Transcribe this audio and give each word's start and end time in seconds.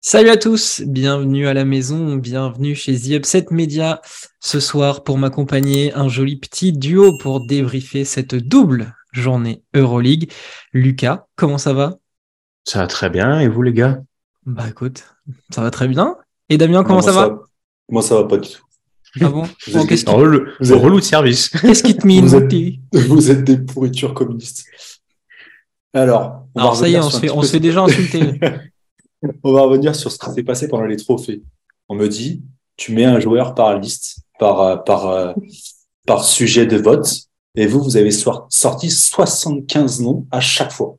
Salut 0.00 0.28
à 0.28 0.36
tous, 0.36 0.82
bienvenue 0.86 1.48
à 1.48 1.54
la 1.54 1.64
maison, 1.64 2.14
bienvenue 2.14 2.76
chez 2.76 2.96
The 2.96 3.08
Upset 3.10 3.46
Media. 3.50 4.00
Ce 4.38 4.60
soir, 4.60 5.02
pour 5.02 5.18
m'accompagner, 5.18 5.92
un 5.94 6.08
joli 6.08 6.36
petit 6.36 6.72
duo 6.72 7.18
pour 7.18 7.44
débriefer 7.44 8.04
cette 8.04 8.36
double 8.36 8.94
journée 9.12 9.64
Euroleague. 9.74 10.30
Lucas, 10.72 11.26
comment 11.34 11.58
ça 11.58 11.72
va? 11.72 11.98
Ça 12.64 12.78
va 12.78 12.86
très 12.86 13.10
bien, 13.10 13.40
et 13.40 13.48
vous 13.48 13.62
les 13.62 13.72
gars? 13.72 14.02
Bah 14.50 14.68
écoute, 14.68 15.04
ça 15.50 15.62
va 15.62 15.70
très 15.70 15.86
bien. 15.86 16.16
Et 16.48 16.58
Damien, 16.58 16.82
comment 16.82 17.02
ça, 17.02 17.12
va 17.12 17.38
Moi 17.88 18.02
ça 18.02 18.16
va 18.16 18.24
pas 18.24 18.36
du 18.36 18.48
tout. 18.48 18.62
Ah 19.20 19.28
bon, 19.28 19.44
bon, 19.72 19.86
qu'est-ce 19.86 20.04
qui... 20.04 20.10
relou, 20.10 20.46
relou 20.60 21.00
de 21.00 21.04
service. 21.04 21.48
Qu'est-ce 21.60 21.82
qui 21.82 21.96
te 21.96 22.06
mine 22.06 22.26
vous, 22.26 22.36
êtes... 22.36 22.54
vous 23.08 23.30
êtes 23.30 23.44
des 23.44 23.58
pourritures 23.58 24.14
communistes. 24.14 24.64
Alors, 25.92 26.46
on 26.54 26.60
Alors 26.60 26.76
ça 26.76 26.88
y 26.88 26.94
est, 26.94 27.00
on 27.00 27.10
se 27.10 27.18
fait, 27.18 27.30
on 27.30 27.42
se 27.42 27.50
fait 27.50 27.60
déjà 27.60 27.82
insulter. 27.82 28.40
On 29.42 29.52
va 29.52 29.62
revenir 29.62 29.94
sur 29.94 30.10
ce 30.10 30.18
qui 30.18 30.30
s'est 30.32 30.42
passé 30.42 30.66
pendant 30.66 30.86
les 30.86 30.96
trophées. 30.96 31.42
On 31.90 31.94
me 31.94 32.08
dit, 32.08 32.42
tu 32.76 32.92
mets 32.92 33.04
un 33.04 33.20
joueur 33.20 33.54
par 33.54 33.78
liste, 33.78 34.20
par, 34.38 34.82
par, 34.84 35.34
par 36.06 36.24
sujet 36.24 36.64
de 36.64 36.78
vote, 36.78 37.06
et 37.54 37.66
vous, 37.66 37.82
vous 37.82 37.98
avez 37.98 38.12
sorti 38.12 38.90
75 38.90 40.00
noms 40.00 40.26
à 40.30 40.40
chaque 40.40 40.72
fois. 40.72 40.96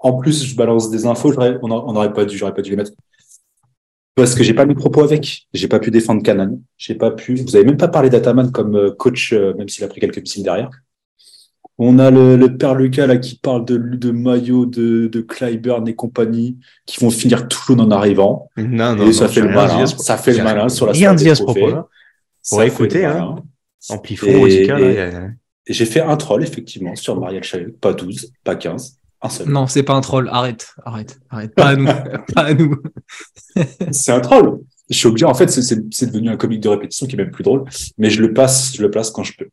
En 0.00 0.14
plus, 0.14 0.44
je 0.44 0.56
balance 0.56 0.90
des 0.90 1.06
infos, 1.06 1.32
on 1.62 1.68
n'aurait 1.68 2.12
pas 2.12 2.24
dû, 2.24 2.36
j'aurais 2.36 2.54
pas 2.54 2.62
dû 2.62 2.70
les 2.70 2.76
mettre. 2.76 2.92
Parce 4.14 4.34
que 4.34 4.42
j'ai 4.42 4.54
pas 4.54 4.66
mis 4.66 4.74
propos 4.74 5.02
avec. 5.02 5.46
J'ai 5.54 5.68
pas 5.68 5.78
pu 5.78 5.90
défendre 5.90 6.22
Canan. 6.22 6.60
J'ai 6.76 6.94
pas 6.94 7.10
pu. 7.10 7.36
Vous 7.36 7.56
avez 7.56 7.64
même 7.64 7.76
pas 7.76 7.88
parlé 7.88 8.10
d'Ataman 8.10 8.50
comme 8.50 8.76
euh, 8.76 8.90
coach, 8.90 9.32
euh, 9.32 9.54
même 9.54 9.68
s'il 9.68 9.84
a 9.84 9.88
pris 9.88 10.00
quelques 10.00 10.18
missiles 10.18 10.42
derrière. 10.42 10.70
On 11.78 11.98
a 11.98 12.10
le, 12.10 12.36
le, 12.36 12.58
père 12.58 12.74
Lucas 12.74 13.06
là 13.06 13.16
qui 13.16 13.38
parle 13.38 13.64
de, 13.64 13.78
de 13.78 14.10
Maillot, 14.10 14.66
de, 14.66 15.06
de 15.06 15.20
Clyburn 15.22 15.88
et 15.88 15.94
compagnie, 15.94 16.58
qui 16.84 17.00
vont 17.00 17.08
finir 17.08 17.48
tout 17.48 17.78
en 17.80 17.90
arrivant. 17.90 18.50
Non, 18.58 18.94
non, 18.94 19.06
et 19.06 19.14
ça 19.14 19.28
fait 19.28 19.40
le 19.40 19.48
malin. 19.48 19.86
Ça 19.86 20.18
fait 20.18 20.34
le 20.34 20.44
malin 20.44 20.68
sur 20.68 20.86
la 20.86 20.92
Rien 20.92 21.14
dit 21.14 21.30
à 21.30 21.34
ce 21.34 21.42
propos-là. 21.42 21.86
Pour 22.50 22.62
écouter, 22.62 23.06
hein. 23.06 23.36
Et, 24.26 24.68
et, 25.66 25.72
j'ai 25.72 25.86
fait 25.86 26.02
un 26.02 26.16
troll, 26.18 26.42
effectivement, 26.42 26.94
sur 26.96 27.18
Marielle 27.18 27.42
Chalet. 27.42 27.74
Pas 27.74 27.94
12, 27.94 28.30
pas 28.44 28.56
15. 28.56 28.99
Un 29.22 29.28
seul. 29.28 29.48
Non, 29.48 29.66
c'est 29.66 29.82
pas 29.82 29.94
un 29.94 30.00
troll. 30.00 30.28
Arrête, 30.32 30.74
arrête, 30.84 31.18
arrête. 31.30 31.54
Pas 31.54 31.68
à 31.68 31.76
nous. 31.76 31.86
pas 32.34 32.42
à 32.42 32.54
nous. 32.54 32.76
c'est 33.90 34.12
un 34.12 34.20
troll. 34.20 34.60
Je 34.88 34.96
suis 34.96 35.06
obligé. 35.06 35.26
En 35.26 35.34
fait, 35.34 35.50
c'est 35.50 36.06
devenu 36.06 36.30
un 36.30 36.36
comique 36.36 36.60
de 36.60 36.68
répétition 36.68 37.06
qui 37.06 37.14
est 37.14 37.18
même 37.18 37.30
plus 37.30 37.44
drôle. 37.44 37.64
Mais 37.98 38.10
je 38.10 38.22
le 38.22 38.32
passe, 38.32 38.74
je 38.74 38.82
le 38.82 38.90
place 38.90 39.10
quand 39.10 39.22
je 39.22 39.36
peux 39.36 39.48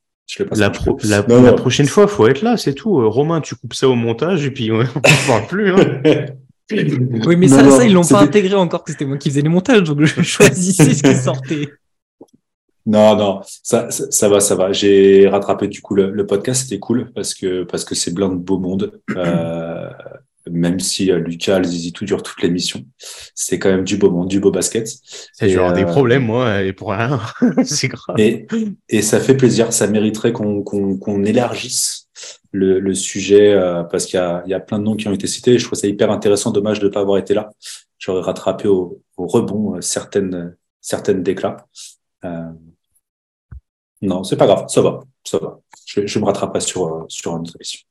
la, 1.04 1.26
la, 1.28 1.54
prochaine 1.54 1.88
fois, 1.88 2.08
faut 2.08 2.28
être 2.28 2.42
là, 2.42 2.58
c'est 2.58 2.74
tout. 2.74 3.00
Euh, 3.00 3.08
Romain, 3.08 3.42
tu 3.42 3.56
coupes 3.56 3.74
ça 3.74 3.88
au 3.88 3.96
montage 3.96 4.46
et 4.46 4.52
puis 4.52 4.72
on 4.72 4.80
ne 4.80 5.28
parle 5.28 5.48
plus. 5.48 5.72
Hein. 5.72 6.02
oui, 7.26 7.36
mais 7.38 7.48
ça, 7.48 7.70
ça, 7.70 7.86
ils 7.86 7.94
l'ont 7.94 8.04
pas 8.04 8.22
intégré 8.22 8.56
encore 8.56 8.84
que 8.84 8.92
c'était 8.92 9.06
moi 9.06 9.18
qui 9.18 9.30
faisais 9.30 9.42
les 9.42 9.50
montages, 9.50 9.84
donc 9.84 10.04
je 10.04 10.22
choisissais 10.22 10.94
ce 10.94 11.04
qui 11.04 11.16
sortait. 11.16 11.70
Non, 12.88 13.18
non, 13.18 13.42
ça, 13.64 13.90
ça, 13.92 14.30
va, 14.30 14.40
ça 14.40 14.56
va. 14.56 14.72
J'ai 14.72 15.28
rattrapé 15.28 15.68
du 15.68 15.82
coup 15.82 15.94
le, 15.94 16.26
podcast, 16.26 16.64
c'était 16.64 16.80
cool 16.80 17.12
parce 17.14 17.34
que 17.34 17.64
parce 17.64 17.84
que 17.84 17.96
c'est 17.96 18.14
plein 18.14 18.30
de 18.30 18.36
beau 18.36 18.58
monde. 18.60 19.02
Euh, 19.12 19.90
même 20.50 20.80
si 20.80 21.12
euh, 21.12 21.20
Lucas, 21.20 21.64
Zizi, 21.64 21.92
tout 21.92 22.06
dure 22.06 22.24
toute 22.24 22.42
l'émission. 22.42 22.86
C'est 23.36 23.60
quand 23.60 23.70
même 23.70 23.84
du 23.84 23.98
beau 23.98 24.10
monde, 24.10 24.30
du 24.30 24.40
beau 24.40 24.52
basket. 24.52 24.88
C'est 25.34 25.50
genre 25.50 25.74
des 25.74 25.84
euh, 25.84 25.86
problèmes, 25.86 26.24
moi, 26.24 26.64
et 26.64 26.72
pour 26.72 26.92
rien. 26.92 27.20
c'est 27.66 27.90
grave. 27.90 28.18
Et, 28.18 28.48
et 28.88 29.02
ça 29.02 29.20
fait 29.20 29.36
plaisir. 29.36 29.74
Ça 29.74 29.88
mériterait 29.88 30.32
qu'on 30.32 30.64
qu'on 30.64 31.24
élargisse 31.26 32.08
le, 32.54 32.80
le 32.80 32.94
sujet 32.96 33.52
euh, 33.52 33.84
parce 33.84 34.06
qu'il 34.06 34.16
y 34.16 34.24
a, 34.24 34.44
il 34.46 34.50
y 34.52 34.54
a 34.54 34.62
plein 34.62 34.80
de 34.80 34.86
noms 34.86 34.96
qui 34.96 35.10
ont 35.10 35.14
été 35.14 35.28
cités. 35.28 35.56
Et 35.56 35.60
je 35.60 35.66
trouve 35.66 35.78
ça 35.78 35.88
hyper 35.88 36.10
intéressant. 36.10 36.52
Dommage 36.52 36.80
de 36.80 36.88
ne 36.88 36.92
pas 36.92 37.02
avoir 37.02 37.18
été 37.18 37.34
là. 37.34 37.50
J'aurais 38.00 38.22
rattrapé 38.22 38.70
au, 38.70 39.02
au 39.18 39.28
rebond 39.28 39.82
certaines, 39.82 40.56
certaines 40.80 41.22
déclats. 41.22 41.68
Euh, 42.26 42.50
non, 44.02 44.24
c'est 44.24 44.38
pas 44.38 44.46
grave. 44.46 44.66
Ça 44.68 44.82
va. 44.82 45.00
Ça 45.24 45.40
va. 45.40 45.60
Je, 45.86 46.06
je 46.06 46.20
me 46.20 46.26
rattraperai 46.26 46.60
sur, 46.60 47.06
sur 47.08 47.32
une 47.34 47.42
autre 47.42 47.56
émission. 47.58 47.82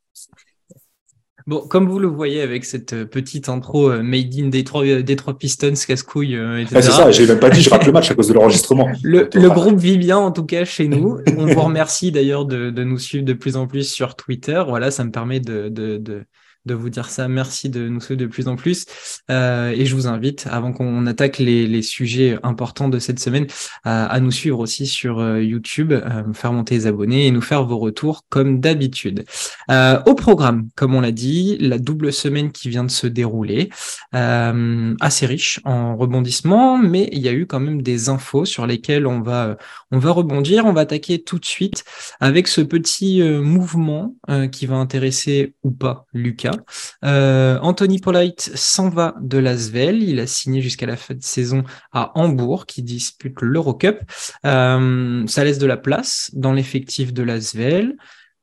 Bon, 1.47 1.61
comme 1.61 1.89
vous 1.89 2.01
le 2.01 2.09
voyez 2.09 2.43
avec 2.43 2.65
cette 2.65 2.93
euh, 2.93 3.05
petite 3.05 3.49
intro 3.49 3.89
euh, 3.89 4.03
made 4.03 4.35
in 4.37 4.49
des 4.49 4.65
trois, 4.65 4.85
euh, 4.85 5.05
des 5.05 5.15
trois 5.15 5.39
Pistons, 5.39 5.75
casse-couille, 5.87 6.35
etc. 6.35 6.75
Ah, 6.75 6.83
c'est 6.83 6.91
ça, 6.91 7.11
j'ai 7.13 7.25
même 7.25 7.39
pas 7.39 7.51
dit, 7.51 7.63
je 7.63 7.71
rate 7.71 7.87
le 7.87 7.93
match 7.93 8.11
à 8.11 8.17
cause 8.17 8.27
de 8.27 8.33
l'enregistrement. 8.33 8.89
Le, 9.05 9.29
le 9.33 9.49
groupe 9.51 9.79
vit 9.79 9.97
bien, 9.97 10.19
en 10.19 10.33
tout 10.33 10.45
cas, 10.45 10.65
chez 10.65 10.89
nous. 10.89 11.19
On 11.37 11.47
vous 11.47 11.61
remercie 11.61 12.11
d'ailleurs 12.11 12.47
de, 12.47 12.71
de, 12.71 12.83
nous 12.83 12.99
suivre 12.99 13.25
de 13.25 13.33
plus 13.33 13.57
en 13.57 13.69
plus 13.69 13.89
sur 13.89 14.17
Twitter. 14.17 14.61
Voilà, 14.67 14.91
ça 14.91 15.05
me 15.05 15.13
permet 15.13 15.39
de, 15.39 15.69
de, 15.69 15.99
de 15.99 16.25
de 16.67 16.75
vous 16.75 16.91
dire 16.91 17.09
ça. 17.09 17.29
Merci 17.29 17.71
de 17.71 17.89
nous 17.89 18.01
suivre 18.01 18.21
de 18.21 18.27
plus 18.27 18.49
en 18.49 18.57
plus. 18.57 18.87
Euh, 19.31 19.71
et 19.71 19.87
je 19.87 19.95
vous 19.95 20.07
invite, 20.07 20.47
avant 20.51 20.73
qu'on 20.73 21.07
attaque 21.07 21.39
les, 21.39 21.83
sujets 21.83 22.39
importants 22.43 22.89
de 22.89 22.99
cette 22.99 23.21
semaine, 23.21 23.47
à, 23.85 24.19
nous 24.21 24.31
suivre 24.31 24.59
aussi 24.59 24.87
sur 24.87 25.21
euh, 25.21 25.43
YouTube, 25.43 25.93
euh, 25.93 26.33
faire 26.33 26.53
monter 26.53 26.75
les 26.75 26.87
abonnés 26.87 27.27
et 27.27 27.31
nous 27.31 27.41
faire 27.41 27.65
vos 27.65 27.79
retours 27.79 28.25
comme 28.29 28.61
d'habitude. 28.61 29.25
Euh, 29.71 30.01
au 30.07 30.15
programme, 30.15 30.69
comme 30.75 30.95
on 30.95 31.01
l'a 31.01 31.13
dit, 31.13 31.57
la 31.61 31.79
double 31.79 32.13
semaine 32.13 32.51
qui 32.51 32.69
vient 32.69 32.85
de 32.85 32.91
se 32.91 33.07
dérouler, 33.07 33.71
assez 34.13 35.27
riche 35.27 35.61
en 35.65 35.97
rebondissements, 35.97 36.79
mais 36.79 37.09
il 37.13 37.21
y 37.21 37.29
a 37.29 37.33
eu 37.33 37.47
quand 37.47 37.61
même 37.61 37.83
des 37.83 38.09
infos 38.09 38.45
sur 38.45 38.67
lesquelles 38.67 39.07
on 39.07 39.21
va, 39.21 39.57
on 39.91 39.99
va 39.99 40.11
rebondir. 40.11 40.65
On 40.65 40.73
va 40.73 40.83
attaquer 40.83 41.23
tout 41.23 41.39
de 41.39 41.45
suite 41.45 41.85
avec 42.21 42.49
ce 42.49 42.61
petit 42.61 43.23
mouvement 43.23 44.17
qui 44.53 44.67
va 44.67 44.77
intéresser 44.77 45.55
ou 45.63 45.71
pas 45.71 46.07
Lucas. 46.13 46.56
Euh, 47.05 47.59
Anthony 47.61 48.01
Polite 48.01 48.51
s'en 48.55 48.89
va 48.89 49.15
de 49.21 49.39
l'Asvel. 49.39 50.03
Il 50.03 50.21
a 50.21 50.27
signé 50.27 50.61
jusqu'à 50.63 50.87
la 50.87 50.97
fin 50.97 51.15
de 51.15 51.23
saison 51.23 51.65
à 51.93 52.13
Hambourg, 52.19 52.67
qui 52.67 52.83
dispute 52.83 53.41
l'Eurocup. 53.41 54.01
Euh, 54.45 55.27
ça 55.27 55.45
laisse 55.45 55.59
de 55.59 55.67
la 55.67 55.77
place 55.77 56.31
dans 56.35 56.53
l'effectif 56.53 57.13
de 57.13 57.23
l'Asvel. 57.23 57.97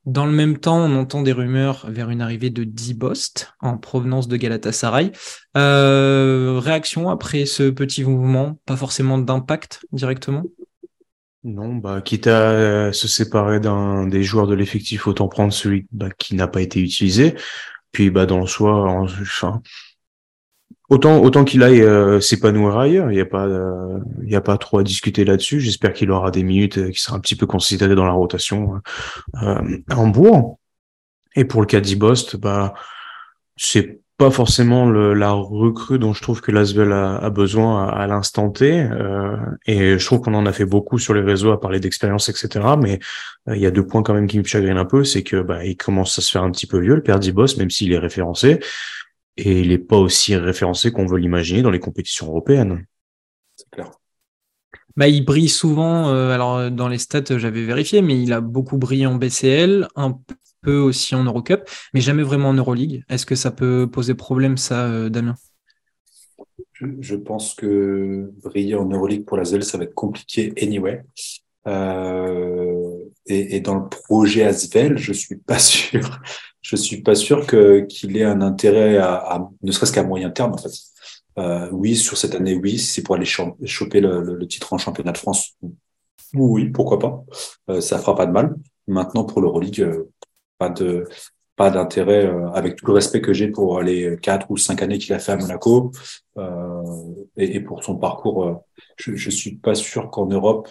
Dans 0.06 0.26
le 0.26 0.34
même 0.34 0.58
temps, 0.58 0.80
on 0.80 0.96
entend 0.98 1.22
des 1.22 1.32
rumeurs 1.32 1.86
vers 1.88 2.10
une 2.10 2.22
arrivée 2.22 2.50
de 2.50 2.66
Dibost 2.66 3.54
en 3.62 3.78
provenance 3.78 4.28
de 4.28 4.36
Galatasaray. 4.36 5.14
Euh, 5.56 6.60
réaction 6.62 7.10
après 7.10 7.46
ce 7.46 7.70
petit 7.70 8.04
mouvement, 8.04 8.60
pas 8.66 8.76
forcément 8.76 9.18
d'impact 9.18 9.86
directement? 9.94 10.44
Non, 11.46 11.76
bah, 11.76 12.02
quitte 12.02 12.28
à 12.28 12.94
se 12.94 13.08
séparer 13.08 13.60
d'un 13.60 14.08
des 14.08 14.24
joueurs 14.24 14.48
de 14.48 14.56
l'effectif, 14.56 15.08
autant 15.08 15.28
prendre 15.28 15.52
celui 15.52 15.88
bah, 15.92 16.10
qui 16.18 16.36
n'a 16.36 16.48
pas 16.48 16.62
été 16.62 16.80
utilisé. 16.80 17.36
Puis 17.94 18.10
bah 18.10 18.26
dans 18.26 18.42
le 18.42 18.48
soi, 18.48 18.90
enfin, 18.90 19.62
autant 20.90 21.22
autant 21.22 21.46
qu'il 21.46 21.64
aille 21.64 21.82
euh, 21.82 22.20
s'épanouir 22.20 22.78
ailleurs, 22.78 23.12
il 23.12 23.18
y 23.18 23.22
a 23.22 23.26
pas 23.26 23.46
euh, 23.46 24.00
il 24.24 24.32
y 24.32 24.36
a 24.36 24.42
pas 24.42 24.58
trop 24.58 24.80
à 24.80 24.84
discuter 24.84 25.24
là-dessus. 25.26 25.62
J'espère 25.62 25.94
qu'il 25.94 26.12
aura 26.12 26.32
des 26.32 26.44
minutes, 26.44 26.80
euh, 26.80 26.88
qu'il 26.88 26.98
sera 26.98 27.16
un 27.16 27.20
petit 27.20 27.36
peu 27.36 27.46
considéré 27.46 27.96
dans 27.96 28.06
la 28.06 28.12
rotation 28.12 28.82
euh, 29.42 29.78
en 29.92 30.08
bourg. 30.08 30.60
Et 31.36 31.46
pour 31.46 31.62
le 31.62 31.68
cas 31.68 31.80
d'Ibost, 31.80 32.36
bah 32.36 32.74
c'est 33.56 34.03
pas 34.18 34.30
forcément 34.32 34.86
le, 34.86 35.14
la 35.14 35.32
recrue 35.32 35.98
dont 35.98 36.14
je 36.14 36.22
trouve 36.22 36.42
que 36.42 36.52
l'Asvel 36.52 36.92
a, 36.92 37.16
a, 37.16 37.30
besoin 37.30 37.88
à, 37.88 38.06
l'instant 38.08 38.50
T. 38.52 38.80
Euh, 38.80 39.36
et 39.66 39.98
je 39.98 40.06
trouve 40.06 40.22
qu'on 40.22 40.34
en 40.36 40.46
a 40.46 40.54
fait 40.54 40.66
beaucoup 40.66 41.00
sur 41.00 41.14
les 41.14 41.22
réseaux 41.22 41.52
à 41.52 41.60
parler 41.60 41.80
d'expérience, 41.80 42.30
etc. 42.30 42.76
Mais 42.80 43.00
euh, 43.50 43.56
il 43.56 43.62
y 43.62 43.66
a 43.66 43.72
deux 43.72 43.86
points 43.86 44.04
quand 44.04 44.14
même 44.14 44.28
qui 44.28 44.38
me 44.38 44.44
chagrinent 44.44 44.78
un 44.78 44.86
peu, 44.86 45.04
c'est 45.04 45.24
que 45.24 45.42
bah, 45.42 45.66
il 45.66 45.78
commence 45.78 46.18
à 46.20 46.22
se 46.22 46.32
faire 46.32 46.44
un 46.44 46.52
petit 46.52 46.68
peu 46.68 46.80
vieux, 46.80 46.96
le 46.96 47.04
père 47.04 47.20
Boss, 47.34 47.58
même 47.58 47.72
s'il 47.72 47.92
est 47.92 47.98
référencé. 47.98 48.60
Et 49.38 49.62
il 49.62 49.70
n'est 49.70 49.80
pas 49.80 49.98
aussi 49.98 50.36
référencé 50.36 50.92
qu'on 50.92 51.08
veut 51.08 51.18
l'imaginer 51.18 51.64
dans 51.64 51.72
les 51.72 51.80
compétitions 51.80 52.28
européennes. 52.28 52.86
C'est 53.56 53.70
clair. 53.72 53.92
Bah, 54.96 55.08
il 55.08 55.26
brille 55.26 55.50
souvent, 55.50 56.10
euh, 56.10 56.30
alors 56.30 56.70
dans 56.70 56.88
les 56.88 57.00
stats 57.00 57.38
j'avais 57.38 57.64
vérifié, 57.64 58.02
mais 58.02 58.22
il 58.22 58.32
a 58.32 58.42
beaucoup 58.42 58.78
brillé 58.78 59.08
en 59.08 59.16
BCL, 59.16 59.88
un 59.96 60.20
peu 60.64 60.78
aussi 60.78 61.14
en 61.14 61.24
Eurocup, 61.24 61.70
mais 61.94 62.02
jamais 62.02 62.24
vraiment 62.24 62.50
en 62.50 62.54
Euroleague. 62.54 63.04
Est-ce 63.10 63.26
que 63.26 63.36
ça 63.36 63.52
peut 63.52 63.88
poser 63.92 64.16
problème, 64.16 64.58
ça, 64.58 64.86
euh, 64.88 65.10
Damien? 65.10 65.36
Je, 67.00 67.16
pense 67.16 67.54
que 67.54 68.32
briller 68.44 68.76
en 68.76 68.86
Euroleague 68.86 69.26
pour 69.26 69.38
la 69.38 69.46
ça 69.46 69.78
va 69.78 69.84
être 69.84 69.94
compliqué 69.94 70.54
anyway. 70.62 71.04
Euh, 71.68 72.92
et, 73.26 73.62
dans 73.62 73.76
le 73.76 73.88
projet 73.88 74.44
Asvel, 74.44 74.98
je 74.98 75.14
suis 75.14 75.38
pas 75.38 75.60
sûr. 75.60 76.20
Je 76.62 76.76
suis 76.76 77.02
pas 77.02 77.16
sûr 77.16 77.46
que 77.46 77.82
qu'il 77.82 78.18
ait 78.18 78.24
un 78.24 78.42
intérêt 78.42 78.98
à, 78.98 79.50
ne 79.62 79.72
serait-ce 79.72 79.92
qu'à 79.92 80.04
moyen 80.04 80.30
terme 80.30 80.54
en 80.54 80.58
fait. 80.58 80.72
Euh, 81.40 81.70
oui, 81.72 81.96
sur 81.96 82.18
cette 82.18 82.36
année, 82.36 82.56
oui, 82.56 82.78
si 82.78 82.88
c'est 82.88 83.04
pour 83.04 83.16
aller 83.16 83.26
choper 83.26 84.02
le, 84.02 84.48
titre 84.48 84.74
en 84.74 84.78
championnat 84.78 85.12
de 85.12 85.18
France, 85.18 85.58
oui, 86.34 86.70
pourquoi 86.70 87.00
pas. 87.00 87.82
ça 87.82 88.00
fera 88.00 88.16
pas 88.16 88.26
de 88.26 88.32
mal. 88.32 88.56
Maintenant, 88.88 89.24
pour 89.24 89.42
l'Euroleague, 89.42 90.04
pas 90.58 90.70
de 90.70 91.08
pas 91.56 91.70
d'intérêt, 91.70 92.26
euh, 92.26 92.50
avec 92.52 92.76
tout 92.78 92.86
le 92.88 92.94
respect 92.94 93.22
que 93.22 93.34
j'ai 93.34 93.48
pour 93.48 93.82
les 93.82 94.18
quatre 94.22 94.50
ou 94.50 94.58
cinq 94.58 94.82
années 94.82 94.98
qu'il 94.98 95.14
a 95.14 95.20
fait 95.20 95.34
à 95.34 95.38
Monaco 95.38 95.92
euh, 96.38 96.82
et, 97.38 97.56
et, 97.56 97.60
pour 97.60 97.84
son 97.84 97.98
parcours. 97.98 98.46
Euh, 98.46 98.56
je, 98.98 99.16
je 99.16 99.30
suis 99.30 99.56
pas 99.56 99.76
sûr 99.76 100.10
qu'en 100.10 100.26
Europe, 100.26 100.70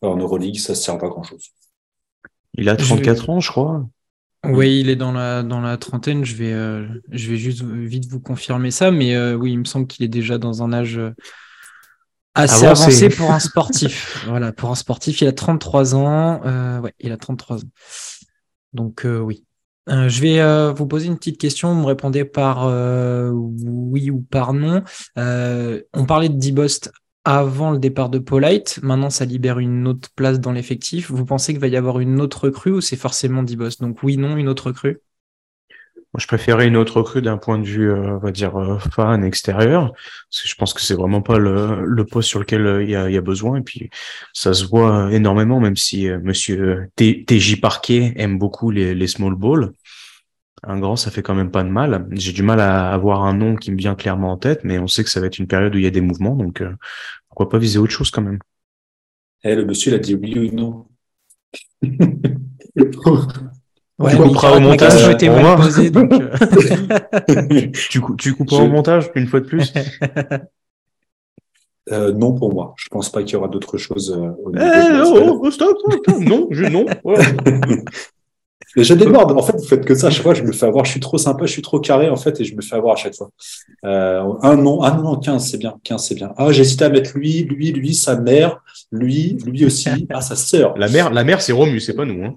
en 0.00 0.16
Euroleague, 0.16 0.58
ça 0.58 0.74
sert 0.74 0.98
pas 0.98 1.08
grand-chose. 1.08 1.50
Il 2.54 2.68
a 2.68 2.76
34 2.76 3.30
ans, 3.30 3.40
je 3.40 3.50
crois. 3.50 3.86
Oui, 4.46 4.80
il 4.80 4.90
est 4.90 4.96
dans 4.96 5.12
la, 5.12 5.42
dans 5.42 5.60
la 5.60 5.76
trentaine. 5.76 6.24
Je 6.24 6.34
vais, 6.36 6.52
euh, 6.52 6.86
je 7.10 7.30
vais 7.30 7.36
juste 7.36 7.62
vite 7.62 8.06
vous 8.06 8.20
confirmer 8.20 8.70
ça. 8.70 8.90
Mais 8.90 9.14
euh, 9.14 9.34
oui, 9.34 9.52
il 9.52 9.58
me 9.58 9.64
semble 9.64 9.86
qu'il 9.86 10.04
est 10.04 10.08
déjà 10.08 10.38
dans 10.38 10.62
un 10.62 10.72
âge 10.72 10.98
euh, 10.98 11.10
assez 12.34 12.66
Avancé. 12.66 13.08
pour 13.08 13.32
un 13.32 13.38
sportif. 13.40 14.24
voilà, 14.26 14.52
pour 14.52 14.70
un 14.70 14.74
sportif, 14.74 15.20
il 15.20 15.28
a 15.28 15.32
33 15.32 15.94
ans. 15.94 16.40
Euh, 16.44 16.80
ouais, 16.80 16.94
il 17.00 17.12
a 17.12 17.16
33 17.16 17.58
ans. 17.58 17.68
Donc 18.72 19.06
oui. 19.06 19.44
Je 19.86 20.20
vais 20.20 20.72
vous 20.72 20.86
poser 20.86 21.06
une 21.08 21.18
petite 21.18 21.38
question. 21.38 21.74
Vous 21.74 21.80
me 21.80 21.86
répondez 21.86 22.24
par 22.24 22.66
oui 22.66 24.10
ou 24.10 24.20
par 24.22 24.52
non. 24.54 24.82
On 25.16 26.06
parlait 26.06 26.30
de 26.30 26.38
Dibost 26.38 26.90
avant 27.24 27.70
le 27.70 27.78
départ 27.78 28.10
de 28.10 28.18
Polite. 28.18 28.80
Maintenant, 28.82 29.10
ça 29.10 29.24
libère 29.24 29.58
une 29.58 29.86
autre 29.88 30.08
place 30.14 30.40
dans 30.40 30.52
l'effectif. 30.52 31.10
Vous 31.10 31.24
pensez 31.24 31.52
qu'il 31.52 31.60
va 31.60 31.68
y 31.68 31.76
avoir 31.76 32.00
une 32.00 32.20
autre 32.20 32.44
recrue 32.44 32.72
ou 32.72 32.80
c'est 32.80 32.96
forcément 32.96 33.42
Dibost 33.42 33.80
Donc 33.80 34.02
oui, 34.02 34.16
non, 34.16 34.36
une 34.36 34.48
autre 34.48 34.66
recrue 34.66 35.00
Moi, 35.96 36.20
je 36.20 36.26
préférais 36.26 36.66
une 36.68 36.76
autre 36.76 36.98
recrue 36.98 37.22
d'un 37.22 37.38
point 37.38 37.58
de 37.58 37.64
vue, 37.64 37.90
euh, 37.90 38.16
on 38.16 38.18
va 38.18 38.30
dire, 38.30 38.56
euh, 38.56 38.78
fan 38.78 39.24
extérieur, 39.24 39.92
parce 39.92 40.42
que 40.42 40.48
je 40.48 40.54
pense 40.54 40.74
que 40.74 40.82
c'est 40.82 40.94
vraiment 40.94 41.22
pas 41.22 41.38
le, 41.38 42.04
poste 42.04 42.28
sur 42.28 42.40
lequel 42.40 42.66
euh, 42.66 42.84
il 42.84 42.90
y, 42.90 42.96
a, 42.96 43.20
besoin. 43.22 43.58
Et 43.58 43.62
puis, 43.62 43.88
ça 44.34 44.52
se 44.52 44.66
voit 44.66 45.10
énormément, 45.12 45.60
même 45.60 45.76
si 45.76 46.08
euh, 46.08 46.20
Monsieur 46.22 46.90
TJ 46.96 47.60
Parquet 47.60 48.12
aime 48.16 48.38
beaucoup 48.38 48.70
les, 48.70 48.94
les 48.94 49.06
small 49.06 49.34
balls. 49.34 49.72
Un 50.66 50.78
grand, 50.78 50.96
ça 50.96 51.10
fait 51.10 51.22
quand 51.22 51.34
même 51.34 51.50
pas 51.50 51.62
de 51.62 51.68
mal. 51.68 52.06
J'ai 52.12 52.32
du 52.32 52.42
mal 52.42 52.60
à 52.60 52.92
avoir 52.92 53.22
un 53.24 53.34
nom 53.34 53.54
qui 53.56 53.70
me 53.70 53.76
vient 53.76 53.94
clairement 53.94 54.32
en 54.32 54.38
tête, 54.38 54.60
mais 54.64 54.78
on 54.78 54.86
sait 54.86 55.04
que 55.04 55.10
ça 55.10 55.20
va 55.20 55.26
être 55.26 55.38
une 55.38 55.46
période 55.46 55.74
où 55.74 55.78
il 55.78 55.84
y 55.84 55.86
a 55.86 55.90
des 55.90 56.00
mouvements, 56.00 56.34
donc 56.36 56.62
euh, 56.62 56.72
pourquoi 57.28 57.48
pas 57.48 57.58
viser 57.58 57.78
autre 57.78 57.92
chose 57.92 58.10
quand 58.10 58.22
même. 58.22 58.38
Eh, 59.42 59.54
le 59.54 59.66
monsieur, 59.66 59.92
il 59.92 59.94
a 59.96 59.98
dit 59.98 60.14
oui 60.14 60.38
ou 60.50 60.54
non. 60.54 60.86
Ouais, 63.96 64.10
Tu 64.10 64.16
couperas 64.16 64.56
au 64.56 64.60
montage, 64.60 65.06
mal 65.28 65.56
posée, 65.56 65.90
donc, 65.90 66.10
Tu, 67.90 68.00
cou- 68.00 68.16
tu 68.16 68.34
coupes 68.34 68.50
Je- 68.50 68.56
au 68.56 68.66
montage 68.66 69.10
une 69.14 69.28
fois 69.28 69.38
de 69.40 69.46
plus? 69.46 69.72
Euh, 71.92 72.12
non 72.12 72.32
pour 72.34 72.52
moi. 72.52 72.74
Je 72.76 72.88
pense 72.88 73.12
pas 73.12 73.22
qu'il 73.22 73.34
y 73.34 73.36
aura 73.36 73.48
d'autres 73.48 73.76
choses 73.76 74.10
euh, 74.10 74.30
au 74.42 74.50
Eh, 74.50 74.58
niveau 74.58 74.64
de 74.64 74.98
la 74.98 75.04
oh, 75.06 75.40
oh, 75.44 75.50
stop, 75.50 75.76
stop, 75.78 75.92
stop. 76.02 76.20
non, 76.22 76.48
je, 76.50 76.64
non. 76.64 76.86
Je 78.76 78.94
déborde. 78.94 79.32
En 79.32 79.42
fait, 79.42 79.56
vous 79.56 79.64
faites 79.66 79.84
que 79.84 79.94
ça. 79.94 80.08
À 80.08 80.10
chaque 80.10 80.22
fois, 80.22 80.34
je 80.34 80.42
me 80.42 80.52
fais 80.52 80.66
avoir. 80.66 80.84
Je 80.84 80.90
suis 80.90 81.00
trop 81.00 81.18
sympa, 81.18 81.46
je 81.46 81.52
suis 81.52 81.62
trop 81.62 81.80
carré, 81.80 82.08
en 82.10 82.16
fait, 82.16 82.40
et 82.40 82.44
je 82.44 82.54
me 82.56 82.62
fais 82.62 82.76
avoir 82.76 82.94
à 82.94 82.96
chaque 82.96 83.14
fois. 83.14 83.30
Euh, 83.84 84.22
un 84.42 84.56
non, 84.56 84.82
ah 84.82 84.92
non, 84.92 85.02
non, 85.02 85.16
15, 85.16 85.48
c'est 85.50 85.58
bien. 85.58 85.74
15, 85.84 86.06
c'est 86.06 86.14
bien. 86.14 86.32
Ah, 86.36 86.48
hésité 86.50 86.84
à 86.84 86.88
mettre 86.88 87.16
lui, 87.16 87.44
lui, 87.44 87.72
lui, 87.72 87.94
sa 87.94 88.16
mère, 88.16 88.62
lui, 88.90 89.36
lui 89.46 89.64
aussi. 89.64 89.88
Ah, 90.10 90.20
sa 90.20 90.36
sœur. 90.36 90.76
La 90.78 90.88
mère, 90.88 91.12
la 91.12 91.24
mère, 91.24 91.40
c'est 91.42 91.52
Romu, 91.52 91.80
c'est 91.80 91.94
pas 91.94 92.04
nous. 92.04 92.24
Hein. 92.24 92.34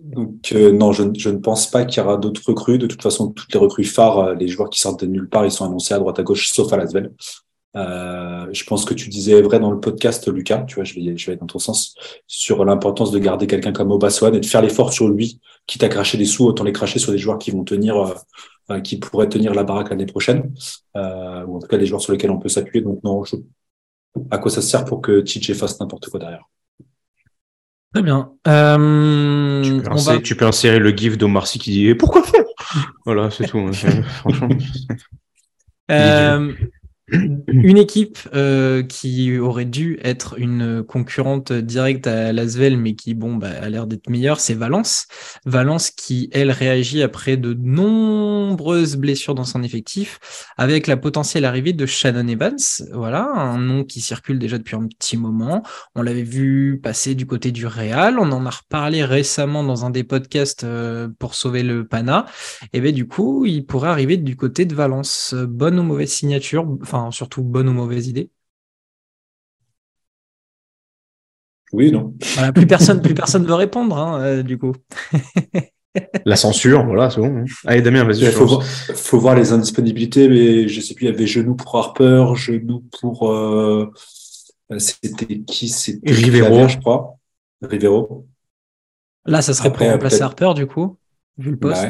Donc, 0.00 0.52
euh, 0.52 0.72
non, 0.72 0.92
je, 0.92 1.02
ne- 1.04 1.18
je 1.18 1.30
ne 1.30 1.38
pense 1.38 1.70
pas 1.70 1.84
qu'il 1.84 2.02
y 2.02 2.06
aura 2.06 2.16
d'autres 2.16 2.42
recrues. 2.46 2.78
De 2.78 2.86
toute 2.86 3.02
façon, 3.02 3.28
toutes 3.30 3.52
les 3.54 3.58
recrues 3.60 3.84
phares, 3.84 4.18
euh, 4.18 4.34
les 4.34 4.48
joueurs 4.48 4.68
qui 4.68 4.78
sortent 4.80 5.00
de 5.00 5.06
nulle 5.06 5.28
part, 5.28 5.44
ils 5.46 5.50
sont 5.52 5.64
annoncés 5.64 5.94
à 5.94 5.98
droite 5.98 6.18
à 6.18 6.22
gauche, 6.22 6.48
sauf 6.52 6.72
à 6.72 6.76
Lasvel. 6.76 7.12
Euh, 7.76 8.46
je 8.52 8.64
pense 8.64 8.84
que 8.84 8.94
tu 8.94 9.08
disais 9.08 9.40
vrai 9.42 9.58
dans 9.58 9.70
le 9.70 9.80
podcast, 9.80 10.28
Lucas. 10.32 10.64
Tu 10.68 10.76
vois, 10.76 10.84
je 10.84 10.94
vais, 10.94 11.16
je 11.16 11.26
vais 11.26 11.32
être 11.32 11.40
dans 11.40 11.46
ton 11.46 11.58
sens 11.58 11.94
sur 12.26 12.64
l'importance 12.64 13.10
de 13.10 13.18
garder 13.18 13.46
quelqu'un 13.46 13.72
comme 13.72 13.90
Obaswan 13.90 14.34
et 14.34 14.40
de 14.40 14.46
faire 14.46 14.62
l'effort 14.62 14.92
sur 14.92 15.08
lui, 15.08 15.40
quitte 15.66 15.82
à 15.82 15.88
cracher 15.88 16.16
des 16.18 16.24
sous, 16.24 16.44
autant 16.46 16.64
les 16.64 16.72
cracher 16.72 16.98
sur 16.98 17.10
des 17.12 17.18
joueurs 17.18 17.38
qui 17.38 17.50
vont 17.50 17.64
tenir, 17.64 17.96
euh, 17.96 18.14
euh, 18.70 18.80
qui 18.80 18.98
pourraient 18.98 19.28
tenir 19.28 19.54
la 19.54 19.64
baraque 19.64 19.90
l'année 19.90 20.06
prochaine, 20.06 20.54
euh, 20.96 21.44
ou 21.46 21.56
en 21.56 21.58
tout 21.58 21.66
cas 21.66 21.76
des 21.78 21.86
joueurs 21.86 22.00
sur 22.00 22.12
lesquels 22.12 22.30
on 22.30 22.38
peut 22.38 22.48
s'appuyer. 22.48 22.84
Donc 22.84 23.02
non, 23.02 23.24
je... 23.24 23.36
à 24.30 24.38
quoi 24.38 24.50
ça 24.50 24.62
sert 24.62 24.84
pour 24.84 25.00
que 25.02 25.20
TJ 25.20 25.54
fasse 25.54 25.80
n'importe 25.80 26.08
quoi 26.08 26.20
derrière? 26.20 26.44
Très 27.92 28.02
bien. 28.02 28.32
Euh, 28.48 29.62
Tu, 29.62 29.80
peux 29.82 29.90
insérer, 29.92 30.16
va... 30.16 30.22
tu 30.22 30.36
peux 30.36 30.46
insérer 30.46 30.78
le 30.80 30.90
gif 30.90 31.16
d'Omar 31.16 31.46
Sy 31.46 31.58
qui 31.60 31.70
dit 31.70 31.86
Et 31.88 31.94
pourquoi 31.94 32.22
faire? 32.24 32.44
Voilà, 33.04 33.30
c'est 33.30 33.46
tout. 33.46 33.58
hein. 33.58 33.70
Franchement. 34.20 34.48
Euh, 35.90 36.52
une 37.48 37.76
équipe 37.76 38.18
euh, 38.34 38.82
qui 38.82 39.38
aurait 39.38 39.66
dû 39.66 39.98
être 40.02 40.38
une 40.38 40.82
concurrente 40.82 41.52
directe 41.52 42.06
à 42.06 42.32
Lasvel, 42.32 42.78
mais 42.78 42.94
qui 42.94 43.12
bon 43.12 43.36
bah, 43.36 43.50
a 43.60 43.68
l'air 43.68 43.86
d'être 43.86 44.08
meilleure, 44.08 44.40
c'est 44.40 44.54
Valence. 44.54 45.06
Valence 45.44 45.90
qui 45.90 46.30
elle 46.32 46.50
réagit 46.50 47.02
après 47.02 47.36
de 47.36 47.52
nombreuses 47.52 48.96
blessures 48.96 49.34
dans 49.34 49.44
son 49.44 49.62
effectif, 49.62 50.18
avec 50.56 50.86
la 50.86 50.96
potentielle 50.96 51.44
arrivée 51.44 51.74
de 51.74 51.84
Shannon 51.84 52.26
Evans. 52.26 52.56
Voilà, 52.92 53.24
un 53.24 53.58
nom 53.58 53.84
qui 53.84 54.00
circule 54.00 54.38
déjà 54.38 54.56
depuis 54.56 54.76
un 54.76 54.86
petit 54.86 55.18
moment. 55.18 55.62
On 55.94 56.02
l'avait 56.02 56.22
vu 56.22 56.80
passer 56.82 57.14
du 57.14 57.26
côté 57.26 57.52
du 57.52 57.66
Real. 57.66 58.18
On 58.18 58.32
en 58.32 58.46
a 58.46 58.50
reparlé 58.50 59.04
récemment 59.04 59.62
dans 59.62 59.84
un 59.84 59.90
des 59.90 60.04
podcasts 60.04 60.64
euh, 60.64 61.08
pour 61.18 61.34
sauver 61.34 61.62
le 61.62 61.86
Pana. 61.86 62.24
Et 62.72 62.80
bien 62.80 62.92
du 62.92 63.06
coup, 63.06 63.44
il 63.44 63.66
pourrait 63.66 63.90
arriver 63.90 64.16
du 64.16 64.36
côté 64.36 64.64
de 64.64 64.74
Valence. 64.74 65.34
Bonne 65.34 65.78
ou 65.78 65.82
mauvaise 65.82 66.10
signature, 66.10 66.64
surtout 67.10 67.42
bonne 67.42 67.68
ou 67.68 67.72
mauvaise 67.72 68.08
idée. 68.08 68.30
Oui, 71.72 71.90
non. 71.90 72.14
Voilà, 72.34 72.52
plus 72.52 72.66
personne, 72.66 73.02
plus 73.02 73.14
personne 73.14 73.44
veut 73.46 73.54
répondre, 73.54 73.96
hein, 73.98 74.20
euh, 74.20 74.42
du 74.42 74.58
coup. 74.58 74.72
La 76.24 76.36
censure, 76.36 76.84
voilà, 76.84 77.08
c'est 77.10 77.20
bon. 77.20 77.38
hein. 77.38 77.44
Allez, 77.66 77.80
Damien, 77.82 78.04
vas-y. 78.04 78.20
Il 78.24 78.30
faut 78.30 78.46
voir, 78.46 78.64
faut 78.64 79.18
voir 79.18 79.34
les 79.36 79.52
indisponibilités, 79.52 80.28
mais 80.28 80.66
je 80.68 80.80
sais 80.80 80.94
plus, 80.94 81.06
il 81.06 81.10
y 81.10 81.14
avait 81.14 81.26
genou 81.26 81.54
pour 81.54 81.74
Harper, 81.76 82.26
genou 82.34 82.84
pour 83.00 83.30
euh, 83.30 83.92
c'était 84.78 85.40
qui 85.40 85.68
c'était 85.68 86.10
Rivero. 86.12 86.66
Je 86.68 86.78
crois. 86.78 87.16
Rivero. 87.62 88.26
Là, 89.24 89.40
ça 89.40 89.54
serait 89.54 89.68
Après, 89.68 89.84
pour 89.86 89.92
remplacer 89.92 90.18
peut-être- 90.18 90.24
Harper, 90.24 90.52
du 90.54 90.66
coup, 90.66 90.98
vu 91.38 91.52
le 91.52 91.58
poste. 91.58 91.82
Ouais. 91.82 91.88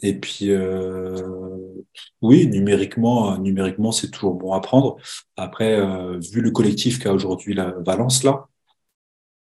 Et 0.00 0.14
puis 0.14 0.50
euh, 0.52 1.37
oui, 2.20 2.46
numériquement, 2.48 3.38
numériquement, 3.38 3.92
c'est 3.92 4.10
toujours 4.10 4.34
bon 4.34 4.52
à 4.52 4.60
prendre. 4.60 4.96
Après, 5.36 5.74
euh, 5.78 6.18
vu 6.18 6.40
le 6.40 6.50
collectif 6.50 6.98
qu'a 6.98 7.12
aujourd'hui 7.12 7.54
la 7.54 7.74
Valence 7.84 8.24
là, 8.24 8.48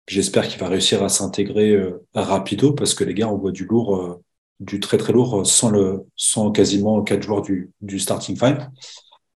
j'espère 0.08 0.48
qu'il 0.48 0.60
va 0.60 0.68
réussir 0.68 1.04
à 1.04 1.10
s'intégrer 1.10 1.72
euh, 1.72 2.06
rapido 2.14 2.74
parce 2.74 2.94
que 2.94 3.04
les 3.04 3.14
gars, 3.14 3.30
on 3.30 3.38
voit 3.38 3.52
du 3.52 3.66
lourd, 3.66 3.96
euh, 3.98 4.24
du 4.60 4.80
très 4.80 4.98
très 4.98 5.14
lourd 5.14 5.46
sans 5.46 6.52
quasiment 6.52 7.02
quatre 7.04 7.24
joueurs 7.24 7.42
du, 7.42 7.72
starting 8.00 8.38
five. 8.38 8.70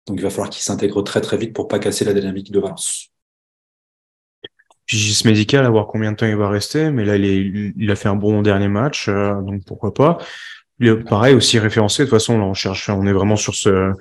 Donc 0.07 0.18
il 0.18 0.22
va 0.22 0.30
falloir 0.30 0.50
qu'il 0.50 0.63
s'intègre 0.63 1.01
très 1.01 1.22
très 1.22 1.38
vite 1.38 1.53
pour 1.53 1.67
pas 1.67 1.79
casser 1.79 2.03
la 2.03 2.13
dynamique 2.13 2.51
de 2.51 2.60
Valence. 2.60 3.10
Pigiste 4.86 5.25
médical, 5.25 5.65
à 5.65 5.70
voir 5.70 5.88
combien 5.88 6.12
de 6.12 6.17
temps 6.17 6.25
il 6.25 6.36
va 6.36 6.50
rester, 6.50 6.89
mais 6.89 7.05
là, 7.05 7.15
il, 7.15 7.91
a 7.91 7.96
fait 7.96 8.10
un 8.10 8.15
bon 8.15 8.41
dernier 8.41 8.70
match, 8.70 9.08
donc 9.08 9.63
pourquoi 9.65 9.94
pas. 9.94 10.17
Est 10.81 10.95
pareil, 11.07 11.36
aussi 11.36 11.59
référencé. 11.59 12.03
De 12.03 12.09
toute 12.09 12.17
façon, 12.17 12.38
là, 12.38 12.45
on 12.45 12.53
cherche, 12.53 12.89
on 12.89 13.05
est 13.05 13.12
vraiment 13.12 13.36
sur 13.36 13.55
ce, 13.55 13.91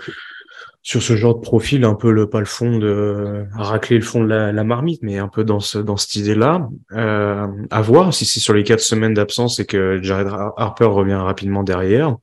sur 0.82 1.02
ce 1.02 1.16
genre 1.16 1.34
de 1.34 1.40
profil, 1.40 1.84
un 1.84 1.94
peu 1.94 2.10
le, 2.12 2.30
pas 2.30 2.38
le 2.38 2.46
fond 2.46 2.78
de, 2.78 3.44
racler 3.54 3.96
le 3.96 4.04
fond 4.04 4.22
de 4.22 4.28
la, 4.28 4.52
la 4.52 4.64
marmite, 4.64 5.02
mais 5.02 5.18
un 5.18 5.28
peu 5.28 5.44
dans 5.44 5.60
ce, 5.60 5.78
dans 5.78 5.96
cette 5.96 6.14
idée-là. 6.16 6.68
Euh, 6.92 7.46
à 7.70 7.82
voir 7.82 8.14
si 8.14 8.24
c'est 8.24 8.40
sur 8.40 8.54
les 8.54 8.62
quatre 8.62 8.80
semaines 8.80 9.14
d'absence 9.14 9.58
et 9.58 9.66
que 9.66 10.00
Jared 10.02 10.28
Harper 10.56 10.86
revient 10.86 11.14
rapidement 11.14 11.64
derrière. 11.64 12.16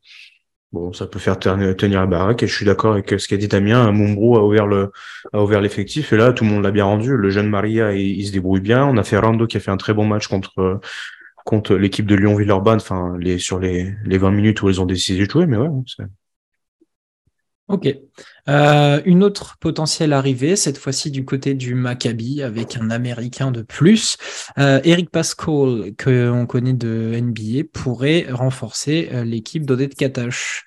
Bon, 0.72 0.92
ça 0.94 1.06
peut 1.06 1.20
faire 1.20 1.38
tenir, 1.40 2.02
la 2.02 2.06
baraque 2.06 2.44
et 2.44 2.48
je 2.48 2.54
suis 2.54 2.66
d'accord 2.66 2.94
avec 2.94 3.14
ce 3.20 3.28
qu'a 3.28 3.38
dit 3.38 3.48
Damien. 3.48 3.92
Mumbro 3.92 4.38
a 4.38 4.44
ouvert 4.44 4.68
le, 4.68 4.92
a 5.32 5.42
ouvert 5.42 5.62
l'effectif 5.62 6.12
et 6.12 6.18
là, 6.18 6.34
tout 6.34 6.44
le 6.44 6.50
monde 6.50 6.64
l'a 6.64 6.72
bien 6.72 6.86
rendu. 6.86 7.16
Le 7.16 7.30
jeune 7.30 7.50
Maria, 7.50 7.94
il, 7.94 8.20
il 8.20 8.26
se 8.26 8.32
débrouille 8.32 8.62
bien. 8.62 8.86
On 8.86 8.98
a 8.98 9.04
fait 9.04 9.18
Rando 9.18 9.48
qui 9.48 9.58
a 9.58 9.60
fait 9.60 9.72
un 9.72 9.78
très 9.78 9.94
bon 9.94 10.06
match 10.06 10.28
contre, 10.28 10.80
contre 11.46 11.76
l'équipe 11.76 12.06
de 12.06 12.16
Lyon-Villeurbanne, 12.16 12.78
enfin, 12.78 13.16
les, 13.20 13.40
sur 13.40 13.60
les, 13.60 13.96
les 14.04 14.18
20 14.18 14.32
minutes 14.32 14.62
où 14.62 14.70
ils 14.70 14.82
ont 14.82 14.86
décidé 14.86 15.26
de 15.26 15.32
jouer, 15.32 15.46
mais 15.46 15.56
ouais, 15.56 15.70
c'est, 15.88 16.04
Ok. 17.68 17.88
Euh, 18.48 19.02
une 19.06 19.24
autre 19.24 19.58
potentielle 19.60 20.14
arrivée, 20.14 20.56
cette 20.56 20.78
fois-ci 20.78 21.10
du 21.10 21.26
côté 21.26 21.56
du 21.56 21.74
Maccabi, 21.74 22.44
avec 22.44 22.78
un 22.78 22.92
Américain 22.92 23.50
de 23.50 23.64
plus. 23.64 24.18
Euh, 24.60 24.80
Eric 24.84 25.10
Pascal, 25.10 25.96
que 25.98 26.30
on 26.30 26.46
connaît 26.46 26.74
de 26.74 27.20
NBA, 27.20 27.68
pourrait 27.74 28.28
renforcer 28.30 29.10
euh, 29.12 29.24
l'équipe 29.24 29.66
d'Odette 29.66 29.96
Katash. 29.96 30.64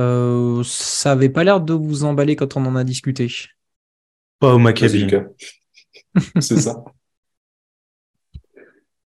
Euh, 0.00 0.62
ça 0.64 1.12
avait 1.12 1.28
pas 1.28 1.44
l'air 1.44 1.60
de 1.60 1.72
vous 1.72 2.02
emballer 2.02 2.34
quand 2.34 2.56
on 2.56 2.66
en 2.66 2.74
a 2.74 2.82
discuté. 2.82 3.28
pas 4.40 4.54
au 4.54 4.58
Maccabi. 4.58 5.04
Lucas. 5.04 5.26
c'est 6.40 6.60
ça. 6.60 6.82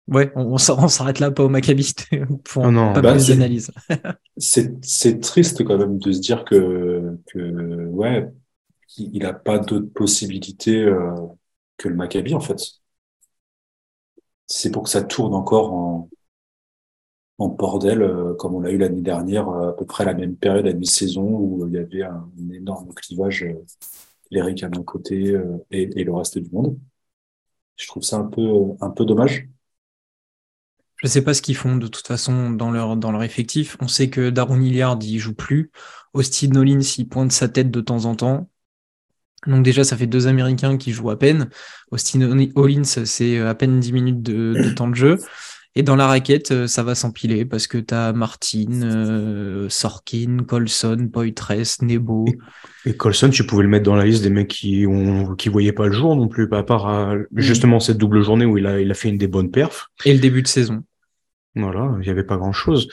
Ouais, 0.08 0.32
on, 0.36 0.58
s'arrête 0.58 1.20
là, 1.20 1.32
pas 1.32 1.44
au 1.44 1.50
Maccabi, 1.50 1.94
pour 2.44 2.72
non, 2.72 2.94
pas 2.94 3.02
bah, 3.02 3.12
plus 3.14 3.26
c'est- 3.26 3.34
d'analyse. 3.34 3.72
C'est 4.38 4.86
c'est 4.86 5.22
triste 5.22 5.64
quand 5.64 5.78
même 5.78 5.98
de 5.98 6.12
se 6.12 6.20
dire 6.20 6.44
que, 6.44 7.18
que 7.28 7.86
ouais, 7.88 8.30
il 8.98 9.20
n'a 9.20 9.32
pas 9.32 9.60
d'autre 9.60 9.88
possibilité 9.94 10.82
euh, 10.84 11.14
que 11.78 11.88
le 11.88 11.96
Maccabi 11.96 12.34
en 12.36 12.42
fait. 12.42 12.60
C'est 14.48 14.72
pour 14.72 14.84
que 14.84 14.90
ça 14.90 15.04
tourne 15.04 15.34
encore 15.36 15.72
en, 15.74 16.10
en 17.38 17.50
bordel, 17.50 18.02
euh, 18.02 18.34
comme 18.36 18.56
on 18.56 18.62
l'a 18.62 18.72
eu 18.72 18.78
l'année 18.78 19.02
dernière, 19.02 19.50
euh, 19.50 19.70
à 19.70 19.74
peu 19.74 19.86
près 19.86 20.06
la 20.06 20.14
même 20.14 20.36
période 20.38 20.68
à 20.68 20.74
mi-saison 20.74 21.24
où 21.24 21.68
il 21.68 21.74
y 21.74 21.78
avait 21.78 22.04
un, 22.04 22.30
énorme 22.54 22.94
clivage, 22.94 23.44
euh, 23.44 23.66
l'Eric 24.32 24.64
à 24.64 24.70
d'un 24.70 24.84
côté 24.84 25.32
euh, 25.32 25.58
et, 25.72 25.84
et, 26.00 26.04
le 26.04 26.14
reste 26.14 26.38
du 26.40 26.50
monde. 26.52 26.78
Je 27.78 27.88
trouve 27.88 28.04
ça 28.04 28.18
un 28.18 28.26
peu, 28.26 28.42
un 28.82 28.90
peu 28.90 29.06
dommage. 29.06 29.48
Je 31.06 31.10
sais 31.12 31.22
pas 31.22 31.36
ce 31.36 31.44
qu'ils 31.44 31.56
font 31.56 31.76
de 31.76 31.86
toute 31.86 32.08
façon 32.08 32.50
dans 32.50 32.72
leur, 32.72 32.98
dans 32.98 33.12
leur 33.12 33.22
effectif. 33.22 33.78
On 33.80 33.88
sait 33.88 34.10
que 34.10 34.32
Darren 34.32 34.60
Hilliard, 34.60 34.98
il 35.04 35.20
joue 35.20 35.36
plus. 35.36 35.70
Austin 36.14 36.48
Nollins, 36.48 36.80
il 36.98 37.08
pointe 37.08 37.32
sa 37.32 37.48
tête 37.48 37.70
de 37.70 37.80
temps 37.80 38.06
en 38.06 38.16
temps. 38.16 38.50
Donc 39.46 39.64
déjà, 39.64 39.84
ça 39.84 39.96
fait 39.98 40.08
deux 40.08 40.26
Américains 40.26 40.78
qui 40.78 40.94
jouent 40.94 41.12
à 41.12 41.20
peine. 41.20 41.52
Austin 41.92 42.50
Hollins, 42.56 42.86
c'est 42.86 43.38
à 43.40 43.54
peine 43.54 43.80
10 43.80 43.94
minutes 43.94 44.24
de, 44.24 44.56
de, 44.56 44.70
temps 44.72 44.88
de 44.88 44.96
jeu. 44.96 45.20
Et 45.76 45.84
dans 45.84 45.96
la 45.96 46.08
raquette, 46.08 46.50
euh, 46.50 46.66
ça 46.66 46.82
va 46.82 46.96
s'empiler 46.96 47.46
parce 47.46 47.68
que 47.68 47.78
tu 47.78 47.94
as 47.94 48.12
Martin, 48.12 48.82
euh, 48.82 49.70
Sorkin, 49.70 50.38
Colson, 50.48 51.10
Poitres, 51.14 51.52
Nebo. 51.84 52.26
Et, 52.84 52.90
et, 52.90 52.98
Colson, 52.98 53.30
tu 53.30 53.46
pouvais 53.46 53.62
le 53.62 53.70
mettre 53.70 53.84
dans 53.86 53.96
la 53.96 54.06
liste 54.06 54.24
des 54.24 54.32
mecs 54.32 54.48
qui 54.48 54.88
ont, 54.88 55.36
qui 55.36 55.50
voyaient 55.50 55.72
pas 55.72 55.86
le 55.86 55.92
jour 55.92 56.16
non 56.16 56.30
plus, 56.30 56.48
à 56.52 56.64
part 56.64 56.90
euh, 56.90 57.18
mm. 57.18 57.42
justement 57.42 57.80
cette 57.80 58.00
double 58.00 58.24
journée 58.24 58.46
où 58.46 58.58
il 58.58 58.66
a, 58.66 58.82
il 58.82 58.90
a 58.90 58.96
fait 58.96 59.10
une 59.10 59.20
des 59.20 59.28
bonnes 59.28 59.52
perfs. 59.52 59.90
Et 60.04 60.14
le 60.14 60.20
début 60.20 60.42
de 60.42 60.48
saison. 60.48 60.84
Voilà, 61.56 61.96
il 62.02 62.08
y 62.08 62.10
avait 62.10 62.24
pas 62.24 62.38
grand 62.38 62.52
chose. 62.52 62.88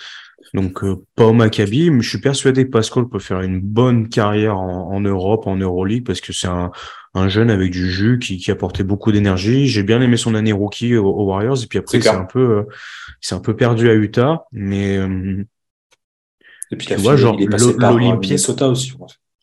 Donc 0.55 0.85
euh, 0.85 0.97
pas 1.15 1.27
au 1.27 1.33
Maccabi, 1.33 1.91
mais 1.91 2.03
je 2.03 2.09
suis 2.09 2.21
persuadé 2.21 2.65
que 2.65 2.71
Pascal 2.71 3.09
peut 3.09 3.19
faire 3.19 3.41
une 3.41 3.61
bonne 3.61 4.09
carrière 4.09 4.59
en, 4.59 4.93
en 4.93 5.01
Europe, 5.01 5.47
en 5.47 5.57
Euroleague, 5.57 6.05
parce 6.05 6.21
que 6.21 6.33
c'est 6.33 6.49
un, 6.49 6.71
un, 7.15 7.29
jeune 7.29 7.51
avec 7.51 7.71
du 7.71 7.91
jus 7.91 8.19
qui, 8.19 8.39
qui 8.39 8.51
apportait 8.51 8.83
beaucoup 8.83 9.13
d'énergie. 9.13 9.67
J'ai 9.67 9.83
bien 9.83 10.01
aimé 10.01 10.17
son 10.17 10.35
année 10.35 10.53
rookie 10.53 10.97
aux, 10.97 11.25
Warriors, 11.25 11.63
et 11.63 11.67
puis 11.67 11.79
après 11.79 12.01
c'est 12.01 12.09
un 12.09 12.25
peu, 12.25 12.59
euh, 12.59 12.63
c'est 13.21 13.35
un 13.35 13.41
peu 13.41 13.57
perdu 13.57 13.89
à 13.89 13.95
Utah, 13.95 14.45
mais 14.53 14.99
euh, 14.99 15.45
et 16.71 16.77
puis 16.77 16.87
tu 16.87 16.95
vois, 16.97 17.17
genre 17.17 17.37
l'Olympia 17.39 18.37
aussi. 18.69 18.95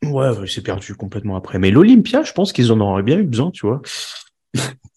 Ouais, 0.03 0.29
ouais 0.29 0.47
c'est 0.47 0.63
perdu 0.63 0.95
complètement 0.95 1.35
après. 1.35 1.59
Mais 1.59 1.71
l'Olympia, 1.71 2.23
je 2.23 2.33
pense 2.33 2.53
qu'ils 2.53 2.71
en 2.71 2.79
auraient 2.79 3.03
bien 3.03 3.19
eu 3.19 3.23
besoin, 3.23 3.51
tu 3.51 3.65
vois. 3.65 3.81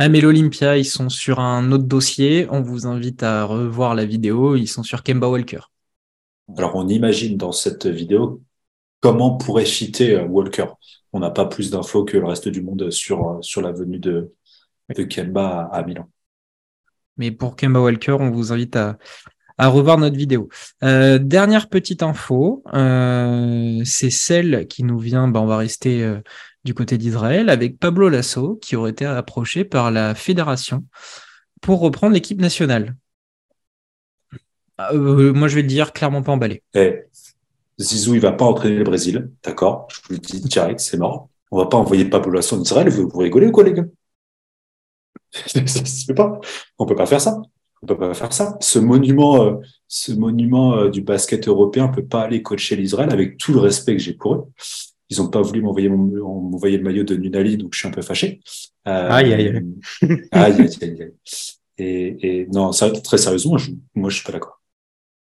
Ah, 0.00 0.08
mais 0.08 0.20
l'Olympia, 0.20 0.78
ils 0.78 0.84
sont 0.84 1.08
sur 1.08 1.40
un 1.40 1.72
autre 1.72 1.82
dossier. 1.82 2.46
On 2.50 2.62
vous 2.62 2.86
invite 2.86 3.24
à 3.24 3.42
revoir 3.42 3.96
la 3.96 4.04
vidéo. 4.04 4.54
Ils 4.54 4.68
sont 4.68 4.84
sur 4.84 5.02
Kemba 5.02 5.26
Walker. 5.28 5.58
Alors, 6.56 6.76
on 6.76 6.86
imagine 6.86 7.36
dans 7.36 7.50
cette 7.50 7.88
vidéo 7.88 8.40
comment 9.00 9.36
pourrait 9.36 9.64
fitter 9.64 10.14
euh, 10.14 10.24
Walker. 10.24 10.66
On 11.12 11.18
n'a 11.18 11.30
pas 11.30 11.46
plus 11.46 11.72
d'infos 11.72 12.04
que 12.04 12.16
le 12.16 12.26
reste 12.26 12.48
du 12.48 12.62
monde 12.62 12.92
sur, 12.92 13.28
euh, 13.28 13.42
sur 13.42 13.60
la 13.60 13.72
venue 13.72 13.98
de, 13.98 14.32
de 14.96 15.02
Kemba 15.02 15.68
à, 15.72 15.82
Milan. 15.82 16.08
Mais 17.16 17.32
pour 17.32 17.56
Kemba 17.56 17.80
Walker, 17.80 18.12
on 18.20 18.30
vous 18.30 18.52
invite 18.52 18.76
à, 18.76 18.98
à 19.58 19.68
revoir 19.68 19.98
notre 19.98 20.16
vidéo. 20.16 20.48
Euh, 20.84 21.18
dernière 21.18 21.68
petite 21.68 22.02
info, 22.02 22.62
euh, 22.72 23.82
c'est 23.84 24.10
celle 24.10 24.66
qui 24.68 24.84
nous 24.84 24.98
vient, 24.98 25.28
ben 25.28 25.40
on 25.40 25.46
va 25.46 25.56
rester 25.56 26.02
euh, 26.02 26.20
du 26.64 26.74
côté 26.74 26.96
d'Israël, 26.96 27.50
avec 27.50 27.78
Pablo 27.78 28.08
Lasso, 28.08 28.56
qui 28.62 28.76
aurait 28.76 28.92
été 28.92 29.04
approché 29.04 29.64
par 29.64 29.90
la 29.90 30.14
fédération 30.14 30.84
pour 31.60 31.80
reprendre 31.80 32.14
l'équipe 32.14 32.40
nationale. 32.40 32.96
Euh, 34.92 35.32
moi, 35.32 35.48
je 35.48 35.56
vais 35.56 35.62
le 35.62 35.68
dire 35.68 35.92
clairement 35.92 36.22
pas 36.22 36.32
emballé. 36.32 36.62
Eh, 36.74 37.02
Zizou, 37.80 38.14
il 38.14 38.20
va 38.20 38.32
pas 38.32 38.44
entraîner 38.44 38.76
le 38.76 38.84
Brésil, 38.84 39.30
d'accord? 39.42 39.88
Je 39.90 40.00
vous 40.02 40.14
le 40.14 40.18
dis 40.18 40.40
direct, 40.40 40.78
c'est 40.78 40.96
mort. 40.96 41.28
On 41.50 41.58
va 41.58 41.66
pas 41.66 41.76
envoyer 41.76 42.04
Pablo 42.04 42.30
Lasso 42.30 42.56
en 42.56 42.62
Israël. 42.62 42.88
Vous, 42.88 43.08
vous 43.08 43.18
rigolez 43.18 43.48
ou 43.48 43.52
quoi, 43.52 43.64
les 43.64 43.72
gars? 43.72 43.86
Ça 45.46 46.14
pas. 46.14 46.40
On 46.78 46.86
peut 46.86 46.94
pas 46.94 47.06
faire 47.06 47.20
ça. 47.20 47.42
On 47.82 47.86
peut 47.86 47.98
pas 47.98 48.14
faire 48.14 48.32
ça. 48.32 48.56
Ce 48.60 48.78
monument, 48.78 49.44
euh, 49.44 49.54
ce 49.86 50.12
monument 50.12 50.76
euh, 50.76 50.90
du 50.90 51.00
basket 51.00 51.46
européen 51.46 51.88
peut 51.88 52.04
pas 52.04 52.22
aller 52.22 52.42
coacher 52.42 52.76
l'Israël 52.76 53.12
avec 53.12 53.38
tout 53.38 53.52
le 53.52 53.60
respect 53.60 53.96
que 53.96 54.02
j'ai 54.02 54.14
pour 54.14 54.34
eux. 54.34 54.44
Ils 55.10 55.22
ont 55.22 55.28
pas 55.28 55.40
voulu 55.40 55.62
m'envoyer 55.62 55.88
m'envoyer 55.88 56.76
le 56.76 56.82
maillot 56.82 57.04
de 57.04 57.16
Nunali, 57.16 57.56
donc 57.56 57.72
je 57.72 57.78
suis 57.78 57.88
un 57.88 57.92
peu 57.92 58.02
fâché. 58.02 58.40
Euh, 58.86 59.08
aïe, 59.10 59.32
aïe, 59.32 59.48
aïe. 60.02 60.16
aïe, 60.32 60.60
aïe, 60.60 60.68
aïe, 60.82 61.12
Et, 61.78 62.40
et 62.42 62.46
non, 62.48 62.72
ça, 62.72 62.90
très 62.90 63.16
sérieusement, 63.16 63.56
je, 63.56 63.70
moi, 63.94 64.10
je 64.10 64.16
suis 64.16 64.24
pas 64.24 64.32
d'accord. 64.32 64.60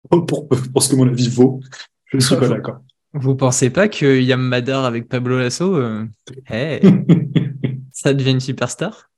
Pour, 0.10 0.26
pour, 0.48 0.82
ce 0.82 0.90
que 0.90 0.96
mon 0.96 1.08
avis 1.08 1.28
vaut, 1.28 1.60
je 2.06 2.18
ne 2.18 2.22
suis 2.22 2.36
pas 2.36 2.48
d'accord. 2.48 2.80
Vous 3.14 3.36
pensez 3.36 3.70
pas 3.70 3.88
que 3.88 4.20
Yam 4.20 4.42
Madar 4.42 4.86
avec 4.86 5.08
Pablo 5.08 5.38
Lasso, 5.38 5.76
euh, 5.76 6.06
hey, 6.48 6.82
ça 7.92 8.14
devient 8.14 8.32
une 8.32 8.40
superstar? 8.40 9.10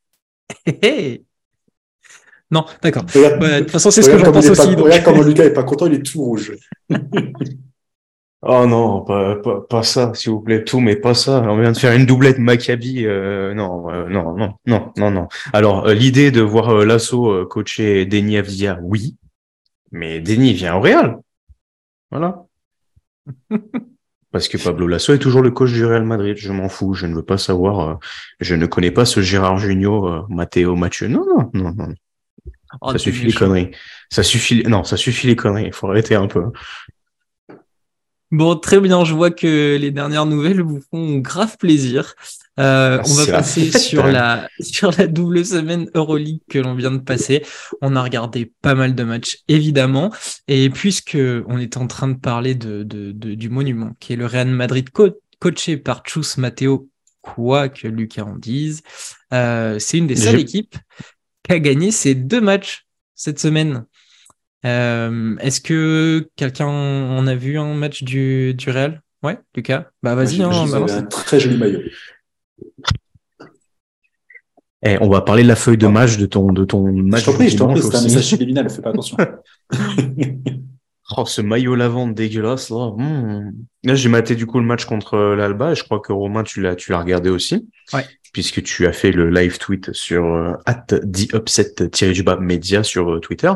Hey 0.65 1.25
Non, 2.51 2.65
d'accord. 2.81 3.03
De 3.03 3.59
toute 3.59 3.71
façon, 3.71 3.91
c'est 3.91 4.01
ce 4.01 4.09
que 4.09 4.17
j'en 4.17 4.31
pense 4.31 4.49
aussi. 4.49 4.67
Pas, 4.67 4.75
donc... 4.75 4.85
Regarde 4.85 5.03
comment 5.03 5.21
Lucas 5.21 5.45
est 5.45 5.53
pas 5.53 5.63
content, 5.63 5.85
il 5.85 5.93
est 5.93 6.05
tout 6.05 6.21
rouge. 6.21 6.53
Oh 8.41 8.65
non, 8.65 9.01
pas, 9.01 9.35
pas, 9.35 9.59
pas 9.59 9.83
ça, 9.83 10.13
s'il 10.13 10.31
vous 10.31 10.39
plaît, 10.39 10.63
tout, 10.63 10.79
mais 10.79 10.95
pas 10.95 11.13
ça. 11.13 11.41
On 11.41 11.59
vient 11.59 11.73
de 11.73 11.77
faire 11.77 11.93
une 11.93 12.05
doublette 12.05 12.39
Maccabi. 12.39 13.05
Euh, 13.05 13.53
non, 13.53 13.91
euh, 13.91 14.07
non, 14.07 14.33
non, 14.33 14.53
non, 14.65 14.93
non, 14.95 15.11
non. 15.11 15.27
Alors, 15.51 15.87
euh, 15.87 15.93
l'idée 15.93 16.31
de 16.31 16.39
voir 16.39 16.69
euh, 16.69 16.85
l'assaut 16.85 17.45
coacher 17.47 18.05
Denis 18.05 18.37
Avdia, 18.37 18.79
oui, 18.81 19.17
mais 19.91 20.21
Denis 20.21 20.53
vient 20.53 20.75
au 20.75 20.79
Real. 20.79 21.17
Voilà. 22.11 22.45
Parce 24.31 24.47
que 24.47 24.57
Pablo 24.57 24.87
Lasso 24.87 25.13
est 25.13 25.19
toujours 25.19 25.41
le 25.41 25.51
coach 25.51 25.73
du 25.73 25.85
Real 25.85 26.05
Madrid. 26.05 26.37
Je 26.37 26.53
m'en 26.53 26.69
fous, 26.69 26.93
je 26.93 27.07
ne 27.07 27.15
veux 27.15 27.25
pas 27.25 27.37
savoir. 27.37 27.99
je 28.39 28.55
ne 28.55 28.67
connais 28.67 28.91
pas 28.91 29.03
ce 29.03 29.21
Gérard 29.21 29.57
Junior, 29.57 30.27
Matteo 30.29 30.75
Mathieu. 30.75 31.07
Non, 31.07 31.25
non, 31.25 31.49
non, 31.53 31.73
non. 31.75 31.93
Oh, 32.81 32.91
ça 32.91 32.97
suffit 32.97 33.25
les 33.25 33.33
conneries. 33.33 33.71
Ça 34.09 34.23
suffit. 34.23 34.63
Non, 34.63 34.83
ça 34.83 34.97
suffit 34.97 35.27
les 35.27 35.35
conneries. 35.35 35.67
Il 35.67 35.73
faut 35.73 35.87
arrêter 35.87 36.15
un 36.15 36.27
peu. 36.27 36.45
Bon, 38.31 38.55
très 38.55 38.79
bien. 38.79 39.03
Je 39.05 39.13
vois 39.13 39.31
que 39.31 39.75
les 39.77 39.89
dernières 39.89 40.27
nouvelles 40.27 40.61
vous 40.61 40.81
font 40.91 41.17
grave 41.17 41.57
plaisir. 41.57 42.13
Euh, 42.59 43.01
on 43.05 43.13
va 43.13 43.25
passer 43.25 43.71
sur 43.71 44.05
la 44.05 44.47
sur 44.59 44.91
la 44.97 45.07
double 45.07 45.43
semaine 45.45 45.89
Euroleague 45.95 46.41
que 46.49 46.59
l'on 46.59 46.75
vient 46.75 46.91
de 46.91 46.99
passer. 46.99 47.43
On 47.81 47.95
a 47.95 48.03
regardé 48.03 48.51
pas 48.61 48.75
mal 48.75 48.93
de 48.93 49.03
matchs, 49.03 49.39
évidemment. 49.47 50.13
Et 50.47 50.69
puisque 50.69 51.17
on 51.47 51.57
est 51.57 51.77
en 51.77 51.87
train 51.87 52.07
de 52.07 52.19
parler 52.19 52.53
de, 52.53 52.83
de, 52.83 53.11
de 53.11 53.33
du 53.33 53.49
monument, 53.49 53.95
qui 53.99 54.13
est 54.13 54.17
le 54.17 54.27
Real 54.27 54.49
Madrid 54.49 54.89
coaché 55.39 55.77
par 55.77 56.03
Chus 56.05 56.37
Matteo, 56.37 56.87
quoi 57.21 57.69
que 57.69 57.87
Lucas 57.87 58.23
en 58.23 58.35
dise, 58.35 58.81
euh, 59.33 59.79
c'est 59.79 59.97
une 59.97 60.07
des 60.07 60.15
seules 60.15 60.39
équipes 60.39 60.75
qui 60.75 61.18
a 61.49 61.59
gagné 61.59 61.91
ces 61.91 62.15
deux 62.15 62.41
matchs 62.41 62.85
cette 63.15 63.39
semaine. 63.39 63.85
Euh, 64.65 65.35
Est-ce 65.37 65.61
que 65.61 66.29
quelqu'un 66.35 66.67
en 66.67 67.25
a 67.27 67.35
vu 67.35 67.57
un 67.57 67.73
match 67.73 68.03
du, 68.03 68.53
du 68.53 68.69
Real? 68.69 69.01
Ouais, 69.23 69.37
Lucas 69.55 69.87
Bah 70.01 70.15
vas-y. 70.15 70.41
Hein, 70.41 70.51
un 70.73 71.03
très 71.03 71.39
joli 71.39 71.57
maillot. 71.57 71.79
Eh, 74.81 74.97
on 75.01 75.09
va 75.09 75.21
parler 75.21 75.43
de 75.43 75.49
la 75.49 75.57
feuille 75.57 75.77
de 75.77 75.87
match 75.87 76.17
de 76.17 76.25
ton, 76.25 76.53
de 76.53 76.63
ton 76.63 76.89
match. 76.93 77.21
Je 77.21 77.25
t'en 77.25 77.33
prie, 77.33 77.49
je 77.49 77.57
t'en 77.57 77.67
prie, 77.67 77.81
c'est 77.81 77.95
un 77.95 78.01
message 78.01 78.23
subliminal, 78.23 78.69
fais 78.69 78.81
pas 78.81 78.91
attention. 78.91 79.17
oh, 81.17 81.25
ce 81.25 81.41
maillot 81.41 81.75
lavande 81.75 82.13
dégueulasse, 82.13 82.69
là. 82.69 82.91
Mmh. 82.97 83.51
Là, 83.83 83.95
j'ai 83.95 84.09
maté 84.09 84.35
du 84.35 84.45
coup 84.45 84.59
le 84.59 84.65
match 84.65 84.85
contre 84.85 85.15
euh, 85.15 85.35
l'Alba 85.35 85.71
et 85.71 85.75
je 85.75 85.83
crois 85.83 85.99
que 85.99 86.11
Romain, 86.11 86.43
tu 86.43 86.61
l'as, 86.61 86.75
tu 86.75 86.91
l'as 86.91 86.99
regardé 86.99 87.29
aussi. 87.29 87.69
Ouais. 87.93 88.05
Puisque 88.33 88.61
tu 88.61 88.85
as 88.85 88.93
fait 88.93 89.11
le 89.11 89.29
live 89.29 89.57
tweet 89.57 89.91
sur 89.93 90.25
euh, 90.25 90.53
at 90.65 90.85
upset-du-bas 91.33 92.37
media 92.37 92.83
sur 92.83 93.13
euh, 93.13 93.19
Twitter. 93.19 93.51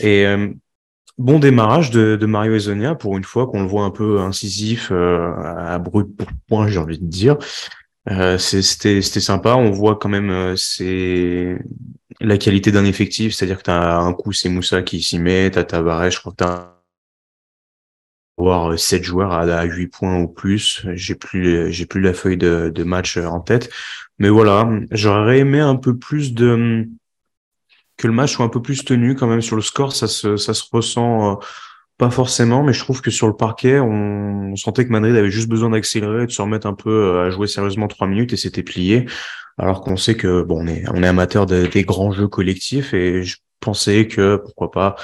Et 0.00 0.26
euh, 0.26 0.48
bon 1.18 1.38
démarrage 1.38 1.90
de, 1.90 2.16
de, 2.16 2.26
Mario 2.26 2.54
Ezonia 2.54 2.94
pour 2.94 3.16
une 3.16 3.24
fois 3.24 3.46
qu'on 3.46 3.62
le 3.62 3.68
voit 3.68 3.84
un 3.84 3.90
peu 3.90 4.20
incisif, 4.20 4.90
euh, 4.90 5.32
à 5.36 5.78
brut 5.78 6.16
pour 6.16 6.28
point, 6.48 6.68
j'ai 6.68 6.78
envie 6.78 6.98
de 6.98 7.06
dire. 7.06 7.36
Euh, 8.10 8.38
c'était 8.38 9.00
c'était 9.00 9.20
sympa. 9.20 9.54
On 9.54 9.70
voit 9.70 9.96
quand 9.96 10.08
même 10.08 10.30
euh, 10.30 10.54
c'est 10.56 11.58
la 12.20 12.38
qualité 12.38 12.72
d'un 12.72 12.84
effectif, 12.84 13.34
c'est-à-dire 13.34 13.58
que 13.58 13.64
tu 13.64 13.70
as 13.70 13.98
un 13.98 14.12
coup 14.12 14.32
c'est 14.32 14.48
Moussa 14.48 14.82
qui 14.82 15.02
s'y 15.02 15.18
met, 15.18 15.50
t'as 15.50 15.64
Tavares, 15.64 16.10
je 16.10 16.18
crois 16.20 16.32
que 16.32 16.36
t'as 16.36 16.68
avoir 18.38 18.78
7 18.78 19.04
joueurs 19.04 19.32
à, 19.32 19.64
8 19.64 19.88
points 19.88 20.18
ou 20.18 20.28
plus. 20.28 20.84
J'ai 20.94 21.14
plus 21.14 21.70
j'ai 21.72 21.86
plus 21.86 22.00
la 22.00 22.14
feuille 22.14 22.38
de, 22.38 22.70
de 22.74 22.84
match 22.84 23.16
en 23.16 23.40
tête, 23.40 23.70
mais 24.18 24.28
voilà, 24.28 24.68
j'aurais 24.90 25.38
aimé 25.40 25.60
un 25.60 25.76
peu 25.76 25.96
plus 25.96 26.34
de 26.34 26.88
que 27.96 28.06
le 28.08 28.12
match 28.12 28.32
soit 28.34 28.44
un 28.44 28.48
peu 28.48 28.62
plus 28.62 28.84
tenu 28.84 29.14
quand 29.14 29.26
même 29.26 29.42
sur 29.42 29.56
le 29.56 29.62
score, 29.62 29.94
ça 29.94 30.08
se, 30.08 30.36
ça 30.36 30.54
se 30.54 30.64
ressent 30.72 31.32
euh, 31.32 31.36
pas 31.98 32.10
forcément, 32.10 32.64
mais 32.64 32.72
je 32.72 32.80
trouve 32.80 33.00
que 33.00 33.10
sur 33.10 33.28
le 33.28 33.36
parquet, 33.36 33.78
on, 33.78 34.56
sentait 34.56 34.84
que 34.84 34.90
Madrid 34.90 35.14
avait 35.16 35.30
juste 35.30 35.48
besoin 35.48 35.70
d'accélérer, 35.70 36.26
de 36.26 36.32
se 36.32 36.42
remettre 36.42 36.66
un 36.66 36.74
peu 36.74 36.90
euh, 36.90 37.26
à 37.26 37.30
jouer 37.30 37.46
sérieusement 37.46 37.88
trois 37.88 38.06
minutes 38.06 38.32
et 38.32 38.36
c'était 38.36 38.62
plié. 38.62 39.06
Alors 39.58 39.82
qu'on 39.82 39.96
sait 39.96 40.16
que 40.16 40.42
bon, 40.42 40.64
on 40.64 40.66
est, 40.66 40.84
on 40.92 41.02
est 41.02 41.06
amateur 41.06 41.46
des 41.46 41.84
grands 41.84 42.12
jeux 42.12 42.28
collectifs 42.28 42.94
et 42.94 43.22
je 43.22 43.36
pensais 43.60 44.08
que 44.08 44.36
pourquoi 44.36 44.70
pas 44.70 44.96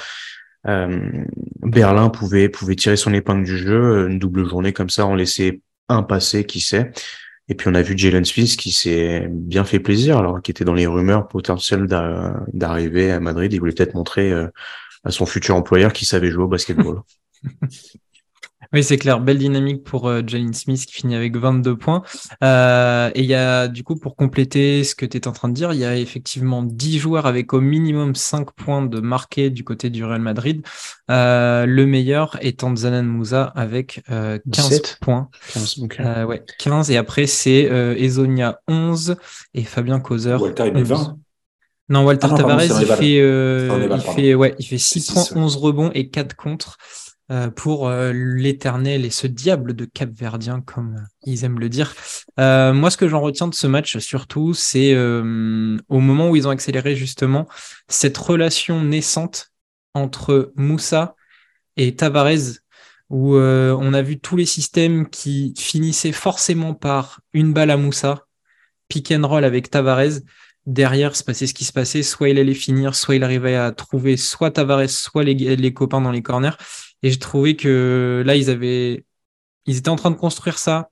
euh, 0.67 1.23
Berlin 1.61 2.09
pouvait 2.09 2.49
pouvait 2.49 2.75
tirer 2.75 2.97
son 2.97 3.13
épingle 3.13 3.45
du 3.45 3.57
jeu, 3.57 4.07
une 4.09 4.19
double 4.19 4.47
journée 4.47 4.73
comme 4.73 4.89
ça, 4.89 5.05
on 5.07 5.15
laissait 5.15 5.61
un 5.87 6.03
passé, 6.03 6.45
qui 6.45 6.59
sait. 6.59 6.91
Et 7.47 7.55
puis 7.55 7.67
on 7.67 7.73
a 7.73 7.81
vu 7.81 7.97
Jalen 7.97 8.25
Smith 8.25 8.57
qui 8.57 8.71
s'est 8.71 9.27
bien 9.29 9.63
fait 9.63 9.79
plaisir, 9.79 10.17
alors 10.17 10.41
qui 10.41 10.51
était 10.51 10.65
dans 10.65 10.75
les 10.75 10.85
rumeurs 10.85 11.27
potentielles 11.27 11.87
d'arriver 11.87 13.11
à 13.11 13.19
Madrid. 13.19 13.51
Il 13.51 13.59
voulait 13.59 13.73
peut-être 13.73 13.95
montrer 13.95 14.31
euh, 14.31 14.47
à 15.03 15.11
son 15.11 15.25
futur 15.25 15.55
employeur 15.55 15.93
qu'il 15.93 16.07
savait 16.07 16.29
jouer 16.29 16.43
au 16.43 16.47
basketball. 16.47 17.01
Oui, 18.71 18.83
c'est 18.83 18.97
clair. 18.97 19.19
Belle 19.19 19.39
dynamique 19.39 19.83
pour 19.83 20.07
euh, 20.07 20.21
Jalen 20.25 20.53
Smith 20.53 20.85
qui 20.85 20.93
finit 20.93 21.15
avec 21.15 21.35
22 21.35 21.75
points. 21.75 22.03
Euh, 22.43 23.09
et 23.15 23.21
il 23.21 23.25
y 23.25 23.33
a, 23.33 23.67
du 23.67 23.83
coup, 23.83 23.95
pour 23.95 24.15
compléter 24.15 24.83
ce 24.83 24.93
que 24.93 25.07
tu 25.07 25.17
es 25.17 25.27
en 25.27 25.31
train 25.31 25.49
de 25.49 25.55
dire, 25.55 25.73
il 25.73 25.79
y 25.79 25.85
a 25.85 25.97
effectivement 25.97 26.61
10 26.61 26.99
joueurs 26.99 27.25
avec 27.25 27.53
au 27.53 27.61
minimum 27.61 28.13
5 28.13 28.51
points 28.51 28.85
de 28.85 28.99
marqué 28.99 29.49
du 29.49 29.63
côté 29.63 29.89
du 29.89 30.05
Real 30.05 30.21
Madrid. 30.21 30.63
Euh, 31.09 31.65
le 31.65 31.87
meilleur 31.87 32.37
étant 32.41 32.75
Zanan 32.75 33.07
Moussa 33.07 33.51
avec 33.55 34.03
15 34.07 34.97
points. 35.01 35.29
15, 35.53 35.79
ouais, 36.27 36.43
15. 36.59 36.91
Et 36.91 36.97
après, 36.97 37.25
c'est 37.25 37.63
Ezonia 37.97 38.61
11 38.67 39.15
et 39.55 39.63
Fabien 39.63 39.99
Causer. 39.99 40.35
Walter, 40.35 40.71
il 40.75 40.83
20. 40.83 41.17
Non, 41.91 42.05
Walter 42.05 42.27
ah 42.29 42.37
Tavares, 42.37 42.63
il, 42.63 42.85
fait, 42.85 43.13
il, 43.15 44.01
fait, 44.15 44.35
ouais, 44.35 44.53
il 44.59 44.65
fait 44.65 44.77
6 44.77 45.11
points, 45.11 45.23
11 45.35 45.55
rebonds 45.55 45.91
et 45.95 46.09
4 46.09 46.35
contre. 46.35 46.77
Euh, 47.31 47.51
pour 47.51 47.87
euh, 47.87 48.11
l'éternel 48.11 49.05
et 49.05 49.11
ce 49.11 49.27
diable 49.27 49.75
de 49.75 49.85
Cap-Verdien, 49.85 50.61
comme 50.61 51.05
ils 51.25 51.43
aiment 51.43 51.59
le 51.59 51.69
dire. 51.69 51.93
Euh, 52.39 52.73
moi, 52.73 52.89
ce 52.89 52.97
que 52.97 53.07
j'en 53.07 53.21
retiens 53.21 53.47
de 53.47 53.53
ce 53.53 53.67
match, 53.67 53.99
surtout, 53.99 54.55
c'est 54.55 54.97
au 54.97 55.99
moment 55.99 56.31
où 56.31 56.35
ils 56.35 56.47
ont 56.47 56.51
accéléré 56.51 56.95
justement 56.95 57.47
cette 57.87 58.17
relation 58.17 58.83
naissante 58.83 59.51
entre 59.93 60.51
Moussa 60.55 61.15
et 61.77 61.95
Tavares, 61.95 62.61
où 63.11 63.35
on 63.35 63.93
a 63.93 64.01
vu 64.01 64.19
tous 64.19 64.35
les 64.35 64.47
systèmes 64.47 65.07
qui 65.07 65.53
finissaient 65.55 66.11
forcément 66.11 66.73
par 66.73 67.19
une 67.33 67.53
balle 67.53 67.69
à 67.69 67.77
Moussa, 67.77 68.25
pick 68.87 69.11
and 69.11 69.27
roll 69.27 69.43
avec 69.43 69.69
Tavares. 69.69 70.21
Derrière, 70.65 71.15
se 71.15 71.23
passait 71.23 71.47
ce 71.47 71.53
qui 71.53 71.65
se 71.65 71.73
passait. 71.73 72.03
Soit 72.03 72.29
il 72.29 72.39
allait 72.39 72.53
finir, 72.53 72.95
soit 72.95 73.15
il 73.15 73.23
arrivait 73.23 73.55
à 73.55 73.71
trouver 73.71 74.17
soit 74.17 74.51
Tavares, 74.51 74.89
soit 74.89 75.23
les, 75.23 75.33
les 75.55 75.73
copains 75.73 76.01
dans 76.01 76.11
les 76.11 76.21
corners. 76.21 76.57
Et 77.03 77.11
j'ai 77.11 77.19
trouvé 77.19 77.55
que 77.55 78.23
là, 78.25 78.35
ils 78.35 78.49
avaient, 78.49 79.05
ils 79.65 79.77
étaient 79.77 79.89
en 79.89 79.95
train 79.95 80.11
de 80.11 80.17
construire 80.17 80.57
ça 80.57 80.89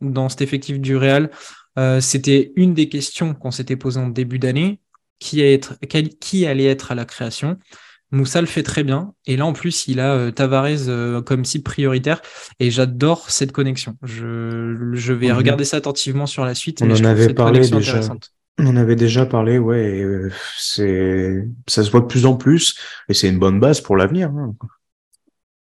dans 0.00 0.28
cet 0.28 0.40
effectif 0.40 0.80
du 0.80 0.96
Real. 0.96 1.30
Euh, 1.78 2.00
c'était 2.00 2.52
une 2.56 2.74
des 2.74 2.88
questions 2.88 3.34
qu'on 3.34 3.50
s'était 3.50 3.76
posées 3.76 4.00
en 4.00 4.08
début 4.08 4.38
d'année. 4.38 4.80
Qui, 5.18 5.60
qui 6.18 6.46
allait 6.46 6.64
être 6.64 6.92
à 6.92 6.94
la 6.94 7.04
création? 7.04 7.58
Moussa 8.10 8.40
le 8.40 8.46
fait 8.46 8.62
très 8.62 8.84
bien. 8.84 9.12
Et 9.26 9.36
là, 9.36 9.44
en 9.44 9.52
plus, 9.52 9.86
il 9.86 10.00
a 10.00 10.14
euh, 10.14 10.30
Tavares 10.30 10.88
euh, 10.88 11.20
comme 11.20 11.44
cible 11.44 11.62
prioritaire. 11.62 12.22
Et 12.58 12.70
j'adore 12.70 13.28
cette 13.30 13.52
connexion. 13.52 13.98
Je, 14.02 14.90
je 14.94 15.12
vais 15.12 15.30
regarder 15.30 15.64
ça 15.64 15.76
attentivement 15.76 16.24
sur 16.24 16.46
la 16.46 16.54
suite. 16.54 16.80
On 16.80 16.90
en 16.90 17.04
avait 17.04 17.34
parlé 17.34 17.68
déjà. 17.68 18.00
On 18.58 18.66
en 18.66 18.76
avait 18.76 18.96
déjà 18.96 19.26
parlé, 19.26 19.58
ouais. 19.58 20.04
c'est, 20.58 21.46
ça 21.66 21.84
se 21.84 21.90
voit 21.90 22.00
de 22.00 22.06
plus 22.06 22.26
en 22.26 22.34
plus. 22.34 22.76
Et 23.08 23.14
c'est 23.14 23.28
une 23.28 23.38
bonne 23.38 23.60
base 23.60 23.80
pour 23.80 23.96
l'avenir. 23.96 24.30
Hein. 24.30 24.54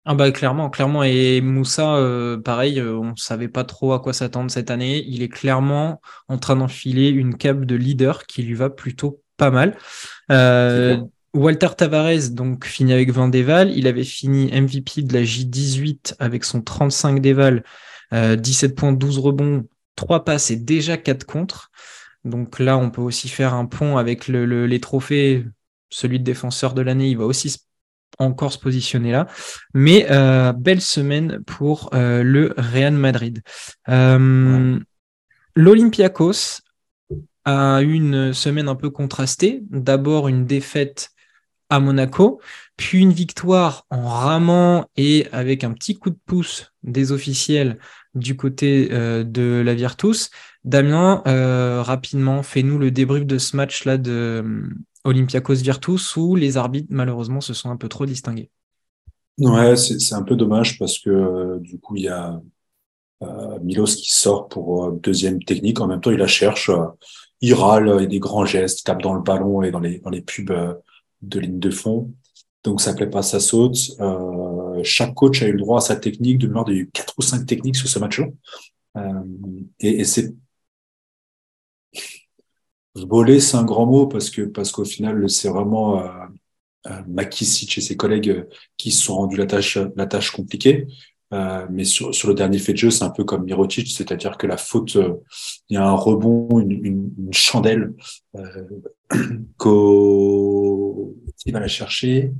Ah 0.10 0.16
bah 0.16 0.32
clairement, 0.32 0.70
clairement. 0.70 1.04
Et 1.04 1.42
Moussa, 1.42 1.98
euh, 1.98 2.38
pareil, 2.38 2.80
euh, 2.80 2.98
on 2.98 3.18
savait 3.18 3.50
pas 3.50 3.66
trop 3.66 3.92
à 3.92 4.00
quoi 4.00 4.14
s'attendre 4.14 4.50
cette 4.50 4.72
année. 4.72 5.04
Il 5.06 5.22
est 5.22 5.28
clairement 5.28 6.00
en 6.30 6.38
train 6.38 6.56
d'enfiler 6.56 7.10
une 7.10 7.36
cape 7.36 7.66
de 7.66 7.76
leader 7.76 8.26
qui 8.26 8.42
lui 8.42 8.54
va 8.54 8.70
plutôt 8.70 9.22
pas 9.36 9.52
mal. 9.52 9.78
Euh, 10.32 10.98
Walter 11.34 11.68
Tavares 11.76 12.30
donc 12.32 12.64
finit 12.64 12.94
avec 12.94 13.12
20 13.12 13.28
déval. 13.28 13.70
Il 13.78 13.86
avait 13.86 14.06
fini 14.06 14.50
MVP 14.50 15.02
de 15.02 15.14
la 15.14 15.24
J18 15.24 16.16
avec 16.20 16.46
son 16.46 16.62
35 16.62 17.20
déval, 17.20 17.66
17 18.14 18.76
points, 18.76 18.94
12 18.94 19.20
rebonds, 19.20 19.66
3 19.98 20.24
passes 20.24 20.52
et 20.52 20.56
déjà 20.56 20.96
4 20.96 21.26
contre. 21.26 21.70
Donc 22.24 22.60
là, 22.60 22.78
on 22.78 22.92
peut 22.92 23.02
aussi 23.02 23.28
faire 23.28 23.54
un 23.54 23.66
pont 23.66 23.98
avec 23.98 24.30
les 24.30 24.80
trophées. 24.80 25.44
Celui 25.90 26.20
de 26.20 26.24
défenseur 26.24 26.74
de 26.74 26.82
l'année, 26.82 27.10
il 27.10 27.18
va 27.18 27.26
aussi 27.26 27.50
se 27.50 27.58
encore 28.20 28.54
se 28.54 28.60
positionner 28.60 29.12
là. 29.12 29.28
Mais 29.74 30.08
euh, 30.10 30.54
belle 30.54 30.82
semaine 30.82 31.40
pour 31.46 31.90
euh, 31.94 32.24
le 32.24 32.54
Real 32.58 32.94
Madrid. 32.94 33.42
Euh, 33.90 34.80
L'Olympiakos 35.56 36.62
a 37.46 37.82
eu 37.82 37.94
une 37.94 38.34
semaine 38.34 38.68
un 38.68 38.76
peu 38.76 38.90
contrastée. 38.90 39.64
D'abord 39.70 40.28
une 40.28 40.46
défaite 40.46 41.10
à 41.70 41.80
Monaco, 41.80 42.40
puis 42.78 43.00
une 43.00 43.12
victoire 43.12 43.86
en 43.90 44.08
ramant 44.08 44.86
et 44.96 45.28
avec 45.32 45.64
un 45.64 45.74
petit 45.74 45.98
coup 45.98 46.10
de 46.10 46.20
pouce 46.26 46.72
des 46.84 47.12
officiels 47.12 47.78
du 48.14 48.38
côté 48.38 48.88
de 48.88 49.62
la 49.66 49.74
Virtus. 49.74 50.30
Damien, 50.64 51.22
rapidement, 51.84 52.42
fais-nous 52.42 52.78
le 52.78 52.90
débrief 52.92 53.26
de 53.26 53.38
ce 53.38 53.58
match-là 53.58 53.98
de, 53.98 54.70
Olympiakos 55.08 55.56
Virtus 55.56 56.16
où 56.18 56.36
les 56.36 56.58
arbitres 56.58 56.90
malheureusement 56.92 57.42
se 57.42 57.54
sont 57.54 57.70
un 57.70 57.78
peu 57.78 57.88
trop 57.88 58.06
distingués. 58.06 58.52
Ouais, 59.40 59.76
c'est 59.76 60.14
un 60.14 60.24
peu 60.24 60.36
dommage 60.36 60.78
parce 60.78 61.00
que 61.00 61.10
euh, 61.10 61.60
du 61.60 61.80
coup 61.80 61.96
il 61.96 62.04
y 62.04 62.08
a 62.10 62.42
euh, 63.24 63.60
Milos 63.60 63.96
qui 63.96 64.12
sort 64.12 64.48
pour 64.48 64.86
euh, 64.86 65.00
deuxième 65.02 65.42
technique. 65.42 65.80
En 65.80 65.88
même 65.88 66.02
temps, 66.02 66.12
il 66.12 66.18
la 66.18 66.28
cherche, 66.28 66.70
il 67.42 67.54
râle, 67.54 68.02
et 68.02 68.08
des 68.08 68.20
grands 68.20 68.46
gestes, 68.46 68.86
tape 68.86 69.02
dans 69.02 69.14
le 69.14 69.22
ballon 69.22 69.62
et 69.62 69.72
dans 69.72 69.80
les 69.80 70.22
pubs 70.22 70.82
de 71.22 71.40
ligne 71.40 71.60
de 71.60 71.72
fond. 71.72 72.14
Donc 72.64 72.82
ça 72.82 72.94
plaît 72.94 73.10
pas, 73.10 73.22
ça 73.22 73.40
saute. 73.40 73.78
chaque 74.84 75.14
coach 75.14 75.42
a 75.42 75.48
eu 75.48 75.54
le 75.54 75.60
droit 75.60 75.78
à 75.78 75.82
sa 75.82 75.96
technique. 75.96 76.40
De 76.40 76.48
mémoire, 76.48 76.66
il 76.70 76.78
y 76.78 76.82
a 76.82 76.86
quatre 76.92 77.14
ou 77.18 77.22
cinq 77.22 77.46
techniques 77.46 77.78
sur 77.78 77.88
ce 77.88 78.00
match-là. 78.00 78.28
et 79.80 80.04
c'est 80.04 80.34
voler, 83.06 83.40
c'est 83.40 83.58
un 83.58 83.64
grand 83.64 83.86
mot 83.86 84.08
parce 84.08 84.30
que 84.30 84.44
parce 84.44 84.72
qu'au 84.72 84.86
final, 84.86 85.30
c'est 85.30 85.50
vraiment 85.50 86.02
euh, 86.02 86.08
euh 86.88 87.02
Makisic 87.08 87.78
et 87.78 87.82
ses 87.82 87.98
collègues 87.98 88.30
euh, 88.30 88.44
qui 88.78 88.92
se 88.92 89.04
sont 89.04 89.16
rendus 89.16 89.38
la 89.38 89.46
tâche 89.46 90.32
compliquée. 90.32 90.88
Mais 91.32 91.84
sur, 91.84 92.12
le 92.28 92.34
dernier 92.34 92.58
fait 92.58 92.72
de 92.72 92.78
jeu, 92.78 92.90
c'est 92.90 93.04
un 93.04 93.10
peu 93.10 93.26
comme 93.26 93.44
Mirotic, 93.44 93.90
c'est-à-dire 93.90 94.38
que 94.38 94.48
la 94.48 94.56
faute, 94.56 94.96
il 94.96 95.74
y 95.74 95.78
a 95.78 95.86
un 95.86 95.94
rebond, 95.94 96.60
une, 96.60 97.12
chandelle 97.34 97.94
euh, 98.36 98.64
va 101.52 101.60
la 101.60 101.68
chercher. 101.68 102.32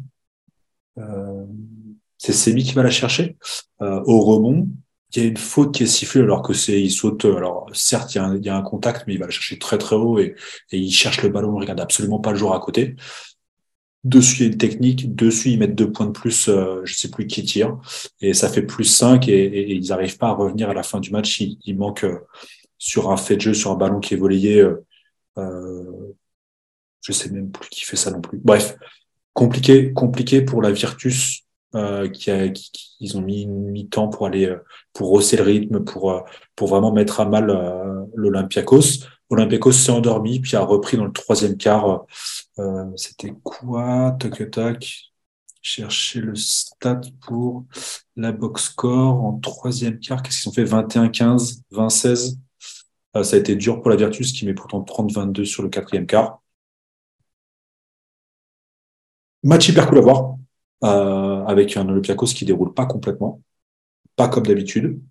c'est 2.18 2.34
Semi 2.34 2.64
qui 2.64 2.74
va 2.74 2.84
la 2.84 2.90
chercher 2.90 3.38
au 3.82 4.22
rebond 4.22 4.70
il 5.16 5.24
y 5.24 5.26
a 5.26 5.30
une 5.30 5.38
faute 5.38 5.74
qui 5.74 5.84
est 5.84 5.88
sifflée 5.88 6.22
alors 6.22 6.42
que 6.42 6.54
c'est 6.54 6.82
il 6.82 6.92
saute 6.92 7.26
alors 7.26 7.70
certes 7.74 8.14
il 8.16 8.18
y, 8.44 8.50
a 8.50 8.58
un, 8.58 8.62
contact 8.62 9.06
mais 9.08 9.14
il 9.14 9.20
va 9.20 9.26
le 9.26 9.32
chercher 9.32 9.58
très 9.58 9.78
très 9.78 9.96
haut 9.96 10.20
et, 10.20 10.36
il 10.72 10.92
cherche 10.92 11.24
le 11.24 11.30
ballon 11.30 11.58
il 11.58 11.62
regarde 11.62 11.80
absolument 11.80 12.20
pas 12.20 12.32
le 12.32 12.38
joueur 12.38 12.54
à 12.54 12.60
côté. 12.60 12.96
Dessus 14.04 14.38
il 14.38 14.42
y 14.42 14.50
a 14.50 14.52
une 14.52 14.58
technique. 14.58 15.16
Dessus 15.16 15.50
ils 15.50 15.60
mettent 15.60 15.76
deux 15.76 15.92
points 15.92 16.06
de 16.06 16.12
plus 16.12 16.50
euh, 16.50 16.82
je 16.84 16.94
sais 16.94 17.10
plus 17.10 17.28
qui 17.28 17.44
tire 17.44 17.78
et 18.22 18.34
ça 18.34 18.50
fait 18.50 18.62
plus 18.62 18.84
5 18.84 19.28
et, 19.28 19.34
et, 19.34 19.76
ils 19.76 19.88
n'arrivent 19.90 20.18
pas 20.18 20.28
à 20.28 20.34
revenir 20.34 20.70
à 20.70 20.74
la 20.74 20.84
fin 20.84 21.00
du 21.00 21.12
match. 21.12 21.40
Il, 21.42 21.58
il 21.66 21.78
manque 21.78 22.04
euh, 22.04 22.20
sur 22.78 23.12
un 23.12 23.18
fait 23.18 23.36
de 23.38 23.42
jeu 23.42 23.54
sur 23.54 23.72
un 23.72 23.76
ballon 23.76 24.00
qui 24.00 24.14
est 24.14 24.18
volayé 24.18 24.60
euh, 24.60 24.86
euh, 25.38 26.16
je 27.02 27.12
sais 27.12 27.30
même 27.30 27.52
plus 27.52 27.70
qui 27.70 27.86
fait 27.86 27.96
ça 27.96 28.12
non 28.12 28.22
plus. 28.22 28.40
Bref 28.44 28.76
compliqué 29.34 29.94
compliqué 29.94 30.42
pour 30.42 30.62
la 30.62 30.72
Virtus 30.72 31.47
euh, 31.76 32.08
qui, 32.10 32.32
a, 32.32 32.46
ils 33.00 33.18
ont 33.18 33.22
mis 33.22 33.44
une 33.44 33.90
temps 33.90 34.08
pour 34.08 34.26
aller 34.26 34.46
euh, 34.46 34.64
pour 34.94 35.12
hausser 35.12 35.38
le 35.38 35.44
rythme, 35.44 35.84
pour 35.84 36.12
euh, 36.12 36.22
pour 36.56 36.68
vraiment 36.68 36.92
mettre 36.92 37.20
à 37.20 37.26
mal 37.26 37.50
euh, 37.50 38.06
l'Olympiakos. 38.16 39.06
Olympiakos 39.30 39.74
s'est 39.74 39.92
endormi 39.92 40.40
puis 40.40 40.56
a 40.56 40.62
repris 40.62 40.98
dans 40.98 41.06
le 41.06 41.12
troisième 41.12 41.58
quart. 41.58 42.06
C'était 42.96 43.34
quoi? 43.44 44.16
Tac 44.20 44.50
tac. 44.52 45.12
Chercher 45.62 46.22
le 46.22 46.36
stat 46.36 47.02
pour 47.22 47.66
la 48.16 48.32
box 48.32 48.66
score 48.66 49.26
en 49.26 49.38
troisième 49.40 50.00
quart. 50.00 50.24
Qu'est-ce 50.24 50.44
qu'ils 50.44 50.50
ont 50.50 50.54
fait? 50.54 50.64
21-15, 50.64 51.62
20-16. 51.74 52.38
ça 53.22 53.36
a 53.36 53.40
été 53.40 53.56
dur 53.58 53.82
pour 53.82 53.90
la 53.90 53.98
Virtus 53.98 54.32
qui 54.32 54.46
met 54.46 54.54
pourtant 54.54 54.82
30-22 54.82 55.44
sur 55.44 55.62
le 55.62 55.70
quatrième 55.70 56.08
quart. 56.08 56.42
Match 59.44 59.68
hyper 59.68 59.88
cool 59.88 59.98
à 59.98 60.02
voir 60.02 60.38
euh, 60.84 61.44
avec 61.46 61.76
un 61.76 61.90
Olympiakos 61.90 62.28
qui 62.28 62.46
déroule 62.46 62.74
pas 62.74 62.86
complètement, 62.86 63.42
pas 64.16 64.28
comme 64.28 64.46
d'habitude, 64.46 65.02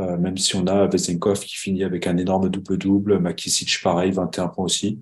euh, 0.00 0.16
même 0.16 0.36
si 0.36 0.56
on 0.56 0.66
a 0.66 0.88
Vesenkov 0.88 1.40
qui 1.40 1.54
finit 1.54 1.84
avec 1.84 2.08
un 2.08 2.16
énorme 2.16 2.48
double-double, 2.48 3.20
Makisic 3.20 3.80
pareil, 3.80 4.10
21 4.10 4.48
points 4.48 4.64
aussi. 4.64 4.98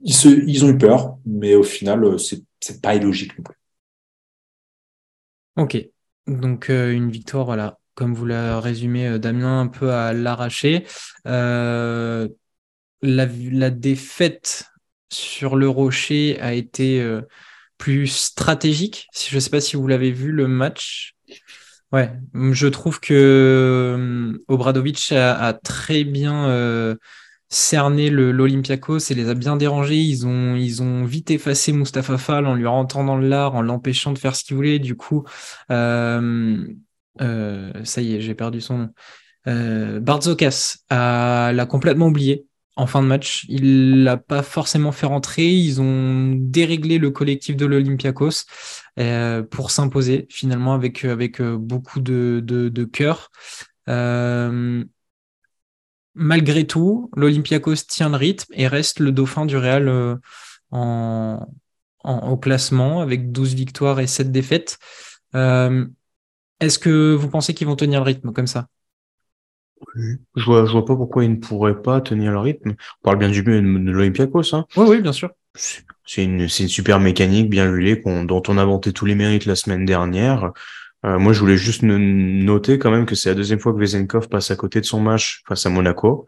Ils, 0.00 0.14
se, 0.14 0.28
ils 0.28 0.64
ont 0.64 0.68
eu 0.68 0.78
peur, 0.78 1.18
mais 1.26 1.56
au 1.56 1.64
final, 1.64 2.04
euh, 2.04 2.18
c'est, 2.18 2.42
c'est 2.60 2.80
pas 2.80 2.94
illogique 2.94 3.36
non 3.38 3.44
plus. 3.44 3.56
Ok, 5.56 5.88
donc 6.28 6.68
une 6.68 7.10
victoire, 7.10 7.44
voilà, 7.44 7.78
comme 7.94 8.14
vous 8.14 8.24
l'a 8.24 8.58
résumé 8.60 9.18
Damien, 9.18 9.60
un 9.60 9.66
peu 9.66 9.90
à 9.90 10.12
l'arracher. 10.12 10.86
Euh, 11.26 12.28
la, 13.02 13.26
la, 13.26 13.70
défaite 13.70 14.64
sur 15.10 15.56
le 15.56 15.68
rocher 15.68 16.40
a 16.40 16.54
été 16.54 17.04
plus 17.82 18.06
stratégique. 18.06 19.08
Je 19.28 19.34
ne 19.34 19.40
sais 19.40 19.50
pas 19.50 19.60
si 19.60 19.74
vous 19.74 19.88
l'avez 19.88 20.12
vu 20.12 20.30
le 20.30 20.46
match. 20.46 21.16
Ouais, 21.90 22.12
je 22.32 22.68
trouve 22.68 23.00
que 23.00 23.12
euh, 23.12 24.38
Obradovic 24.46 25.10
a, 25.10 25.52
très 25.52 26.04
bien 26.04 26.48
euh, 26.48 26.94
cerné 27.48 28.08
l'Olympiakos 28.08 29.10
et 29.10 29.14
les 29.14 29.28
a 29.28 29.34
bien 29.34 29.56
dérangés. 29.56 29.96
Ils 29.96 30.28
ont, 30.28 30.54
ils 30.54 30.80
ont 30.80 31.04
vite 31.04 31.32
effacé 31.32 31.72
Mustapha 31.72 32.18
Fall 32.18 32.46
en 32.46 32.54
lui 32.54 32.66
rentrant 32.66 33.02
dans 33.02 33.18
l'art, 33.18 33.56
en 33.56 33.62
l'empêchant 33.62 34.12
de 34.12 34.18
faire 34.18 34.36
ce 34.36 34.44
qu'il 34.44 34.54
voulait. 34.54 34.78
Du 34.78 34.94
coup, 34.94 35.24
euh, 35.72 36.64
ça 37.18 38.00
y 38.00 38.14
est, 38.14 38.20
j'ai 38.20 38.34
perdu 38.36 38.60
son 38.60 38.78
nom. 38.78 40.00
Barzokas 40.00 40.76
l'a 40.88 41.66
complètement 41.68 42.06
oublié 42.06 42.46
en 42.76 42.86
fin 42.86 43.02
de 43.02 43.06
match. 43.06 43.44
Il 43.48 44.04
l'a 44.04 44.16
pas 44.16 44.42
forcément 44.42 44.92
fait 44.92 45.06
rentrer. 45.06 45.48
Ils 45.48 45.80
ont 45.80 46.34
déréglé 46.36 46.98
le 46.98 47.10
collectif 47.10 47.56
de 47.56 47.66
l'Olympiakos 47.66 48.44
euh, 48.98 49.42
pour 49.42 49.70
s'imposer 49.70 50.26
finalement 50.30 50.74
avec, 50.74 51.04
avec 51.04 51.40
euh, 51.40 51.56
beaucoup 51.56 52.00
de, 52.00 52.40
de, 52.44 52.84
cœur. 52.84 53.30
Euh, 53.88 54.84
malgré 56.14 56.66
tout, 56.66 57.10
l'Olympiakos 57.16 57.86
tient 57.88 58.10
le 58.10 58.16
rythme 58.16 58.52
et 58.54 58.66
reste 58.66 59.00
le 59.00 59.12
dauphin 59.12 59.46
du 59.46 59.56
Real 59.56 59.88
euh, 59.88 61.36
au 62.04 62.36
classement 62.36 63.00
avec 63.00 63.32
12 63.32 63.54
victoires 63.54 64.00
et 64.00 64.06
7 64.06 64.32
défaites. 64.32 64.78
Euh, 65.34 65.86
Est-ce 66.60 66.78
que 66.78 67.14
vous 67.14 67.28
pensez 67.28 67.54
qu'ils 67.54 67.66
vont 67.66 67.76
tenir 67.76 68.00
le 68.00 68.06
rythme 68.06 68.32
comme 68.32 68.46
ça? 68.46 68.68
Je 69.94 70.44
vois, 70.44 70.66
je 70.66 70.72
vois 70.72 70.84
pas 70.84 70.96
pourquoi 70.96 71.24
ils 71.24 71.30
ne 71.30 71.36
pourraient 71.36 71.80
pas 71.80 72.00
tenir 72.00 72.32
le 72.32 72.38
rythme. 72.38 72.70
On 72.70 73.04
parle 73.04 73.18
bien 73.18 73.28
du 73.28 73.42
mieux 73.42 73.60
de 73.60 73.90
l'Olympiakos. 73.90 74.54
Hein. 74.54 74.66
Oui, 74.76 74.86
oui, 74.88 75.00
bien 75.00 75.12
sûr. 75.12 75.30
C'est 75.54 76.24
une, 76.24 76.48
c'est 76.48 76.64
une 76.64 76.68
super 76.68 76.98
mécanique 76.98 77.50
bien 77.50 77.70
huilée 77.70 78.02
dont 78.04 78.42
on 78.48 78.58
a 78.58 78.64
vanté 78.64 78.92
tous 78.92 79.06
les 79.06 79.14
mérites 79.14 79.46
la 79.46 79.56
semaine 79.56 79.84
dernière. 79.84 80.52
Euh, 81.04 81.18
moi, 81.18 81.32
je 81.32 81.40
voulais 81.40 81.56
juste 81.56 81.82
noter 81.82 82.78
quand 82.78 82.90
même 82.90 83.06
que 83.06 83.14
c'est 83.14 83.30
la 83.30 83.34
deuxième 83.34 83.58
fois 83.58 83.72
que 83.72 83.78
Vezenkov 83.78 84.28
passe 84.28 84.50
à 84.50 84.56
côté 84.56 84.80
de 84.80 84.86
son 84.86 85.00
match 85.00 85.42
face 85.48 85.66
à 85.66 85.70
Monaco, 85.70 86.26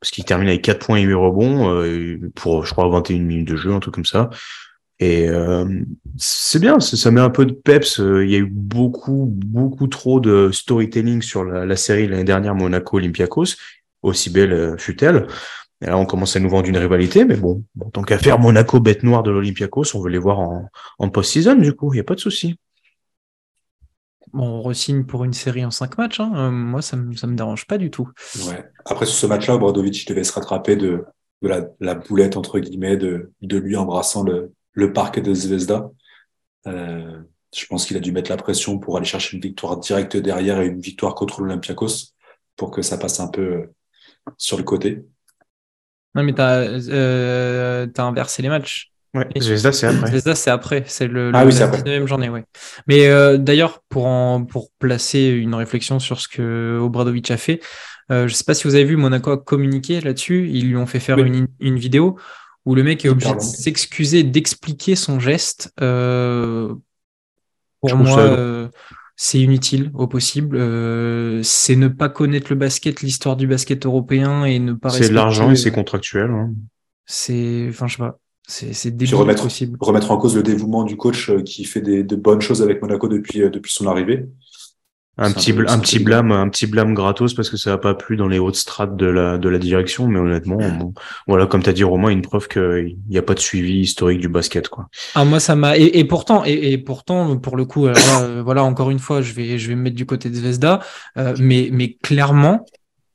parce 0.00 0.10
qu'il 0.10 0.24
termine 0.24 0.48
avec 0.48 0.62
4 0.62 0.84
points 0.84 0.98
et 0.98 1.02
8 1.02 1.14
rebonds 1.14 1.70
euh, 1.70 2.18
pour, 2.34 2.66
je 2.66 2.72
crois, 2.72 2.88
21 2.88 3.20
minutes 3.20 3.48
de 3.48 3.56
jeu, 3.56 3.72
un 3.72 3.80
truc 3.80 3.94
comme 3.94 4.04
ça. 4.04 4.30
Et 4.98 5.28
euh, 5.28 5.66
c'est 6.18 6.58
bien, 6.58 6.80
ça, 6.80 7.10
met 7.10 7.20
un 7.20 7.30
peu 7.30 7.46
de 7.46 7.52
peps. 7.52 8.00
Euh, 8.00 8.24
il 8.24 8.30
y 8.30 8.34
a 8.36 8.38
eu 8.38 8.46
beaucoup, 8.50 9.26
beaucoup 9.30 9.86
trop 9.86 10.20
de 10.20 10.50
storytelling 10.52 11.22
sur 11.22 11.44
la, 11.44 11.66
la 11.66 11.76
série 11.76 12.06
l'année 12.08 12.24
dernière 12.24 12.54
Monaco-Olympiakos, 12.54 13.56
aussi 14.02 14.30
belle 14.30 14.52
euh, 14.52 14.76
fut-elle. 14.76 15.26
Et 15.82 15.86
là, 15.86 15.98
on 15.98 16.06
commence 16.06 16.36
à 16.36 16.40
nous 16.40 16.48
vendre 16.48 16.68
une 16.68 16.78
rivalité, 16.78 17.24
mais 17.24 17.36
bon, 17.36 17.62
bon 17.74 17.90
tant 17.90 18.02
qu'à 18.02 18.18
faire 18.18 18.38
Monaco 18.38 18.80
bête 18.80 19.02
noire 19.02 19.22
de 19.22 19.30
l'Olympiakos, 19.30 19.94
on 19.94 20.00
veut 20.00 20.10
les 20.10 20.18
voir 20.18 20.40
en, 20.40 20.70
en 20.98 21.08
post-season, 21.10 21.56
du 21.56 21.74
coup, 21.74 21.92
il 21.92 21.96
n'y 21.96 22.00
a 22.00 22.04
pas 22.04 22.14
de 22.14 22.20
souci. 22.20 22.58
Bon, 24.32 24.46
on 24.46 24.62
resigne 24.62 25.04
pour 25.04 25.24
une 25.24 25.32
série 25.32 25.64
en 25.64 25.70
cinq 25.70 25.98
matchs. 25.98 26.20
Hein. 26.20 26.32
Euh, 26.34 26.50
moi, 26.50 26.82
ça 26.82 26.96
me, 26.96 27.14
ça 27.14 27.26
me 27.26 27.36
dérange 27.36 27.66
pas 27.66 27.78
du 27.78 27.90
tout. 27.90 28.08
Ouais. 28.46 28.64
Après, 28.84 29.06
sur 29.06 29.14
ce 29.14 29.26
match-là, 29.26 29.56
Bradovic 29.56 30.06
devait 30.08 30.24
se 30.24 30.32
rattraper 30.32 30.76
de, 30.76 31.04
de 31.42 31.48
la, 31.48 31.66
la, 31.80 31.94
boulette, 31.94 32.36
entre 32.36 32.58
guillemets, 32.58 32.96
de, 32.96 33.32
de 33.42 33.56
lui 33.56 33.76
embrassant 33.76 34.22
le, 34.22 34.52
le 34.72 34.92
parc 34.92 35.20
de 35.20 35.32
Zvezda. 35.32 35.90
Euh, 36.66 37.22
je 37.54 37.66
pense 37.66 37.86
qu'il 37.86 37.96
a 37.96 38.00
dû 38.00 38.12
mettre 38.12 38.30
la 38.30 38.36
pression 38.36 38.78
pour 38.78 38.96
aller 38.96 39.06
chercher 39.06 39.36
une 39.36 39.42
victoire 39.42 39.78
directe 39.78 40.16
derrière 40.16 40.60
et 40.60 40.66
une 40.66 40.80
victoire 40.80 41.14
contre 41.14 41.40
l'Olympiakos 41.40 42.12
pour 42.56 42.70
que 42.70 42.82
ça 42.82 42.98
passe 42.98 43.20
un 43.20 43.28
peu 43.28 43.40
euh, 43.40 43.74
sur 44.36 44.56
le 44.56 44.64
côté. 44.64 45.04
Non, 46.14 46.22
mais 46.22 46.34
tu 46.34 46.40
as, 46.40 46.60
euh, 46.88 47.86
inversé 47.98 48.42
les 48.42 48.48
matchs. 48.48 48.90
Ouais, 49.14 49.28
Zvezda, 49.38 49.72
c'est 49.72 49.86
après. 49.86 50.10
Zvezda, 50.10 50.34
c'est 50.34 50.50
après. 50.50 50.84
C'est 50.86 51.06
le, 51.06 51.30
ah, 51.34 51.44
le 51.44 51.50
oui, 51.50 51.58
la 51.58 51.68
19e 51.68 52.06
journée, 52.06 52.28
ouais. 52.28 52.44
Mais 52.86 53.06
euh, 53.06 53.38
d'ailleurs, 53.38 53.80
pour, 53.88 54.06
en, 54.06 54.44
pour 54.44 54.70
placer 54.78 55.28
une 55.28 55.54
réflexion 55.54 55.98
sur 55.98 56.20
ce 56.20 56.28
que 56.28 56.78
Obradovic 56.82 57.30
a 57.30 57.36
fait, 57.36 57.60
euh, 58.10 58.28
je 58.28 58.34
sais 58.34 58.44
pas 58.44 58.54
si 58.54 58.64
vous 58.64 58.74
avez 58.74 58.84
vu, 58.84 58.96
Monaco 58.96 59.30
a 59.30 59.38
communiqué 59.38 60.00
là-dessus. 60.00 60.48
Ils 60.50 60.68
lui 60.68 60.76
ont 60.76 60.86
fait 60.86 61.00
faire 61.00 61.16
oui. 61.16 61.28
une, 61.28 61.48
une 61.60 61.78
vidéo 61.78 62.18
où 62.66 62.74
le 62.74 62.82
mec 62.82 63.04
est 63.04 63.08
obligé 63.08 63.32
de 63.32 63.40
s'excuser, 63.40 64.24
d'expliquer 64.24 64.96
son 64.96 65.20
geste. 65.20 65.72
Euh, 65.80 66.74
pour 67.80 67.96
moi, 67.96 68.18
euh, 68.18 68.68
c'est 69.14 69.38
inutile 69.38 69.92
au 69.94 70.08
possible. 70.08 70.56
Euh, 70.56 71.40
c'est 71.44 71.76
ne 71.76 71.86
pas 71.86 72.08
connaître 72.08 72.48
le 72.50 72.56
basket, 72.56 73.02
l'histoire 73.02 73.36
du 73.36 73.46
basket 73.46 73.86
européen 73.86 74.44
et 74.44 74.58
ne 74.58 74.72
pas. 74.72 74.90
C'est 74.90 75.08
de 75.08 75.14
l'argent 75.14 75.50
et 75.52 75.56
c'est 75.56 75.70
contractuel. 75.70 76.30
Hein. 76.30 76.52
C'est, 77.06 77.66
enfin, 77.70 77.86
je 77.86 77.96
sais 77.96 78.02
pas. 78.02 78.18
C'est 78.48 79.12
remettre, 79.14 79.44
possible. 79.44 79.76
Remettre 79.80 80.10
en 80.12 80.18
cause 80.18 80.36
le 80.36 80.42
dévouement 80.42 80.84
du 80.84 80.96
coach 80.96 81.32
qui 81.44 81.64
fait 81.64 81.80
des, 81.80 82.04
de 82.04 82.14
bonnes 82.14 82.40
choses 82.40 82.62
avec 82.62 82.80
Monaco 82.80 83.08
depuis, 83.08 83.40
depuis 83.40 83.72
son 83.72 83.86
arrivée. 83.86 84.26
Un 85.18 85.32
petit, 85.32 85.52
un, 85.52 85.66
un 85.68 85.78
petit 85.78 85.98
blâme, 85.98 86.30
un 86.30 86.48
petit 86.50 86.66
blâme 86.66 86.92
gratos 86.92 87.32
parce 87.32 87.48
que 87.48 87.56
ça 87.56 87.70
n'a 87.70 87.78
pas 87.78 87.94
plu 87.94 88.16
dans 88.16 88.28
les 88.28 88.38
hautes 88.38 88.56
strates 88.56 88.96
de 88.96 89.06
la, 89.06 89.38
de 89.38 89.48
la 89.48 89.56
direction, 89.58 90.06
mais 90.08 90.18
honnêtement, 90.18 90.92
voilà, 91.26 91.46
comme 91.46 91.62
tu 91.62 91.70
as 91.70 91.72
dit 91.72 91.84
Romain, 91.84 92.10
une 92.10 92.20
preuve 92.20 92.48
qu'il 92.48 92.98
n'y 93.08 93.16
a 93.16 93.22
pas 93.22 93.32
de 93.32 93.38
suivi 93.38 93.80
historique 93.80 94.20
du 94.20 94.28
basket, 94.28 94.68
quoi. 94.68 94.88
Ah, 95.14 95.24
moi, 95.24 95.40
ça 95.40 95.56
m'a, 95.56 95.78
et, 95.78 95.98
et, 95.98 96.04
pourtant, 96.04 96.44
et, 96.44 96.72
et, 96.72 96.78
pourtant, 96.78 97.38
pour 97.38 97.56
le 97.56 97.64
coup, 97.64 97.86
alors 97.86 97.96
là, 97.96 98.22
euh, 98.24 98.42
voilà, 98.44 98.62
encore 98.62 98.90
une 98.90 98.98
fois, 98.98 99.22
je 99.22 99.32
vais, 99.32 99.58
je 99.58 99.68
vais 99.68 99.74
me 99.74 99.82
mettre 99.82 99.96
du 99.96 100.04
côté 100.04 100.28
de 100.28 100.34
Zvezda, 100.34 100.80
euh, 101.16 101.34
mais, 101.38 101.70
mais 101.72 101.96
clairement, 102.02 102.66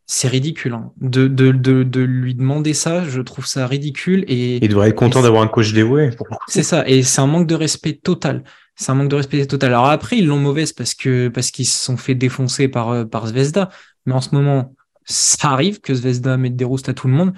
c'est 0.07 0.27
ridicule, 0.27 0.73
hein. 0.73 0.91
de, 0.99 1.27
de, 1.27 1.51
de, 1.51 1.83
de, 1.83 2.01
lui 2.01 2.33
demander 2.33 2.73
ça, 2.73 3.03
je 3.07 3.21
trouve 3.21 3.45
ça 3.45 3.67
ridicule 3.67 4.25
et. 4.27 4.57
Il 4.57 4.69
devrait 4.69 4.89
être 4.89 4.95
content 4.95 5.21
d'avoir 5.21 5.43
un 5.43 5.47
coach 5.47 5.71
dévoué. 5.71 6.09
C'est 6.47 6.63
ça, 6.63 6.83
et 6.87 7.03
c'est 7.03 7.21
un 7.21 7.27
manque 7.27 7.47
de 7.47 7.55
respect 7.55 7.93
total 7.93 8.43
c'est 8.81 8.91
un 8.91 8.95
manque 8.95 9.09
de 9.09 9.15
respect 9.15 9.45
total. 9.45 9.73
Alors 9.73 9.89
après, 9.89 10.17
ils 10.17 10.25
l'ont 10.25 10.39
mauvaise 10.39 10.73
parce 10.73 10.95
que 10.95 11.27
parce 11.27 11.51
qu'ils 11.51 11.67
se 11.67 11.83
sont 11.83 11.97
fait 11.97 12.15
défoncer 12.15 12.67
par 12.67 13.07
par 13.07 13.27
Zvezda. 13.27 13.69
Mais 14.05 14.13
en 14.13 14.21
ce 14.21 14.33
moment, 14.33 14.73
ça 15.05 15.51
arrive 15.51 15.81
que 15.81 15.93
Zvezda 15.93 16.37
mette 16.37 16.55
des 16.55 16.65
roustes 16.65 16.89
à 16.89 16.93
tout 16.93 17.07
le 17.07 17.13
monde. 17.13 17.33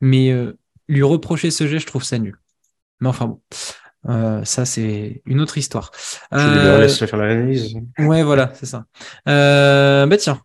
Mais 0.00 0.30
euh, 0.30 0.56
lui 0.88 1.02
reprocher 1.02 1.50
ce 1.50 1.66
geste, 1.66 1.82
je 1.82 1.86
trouve 1.86 2.04
ça 2.04 2.18
nul. 2.18 2.36
Mais 3.00 3.08
enfin 3.08 3.26
bon, 3.26 3.40
euh, 4.08 4.44
ça 4.44 4.64
c'est 4.64 5.22
une 5.26 5.40
autre 5.40 5.58
histoire. 5.58 5.90
Tu 5.90 6.38
euh, 6.38 6.88
faire 6.88 7.16
l'analyse. 7.16 7.74
Ouais, 7.98 8.22
voilà, 8.22 8.52
c'est 8.54 8.66
ça. 8.66 8.84
Euh, 9.28 10.06
bah 10.06 10.16
tiens, 10.16 10.40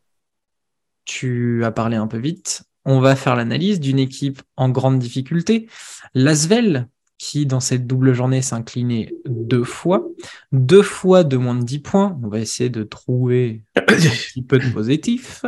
tu 1.05 1.63
as 1.63 1.71
parlé 1.71 1.97
un 1.97 2.07
peu 2.07 2.17
vite. 2.17 2.63
On 2.85 3.01
va 3.01 3.15
faire 3.15 3.35
l'analyse 3.35 3.79
d'une 3.79 3.99
équipe 3.99 4.41
en 4.55 4.69
grande 4.69 4.97
difficulté. 4.97 5.67
L'Asvel, 6.15 6.87
qui, 7.19 7.45
dans 7.45 7.59
cette 7.59 7.85
double 7.85 8.13
journée, 8.13 8.41
s'est 8.41 8.55
incliné 8.55 9.13
deux 9.27 9.65
fois, 9.65 10.07
deux 10.53 10.81
fois 10.81 11.23
de 11.23 11.37
moins 11.37 11.53
de 11.53 11.63
10 11.63 11.79
points. 11.79 12.17
On 12.23 12.29
va 12.29 12.39
essayer 12.39 12.69
de 12.69 12.83
trouver 12.83 13.61
un 13.75 13.81
petit 13.85 14.41
peu 14.41 14.57
de 14.57 14.69
positif. 14.69 15.45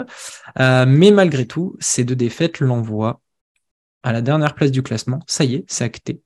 Euh, 0.60 0.86
mais 0.88 1.10
malgré 1.12 1.48
tout, 1.48 1.76
ces 1.80 2.04
deux 2.04 2.16
défaites 2.16 2.60
l'envoient 2.60 3.22
à 4.04 4.12
la 4.12 4.22
dernière 4.22 4.54
place 4.54 4.72
du 4.72 4.84
classement. 4.84 5.20
Ça 5.28 5.46
y 5.46 5.56
est, 5.56 5.66
c'est 5.68 5.86
acté. 5.86 6.22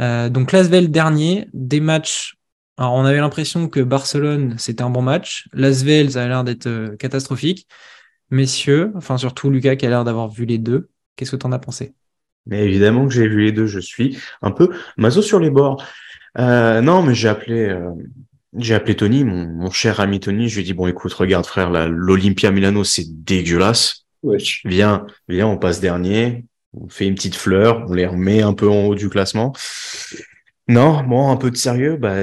Euh, 0.00 0.28
donc 0.28 0.52
Lasvel 0.52 0.90
dernier, 0.90 1.48
des 1.52 1.80
matchs. 1.80 2.36
Alors 2.76 2.94
on 2.94 3.04
avait 3.04 3.20
l'impression 3.20 3.68
que 3.68 3.80
Barcelone, 3.80 4.54
c'était 4.58 4.82
un 4.82 4.90
bon 4.90 5.02
match. 5.02 5.48
Lasvel, 5.52 6.12
ça 6.12 6.22
a 6.22 6.28
l'air 6.28 6.44
d'être 6.44 6.66
euh, 6.66 6.96
catastrophique. 6.96 7.66
Messieurs, 8.30 8.92
enfin 8.94 9.18
surtout 9.18 9.50
Lucas 9.50 9.76
qui 9.76 9.86
a 9.86 9.90
l'air 9.90 10.04
d'avoir 10.04 10.28
vu 10.28 10.44
les 10.44 10.58
deux. 10.58 10.88
Qu'est-ce 11.16 11.32
que 11.32 11.36
tu 11.36 11.46
en 11.46 11.52
as 11.52 11.58
pensé? 11.58 11.94
Mais 12.46 12.64
évidemment 12.64 13.06
que 13.06 13.14
j'ai 13.14 13.28
vu 13.28 13.42
les 13.42 13.52
deux, 13.52 13.66
je 13.66 13.80
suis 13.80 14.18
un 14.42 14.50
peu 14.50 14.70
maso 14.96 15.22
sur 15.22 15.40
les 15.40 15.50
bords. 15.50 15.84
Euh, 16.38 16.80
non, 16.80 17.02
mais 17.02 17.14
j'ai 17.14 17.28
appelé, 17.28 17.68
euh, 17.68 17.90
j'ai 18.56 18.74
appelé 18.74 18.96
Tony, 18.96 19.24
mon, 19.24 19.46
mon, 19.46 19.70
cher 19.70 20.00
ami 20.00 20.20
Tony. 20.20 20.48
Je 20.48 20.56
lui 20.56 20.62
ai 20.62 20.64
dit 20.64 20.74
bon, 20.74 20.86
écoute, 20.86 21.12
regarde 21.12 21.46
frère, 21.46 21.70
l'Olympia 21.88 22.50
Milano, 22.50 22.84
c'est 22.84 23.06
dégueulasse. 23.24 24.04
Wesh. 24.22 24.62
Viens, 24.64 25.06
viens, 25.28 25.46
on 25.46 25.58
passe 25.58 25.80
dernier. 25.80 26.44
On 26.72 26.88
fait 26.88 27.06
une 27.06 27.14
petite 27.14 27.36
fleur, 27.36 27.84
on 27.88 27.94
les 27.94 28.06
remet 28.06 28.42
un 28.42 28.52
peu 28.52 28.68
en 28.68 28.86
haut 28.86 28.94
du 28.94 29.08
classement. 29.08 29.52
Non, 30.66 31.02
bon, 31.04 31.30
un 31.30 31.36
peu 31.36 31.50
de 31.50 31.56
sérieux, 31.56 31.96
bah, 31.96 32.16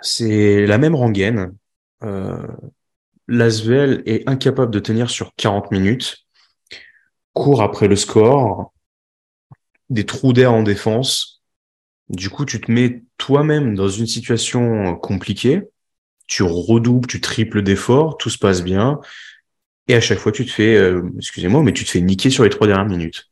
c'est 0.00 0.66
la 0.66 0.78
même 0.78 0.94
rengaine. 0.94 1.54
Euh, 2.02 2.46
L'Asvel 3.26 4.02
est 4.06 4.28
incapable 4.28 4.70
de 4.70 4.78
tenir 4.78 5.08
sur 5.08 5.34
40 5.36 5.70
minutes, 5.70 6.26
court 7.32 7.62
après 7.62 7.88
le 7.88 7.96
score, 7.96 8.73
des 9.90 10.04
trous 10.04 10.32
d'air 10.32 10.52
en 10.52 10.62
défense. 10.62 11.42
Du 12.08 12.30
coup, 12.30 12.44
tu 12.44 12.60
te 12.60 12.70
mets 12.70 13.02
toi-même 13.18 13.74
dans 13.74 13.88
une 13.88 14.06
situation 14.06 14.96
compliquée. 14.96 15.62
Tu 16.26 16.42
redoubles, 16.42 17.06
tu 17.06 17.20
triples 17.20 17.62
d'efforts, 17.62 18.16
tout 18.16 18.30
se 18.30 18.38
passe 18.38 18.62
bien. 18.62 19.00
Et 19.88 19.94
à 19.94 20.00
chaque 20.00 20.18
fois, 20.18 20.32
tu 20.32 20.46
te 20.46 20.50
fais, 20.50 20.76
euh, 20.76 21.02
excusez-moi, 21.18 21.62
mais 21.62 21.72
tu 21.72 21.84
te 21.84 21.90
fais 21.90 22.00
niquer 22.00 22.30
sur 22.30 22.44
les 22.44 22.50
trois 22.50 22.66
dernières 22.66 22.88
minutes. 22.88 23.30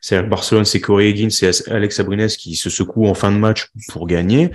C'est-à-dire 0.00 0.26
que 0.26 0.30
Barcelone, 0.30 0.64
c'est 0.64 0.80
Corey 0.80 1.10
Higgins 1.10 1.28
et 1.42 1.70
Alex 1.70 2.00
Abrines 2.00 2.28
qui 2.28 2.56
se 2.56 2.70
secouent 2.70 3.06
en 3.06 3.14
fin 3.14 3.30
de 3.30 3.36
match 3.36 3.68
pour 3.88 4.06
gagner. 4.06 4.50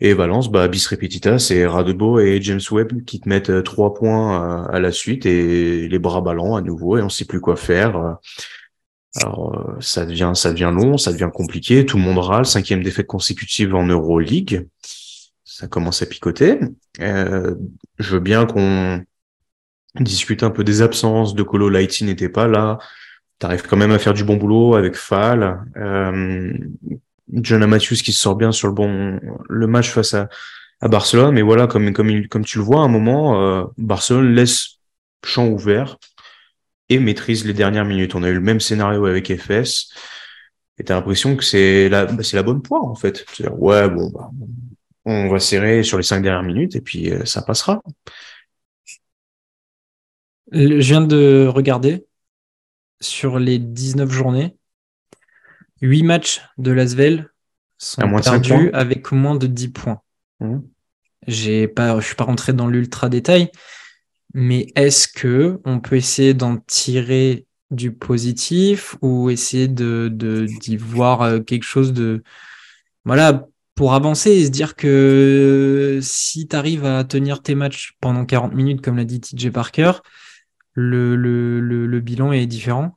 Et 0.00 0.12
Valence, 0.12 0.50
bah, 0.50 0.68
bis 0.68 0.86
repetita, 0.88 1.38
c'est 1.38 1.64
Radebo 1.66 2.20
et 2.20 2.40
James 2.42 2.60
Webb 2.70 3.04
qui 3.04 3.20
te 3.20 3.28
mettent 3.28 3.62
trois 3.64 3.94
points 3.94 4.66
à 4.66 4.78
la 4.78 4.92
suite 4.92 5.24
et 5.24 5.88
les 5.88 5.98
bras 5.98 6.20
ballants 6.20 6.54
à 6.54 6.60
nouveau 6.60 6.98
et 6.98 7.02
on 7.02 7.08
sait 7.08 7.24
plus 7.24 7.40
quoi 7.40 7.56
faire. 7.56 8.18
Alors 9.22 9.56
euh, 9.56 9.80
ça 9.80 10.04
devient 10.04 10.32
ça 10.34 10.52
devient 10.52 10.72
long, 10.74 10.98
ça 10.98 11.12
devient 11.12 11.30
compliqué, 11.32 11.86
tout 11.86 11.96
le 11.96 12.02
monde 12.02 12.18
râle, 12.18 12.46
cinquième 12.46 12.82
défaite 12.82 13.06
consécutive 13.06 13.74
en 13.74 13.84
Euroleague. 13.86 14.68
ça 15.44 15.68
commence 15.68 16.02
à 16.02 16.06
picoter. 16.06 16.58
Euh, 17.00 17.54
je 17.98 18.14
veux 18.14 18.20
bien 18.20 18.46
qu'on 18.46 19.02
discute 20.00 20.42
un 20.42 20.50
peu 20.50 20.64
des 20.64 20.82
absences. 20.82 21.34
De 21.34 21.42
Colo 21.42 21.68
Lighty 21.68 22.04
n'était 22.04 22.28
pas 22.28 22.46
là. 22.46 22.78
T'arrives 23.38 23.66
quand 23.66 23.76
même 23.76 23.92
à 23.92 23.98
faire 23.98 24.14
du 24.14 24.24
bon 24.24 24.36
boulot 24.36 24.74
avec 24.74 24.96
Fall. 24.96 25.60
Euh, 25.76 26.52
Jonah 27.32 27.66
Matthews 27.66 27.96
qui 27.96 28.12
se 28.12 28.20
sort 28.20 28.36
bien 28.36 28.52
sur 28.52 28.68
le 28.68 28.74
bon 28.74 29.20
le 29.48 29.66
match 29.66 29.90
face 29.90 30.14
à, 30.14 30.28
à 30.80 30.88
Barcelone. 30.88 31.34
Mais 31.34 31.42
voilà, 31.42 31.66
comme 31.66 31.92
comme 31.92 32.26
comme 32.28 32.44
tu 32.44 32.58
le 32.58 32.64
vois, 32.64 32.80
à 32.80 32.84
un 32.84 32.88
moment, 32.88 33.40
euh, 33.40 33.64
Barcelone 33.78 34.34
laisse 34.34 34.78
champ 35.24 35.48
ouvert 35.48 35.98
et 36.88 36.98
maîtrise 36.98 37.44
les 37.44 37.52
dernières 37.52 37.84
minutes. 37.84 38.14
On 38.14 38.22
a 38.22 38.28
eu 38.28 38.34
le 38.34 38.40
même 38.40 38.60
scénario 38.60 39.06
avec 39.06 39.34
FS. 39.34 39.92
Et 40.78 40.84
t'as 40.84 40.94
l'impression 40.94 41.36
que 41.36 41.44
c'est 41.44 41.88
la, 41.88 42.06
bah, 42.06 42.22
c'est 42.22 42.36
la 42.36 42.42
bonne 42.42 42.62
poire, 42.62 42.84
en 42.84 42.94
fait. 42.94 43.24
Ouais, 43.50 43.88
bon, 43.88 44.10
bah, 44.10 44.30
on 45.06 45.28
va 45.28 45.38
serrer 45.38 45.82
sur 45.82 45.96
les 45.96 46.02
cinq 46.02 46.22
dernières 46.22 46.42
minutes 46.42 46.74
et 46.76 46.80
puis 46.80 47.10
euh, 47.10 47.24
ça 47.24 47.40
passera. 47.42 47.80
Je 50.52 50.74
viens 50.74 51.00
de 51.00 51.46
regarder 51.48 52.06
sur 53.00 53.38
les 53.38 53.58
19 53.58 54.10
journées, 54.10 54.56
8 55.80 56.02
matchs 56.02 56.42
de 56.58 56.72
Lasvel 56.72 57.30
sont 57.78 58.06
moins 58.06 58.20
perdus 58.20 58.70
avec 58.72 59.12
moins 59.12 59.36
de 59.36 59.46
10 59.46 59.68
points. 59.68 60.00
Mhm. 60.40 60.62
J'ai 61.26 61.68
pas, 61.68 61.98
je 62.00 62.06
suis 62.06 62.14
pas 62.14 62.24
rentré 62.24 62.52
dans 62.52 62.68
l'ultra 62.68 63.08
détail, 63.08 63.50
mais 64.34 64.66
est-ce 64.76 65.08
que 65.08 65.60
on 65.64 65.80
peut 65.80 65.96
essayer 65.96 66.34
d'en 66.34 66.58
tirer 66.58 67.46
du 67.70 67.92
positif 67.92 68.96
ou 69.02 69.30
essayer 69.30 69.68
de 69.68 70.08
d'y 70.60 70.76
voir 70.76 71.22
euh, 71.22 71.40
quelque 71.40 71.64
chose 71.64 71.92
de 71.92 72.22
voilà 73.04 73.46
pour 73.74 73.94
avancer 73.94 74.30
et 74.30 74.46
se 74.46 74.50
dire 74.50 74.74
que 74.74 75.98
si 76.02 76.48
tu 76.48 76.56
arrives 76.56 76.84
à 76.86 77.04
tenir 77.04 77.42
tes 77.42 77.54
matchs 77.54 77.94
pendant 78.00 78.24
40 78.24 78.54
minutes 78.54 78.80
comme 78.80 78.96
l'a 78.96 79.04
dit 79.04 79.20
TJ 79.20 79.50
Parker, 79.50 79.92
le, 80.72 81.14
le, 81.16 81.60
le, 81.60 81.86
le 81.86 82.00
bilan 82.00 82.32
est 82.32 82.46
différent? 82.46 82.96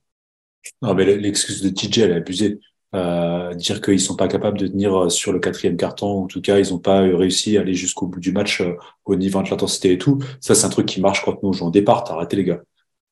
Non, 0.82 0.94
mais 0.94 1.06
l'excuse 1.18 1.62
de 1.62 1.70
TJ, 1.70 1.98
elle 2.00 2.12
est 2.12 2.16
abusée. 2.16 2.60
Euh, 2.96 3.54
dire 3.54 3.82
qu'ils 3.82 4.00
sont 4.00 4.16
pas 4.16 4.28
capables 4.28 4.58
de 4.58 4.66
tenir 4.66 4.96
euh, 5.04 5.10
sur 5.10 5.32
le 5.32 5.40
quatrième 5.40 5.78
carton, 5.78 6.24
en 6.24 6.28
tout 6.28 6.42
cas, 6.42 6.58
ils 6.58 6.74
ont 6.74 6.80
pas 6.80 7.04
euh, 7.04 7.16
réussi 7.16 7.58
à 7.58 7.62
aller 7.62 7.76
jusqu'au 7.76 8.08
bout 8.08 8.20
du 8.20 8.32
match 8.32 8.62
euh, 8.62 8.74
au 9.06 9.16
niveau 9.16 9.44
de 9.44 9.50
l'intensité 9.50 9.94
et 9.94 9.98
tout. 10.00 10.20
Ça, 10.40 10.56
c'est 10.56 10.66
un 10.66 10.70
truc 10.70 10.88
qui 10.88 11.00
marche 11.00 11.24
quand 11.24 11.44
nous 11.44 11.50
on 11.50 11.54
joue 11.54 11.66
en 11.66 11.70
départ. 11.70 12.10
Arrêtez 12.12 12.36
les 12.36 12.46
gars. 12.46 12.62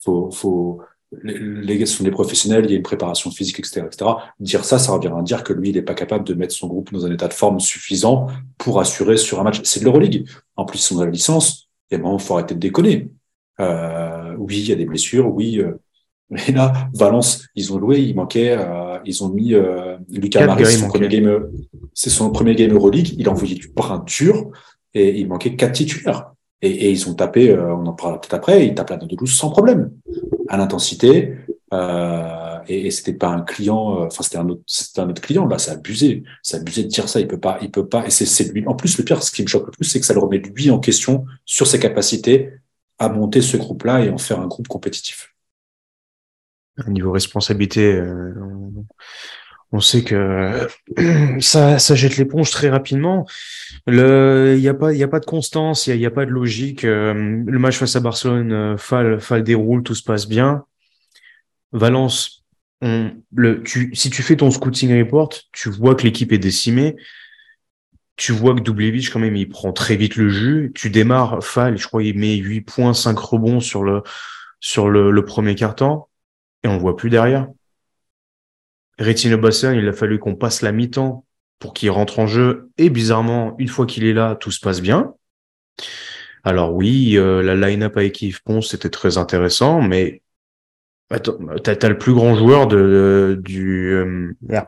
Faut, 0.03 0.31
faut, 0.31 0.81
les, 1.23 1.77
gars 1.77 1.85
sont 1.85 2.03
des 2.03 2.11
professionnels, 2.11 2.65
il 2.65 2.71
y 2.71 2.73
a 2.73 2.77
une 2.77 2.83
préparation 2.83 3.31
physique, 3.31 3.59
etc., 3.59 3.83
etc. 3.85 4.11
Dire 4.39 4.65
ça, 4.65 4.79
ça 4.79 4.91
revient 4.91 5.11
à 5.15 5.21
dire 5.21 5.43
que 5.43 5.53
lui, 5.53 5.69
il 5.69 5.77
est 5.77 5.81
pas 5.83 5.93
capable 5.93 6.25
de 6.25 6.33
mettre 6.33 6.53
son 6.53 6.67
groupe 6.67 6.91
dans 6.91 7.05
un 7.05 7.11
état 7.11 7.27
de 7.27 7.33
forme 7.33 7.59
suffisant 7.59 8.27
pour 8.57 8.79
assurer 8.79 9.17
sur 9.17 9.39
un 9.39 9.43
match. 9.43 9.61
C'est 9.63 9.79
de 9.79 9.85
l'Euroleague. 9.85 10.27
En 10.55 10.65
plus, 10.65 10.79
ils 10.79 10.83
sont 10.83 10.95
dans 10.95 11.05
la 11.05 11.11
licence. 11.11 11.69
Un 11.91 11.99
moment, 11.99 12.17
faut 12.17 12.33
arrêter 12.33 12.55
de 12.55 12.59
déconner. 12.59 13.09
Euh, 13.59 14.35
oui, 14.37 14.59
il 14.59 14.69
y 14.69 14.71
a 14.71 14.75
des 14.75 14.85
blessures. 14.85 15.33
Oui, 15.33 15.59
euh, 15.59 15.79
mais 16.29 16.51
là, 16.53 16.89
Valence, 16.93 17.47
ils 17.55 17.73
ont 17.73 17.77
loué, 17.77 17.99
il 17.99 18.15
manquait, 18.15 18.55
euh, 18.57 18.97
ils 19.05 19.23
ont 19.23 19.29
mis 19.29 19.53
euh, 19.53 19.97
Lucas 20.09 20.45
Maris, 20.45 20.65
son 20.65 20.87
premier 20.89 21.07
game, 21.07 21.47
c'est 21.93 22.09
son 22.09 22.31
premier 22.31 22.55
game 22.55 22.73
Euroleague, 22.73 23.13
il 23.17 23.27
a 23.27 23.31
envoyé 23.31 23.55
du 23.55 23.69
brin 23.69 24.03
dur 24.05 24.51
et 24.93 25.19
il 25.19 25.27
manquait 25.27 25.55
quatre 25.55 25.73
titulaires. 25.73 26.31
Et, 26.61 26.69
et 26.69 26.91
ils 26.91 27.07
ont 27.07 27.13
tapé, 27.13 27.51
euh, 27.51 27.75
on 27.75 27.85
en 27.85 27.93
parlera 27.93 28.19
peut-être 28.19 28.33
après, 28.33 28.65
ils 28.65 28.73
tapent 28.73 28.89
la 28.89 28.97
12 28.97 29.31
sans 29.31 29.49
problème, 29.49 29.91
à 30.47 30.57
l'intensité. 30.57 31.35
Euh, 31.73 32.59
et, 32.67 32.87
et 32.87 32.91
c'était 32.91 33.13
pas 33.13 33.27
un 33.27 33.41
client, 33.41 34.01
euh, 34.01 34.05
enfin 34.05 34.23
c'était 34.23 34.37
un 34.37 34.47
autre, 34.47 34.61
c'était 34.65 35.01
un 35.01 35.09
autre 35.09 35.21
client. 35.21 35.45
Là, 35.45 35.59
c'est 35.59 35.71
abusé, 35.71 36.23
c'est 36.41 36.57
abusé 36.57 36.83
de 36.83 36.87
dire 36.87 37.07
ça. 37.09 37.19
Il 37.19 37.27
peut 37.27 37.39
pas, 37.39 37.59
il 37.61 37.71
peut 37.71 37.87
pas. 37.87 38.05
Et 38.07 38.09
c'est, 38.09 38.25
c'est 38.25 38.51
lui. 38.51 38.65
En 38.67 38.75
plus, 38.75 38.97
le 38.97 39.03
pire, 39.03 39.21
ce 39.21 39.31
qui 39.31 39.43
me 39.43 39.47
choque 39.47 39.67
le 39.67 39.71
plus, 39.71 39.85
c'est 39.85 39.99
que 39.99 40.05
ça 40.05 40.13
le 40.13 40.19
remet 40.19 40.39
lui 40.39 40.71
en 40.71 40.79
question 40.79 41.25
sur 41.45 41.67
ses 41.67 41.79
capacités 41.79 42.51
à 42.99 43.09
monter 43.09 43.41
ce 43.41 43.57
groupe-là 43.57 44.05
et 44.05 44.09
en 44.09 44.17
faire 44.17 44.39
un 44.39 44.47
groupe 44.47 44.67
compétitif. 44.67 45.35
Au 46.85 46.91
niveau 46.91 47.11
responsabilité, 47.11 47.95
euh, 47.95 48.33
on, 49.71 49.79
sait 49.79 50.03
que 50.03 50.67
ça, 51.39 51.79
ça 51.79 51.95
jette 51.95 52.17
l'éponge 52.17 52.51
très 52.51 52.69
rapidement. 52.69 53.25
Il 53.87 54.59
y 54.59 54.67
a 54.67 54.73
pas, 54.73 54.93
y 54.93 55.03
a 55.03 55.07
pas 55.07 55.19
de 55.19 55.25
constance, 55.25 55.87
il 55.87 55.97
y 55.97 56.05
a, 56.05 56.11
pas 56.11 56.25
de 56.25 56.31
logique. 56.31 56.83
Euh, 56.83 57.13
le 57.45 57.59
match 57.59 57.77
face 57.77 57.95
à 57.95 57.99
Barcelone, 57.99 58.51
euh, 58.51 58.77
Fall, 58.77 59.19
Fall 59.19 59.43
déroule, 59.43 59.81
tout 59.81 59.95
se 59.95 60.03
passe 60.03 60.27
bien. 60.27 60.65
Valence, 61.71 62.45
on, 62.81 63.11
le, 63.33 63.63
tu, 63.63 63.91
si 63.95 64.09
tu 64.09 64.21
fais 64.21 64.35
ton 64.35 64.51
scouting 64.51 64.97
report, 64.99 65.29
tu 65.51 65.69
vois 65.69 65.95
que 65.95 66.03
l'équipe 66.03 66.31
est 66.31 66.37
décimée. 66.37 66.95
Tu 68.17 68.31
vois 68.31 68.55
que 68.55 68.61
Dubljevic, 68.61 69.11
quand 69.11 69.19
même, 69.19 69.35
il 69.35 69.47
prend 69.47 69.71
très 69.73 69.95
vite 69.95 70.15
le 70.15 70.29
jus. 70.29 70.71
Tu 70.73 70.89
démarres 70.89 71.43
Fall, 71.43 71.77
je 71.77 71.87
crois, 71.87 72.03
il 72.03 72.17
met 72.17 72.35
8 72.35 72.61
points, 72.61 72.93
5 72.93 73.17
rebonds 73.17 73.59
sur 73.59 73.83
le, 73.83 74.01
sur 74.59 74.89
le, 74.89 75.23
premier 75.25 75.55
quart-temps 75.55 76.06
et 76.67 76.69
on 76.69 76.73
le 76.73 76.79
voit 76.79 76.97
plus 76.97 77.09
derrière. 77.09 77.47
Retino 78.99 79.37
Bassin, 79.37 79.73
il 79.73 79.87
a 79.87 79.93
fallu 79.93 80.19
qu'on 80.19 80.35
passe 80.35 80.61
la 80.61 80.71
mi-temps 80.71 81.25
pour 81.59 81.73
qu'il 81.73 81.89
rentre 81.89 82.19
en 82.19 82.27
jeu. 82.27 82.69
Et 82.77 82.89
bizarrement, 82.89 83.55
une 83.57 83.67
fois 83.67 83.85
qu'il 83.85 84.03
est 84.05 84.13
là, 84.13 84.35
tout 84.35 84.51
se 84.51 84.59
passe 84.59 84.81
bien. 84.81 85.13
Alors 86.43 86.73
oui, 86.73 87.17
euh, 87.17 87.41
la 87.41 87.55
line-up 87.55 87.97
avec 87.97 88.21
Yves 88.21 88.41
Ponce, 88.43 88.69
c'était 88.69 88.89
très 88.89 89.17
intéressant, 89.17 89.81
mais 89.81 90.21
attends, 91.09 91.37
t'as, 91.63 91.89
le 91.89 91.97
plus 91.97 92.13
grand 92.13 92.35
joueur 92.35 92.67
de, 92.67 93.39
du, 93.41 93.93
euh, 93.93 94.33
merde. 94.41 94.67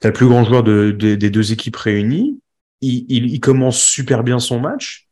t'as 0.00 0.08
le 0.08 0.14
plus 0.14 0.26
grand 0.26 0.44
joueur 0.44 0.62
de, 0.62 0.90
de- 0.90 1.14
des 1.14 1.30
deux 1.30 1.52
équipes 1.52 1.76
réunies. 1.76 2.40
Il, 2.80 3.06
il, 3.08 3.26
il 3.26 3.40
commence 3.40 3.80
super 3.80 4.24
bien 4.24 4.38
son 4.38 4.60
match. 4.60 5.08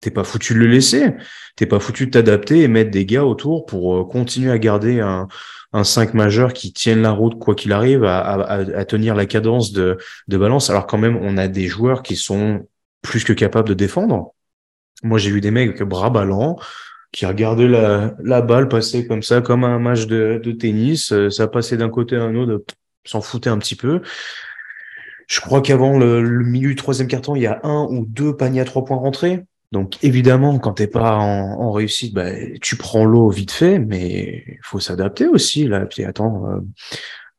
T'es 0.00 0.10
pas 0.12 0.22
foutu 0.22 0.54
de 0.54 0.60
le 0.60 0.66
laisser. 0.66 1.14
T'es 1.56 1.66
pas 1.66 1.80
foutu 1.80 2.06
de 2.06 2.10
t'adapter 2.12 2.62
et 2.62 2.68
mettre 2.68 2.90
des 2.92 3.04
gars 3.04 3.24
autour 3.24 3.66
pour 3.66 3.96
euh, 3.96 4.04
continuer 4.04 4.52
à 4.52 4.58
garder 4.58 5.00
un, 5.00 5.26
un 5.72 5.84
5 5.84 6.14
majeur 6.14 6.52
qui 6.52 6.72
tienne 6.72 7.02
la 7.02 7.10
route 7.10 7.38
quoi 7.38 7.54
qu'il 7.54 7.72
arrive, 7.72 8.04
à, 8.04 8.84
tenir 8.86 9.14
la 9.14 9.26
cadence 9.26 9.72
de, 9.72 9.98
balance. 10.28 10.70
Alors 10.70 10.86
quand 10.86 10.98
même, 10.98 11.16
on 11.16 11.36
a 11.36 11.48
des 11.48 11.66
joueurs 11.66 12.02
qui 12.02 12.16
sont 12.16 12.66
plus 13.02 13.24
que 13.24 13.32
capables 13.32 13.68
de 13.68 13.74
défendre. 13.74 14.34
Moi, 15.02 15.18
j'ai 15.18 15.30
vu 15.30 15.40
des 15.40 15.50
mecs 15.50 15.82
bras 15.82 16.10
ballants 16.10 16.58
qui 17.12 17.26
regardaient 17.26 17.68
la, 17.68 18.42
balle 18.42 18.68
passer 18.68 19.06
comme 19.06 19.22
ça, 19.22 19.40
comme 19.40 19.64
un 19.64 19.78
match 19.78 20.06
de, 20.06 20.40
tennis. 20.58 21.12
Euh, 21.12 21.30
Ça 21.30 21.48
passait 21.48 21.76
d'un 21.76 21.88
côté 21.88 22.16
à 22.16 22.22
un 22.22 22.34
autre, 22.34 22.74
s'en 23.04 23.20
foutait 23.20 23.50
un 23.50 23.58
petit 23.58 23.76
peu. 23.76 24.02
Je 25.26 25.40
crois 25.40 25.60
qu'avant 25.60 25.98
le, 25.98 26.22
le 26.22 26.44
milieu 26.44 26.70
du 26.70 26.76
troisième 26.76 27.08
carton, 27.08 27.36
il 27.36 27.42
y 27.42 27.46
a 27.46 27.60
un 27.62 27.84
ou 27.90 28.06
deux 28.06 28.34
paniers 28.36 28.60
à 28.62 28.64
trois 28.64 28.84
points 28.84 28.96
rentrés. 28.96 29.44
Donc 29.72 30.02
évidemment, 30.02 30.58
quand 30.58 30.74
t'es 30.74 30.86
pas 30.86 31.16
en, 31.16 31.72
réussite, 31.72 32.14
bah, 32.14 32.30
tu 32.62 32.76
prends 32.76 33.04
l'eau 33.04 33.28
vite 33.28 33.50
fait, 33.50 33.78
mais 33.78 34.44
il 34.48 34.58
faut 34.62 34.80
s'adapter 34.80 35.26
aussi. 35.26 35.66
Là, 35.66 35.84
puis 35.86 36.04
attends, 36.04 36.46
euh, 36.48 36.60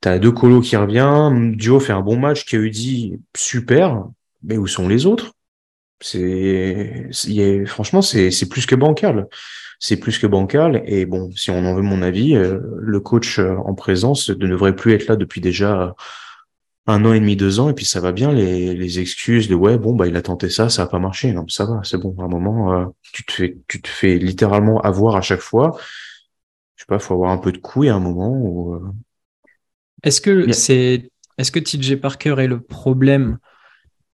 t'as 0.01 0.19
deux 0.19 0.31
colos 0.31 0.61
qui 0.61 0.75
revient, 0.75 1.31
Dio 1.57 1.79
fait 1.79 1.93
un 1.93 2.01
bon 2.01 2.17
match, 2.17 2.45
qui 2.45 2.55
a 2.55 2.59
eu 2.59 2.69
dit 2.69 3.19
super, 3.35 4.05
mais 4.43 4.57
où 4.57 4.67
sont 4.67 4.87
les 4.87 5.05
autres? 5.05 5.33
C'est, 6.01 7.09
franchement, 7.65 8.01
c'est 8.01 8.31
c'est 8.31 8.47
plus 8.47 8.65
que 8.65 8.75
bancal. 8.75 9.27
C'est 9.79 9.97
plus 9.97 10.19
que 10.19 10.27
bancal. 10.27 10.83
Et 10.85 11.05
bon, 11.05 11.31
si 11.35 11.51
on 11.51 11.65
en 11.65 11.75
veut 11.75 11.81
mon 11.81 12.01
avis, 12.01 12.35
euh, 12.35 12.59
le 12.77 12.99
coach 12.99 13.39
euh, 13.39 13.55
en 13.65 13.75
présence 13.75 14.29
ne 14.29 14.47
devrait 14.47 14.75
plus 14.75 14.93
être 14.93 15.07
là 15.07 15.15
depuis 15.15 15.41
déjà 15.41 15.95
un 16.89 17.06
an 17.06 17.13
et 17.13 17.19
demi, 17.19 17.36
deux 17.36 17.60
ans, 17.60 17.69
et 17.69 17.73
puis 17.73 17.86
ça 17.86 18.02
va 18.02 18.12
bien 18.12 18.32
les, 18.34 18.73
les 18.73 18.99
excuses 18.99 19.47
de 19.47 19.56
ouais, 19.56 19.78
bon, 19.78 19.95
bah 19.95 20.08
il 20.08 20.15
a 20.15 20.21
tenté 20.21 20.49
ça, 20.49 20.69
ça 20.69 20.84
a 20.84 20.88
pas 20.88 20.99
marché. 20.99 21.32
Non, 21.34 21.43
mais 21.43 21.52
ça 21.52 21.65
va, 21.65 21.82
c'est 21.84 21.97
bon. 21.97 22.15
À 22.19 22.23
un 22.23 22.28
moment, 22.28 22.73
euh, 22.73 22.86
tu 23.02 23.23
te 23.25 23.32
fais, 23.32 23.58
tu 23.67 23.82
te 23.82 23.88
fais 23.88 24.17
littéralement 24.17 24.82
avoir 24.82 25.15
à 25.15 25.21
chaque 25.21 25.41
fois. 25.41 25.78
Je 26.75 26.84
sais 26.84 26.88
pas, 26.88 26.99
faut 26.99 27.13
avoir 27.13 27.32
un 27.32 27.38
peu 27.38 27.52
de 27.52 27.58
couilles 27.60 27.89
à 27.89 27.95
un 27.95 27.99
moment 27.99 28.32
où. 28.32 28.75
euh, 28.75 28.82
Est-ce 30.04 30.21
que 30.21 30.52
c'est, 30.52 31.12
est-ce 31.38 31.52
que 31.52 31.60
TJ 31.60 31.95
Parker 31.97 32.36
est 32.39 32.47
le 32.47 32.62
problème 32.62 33.38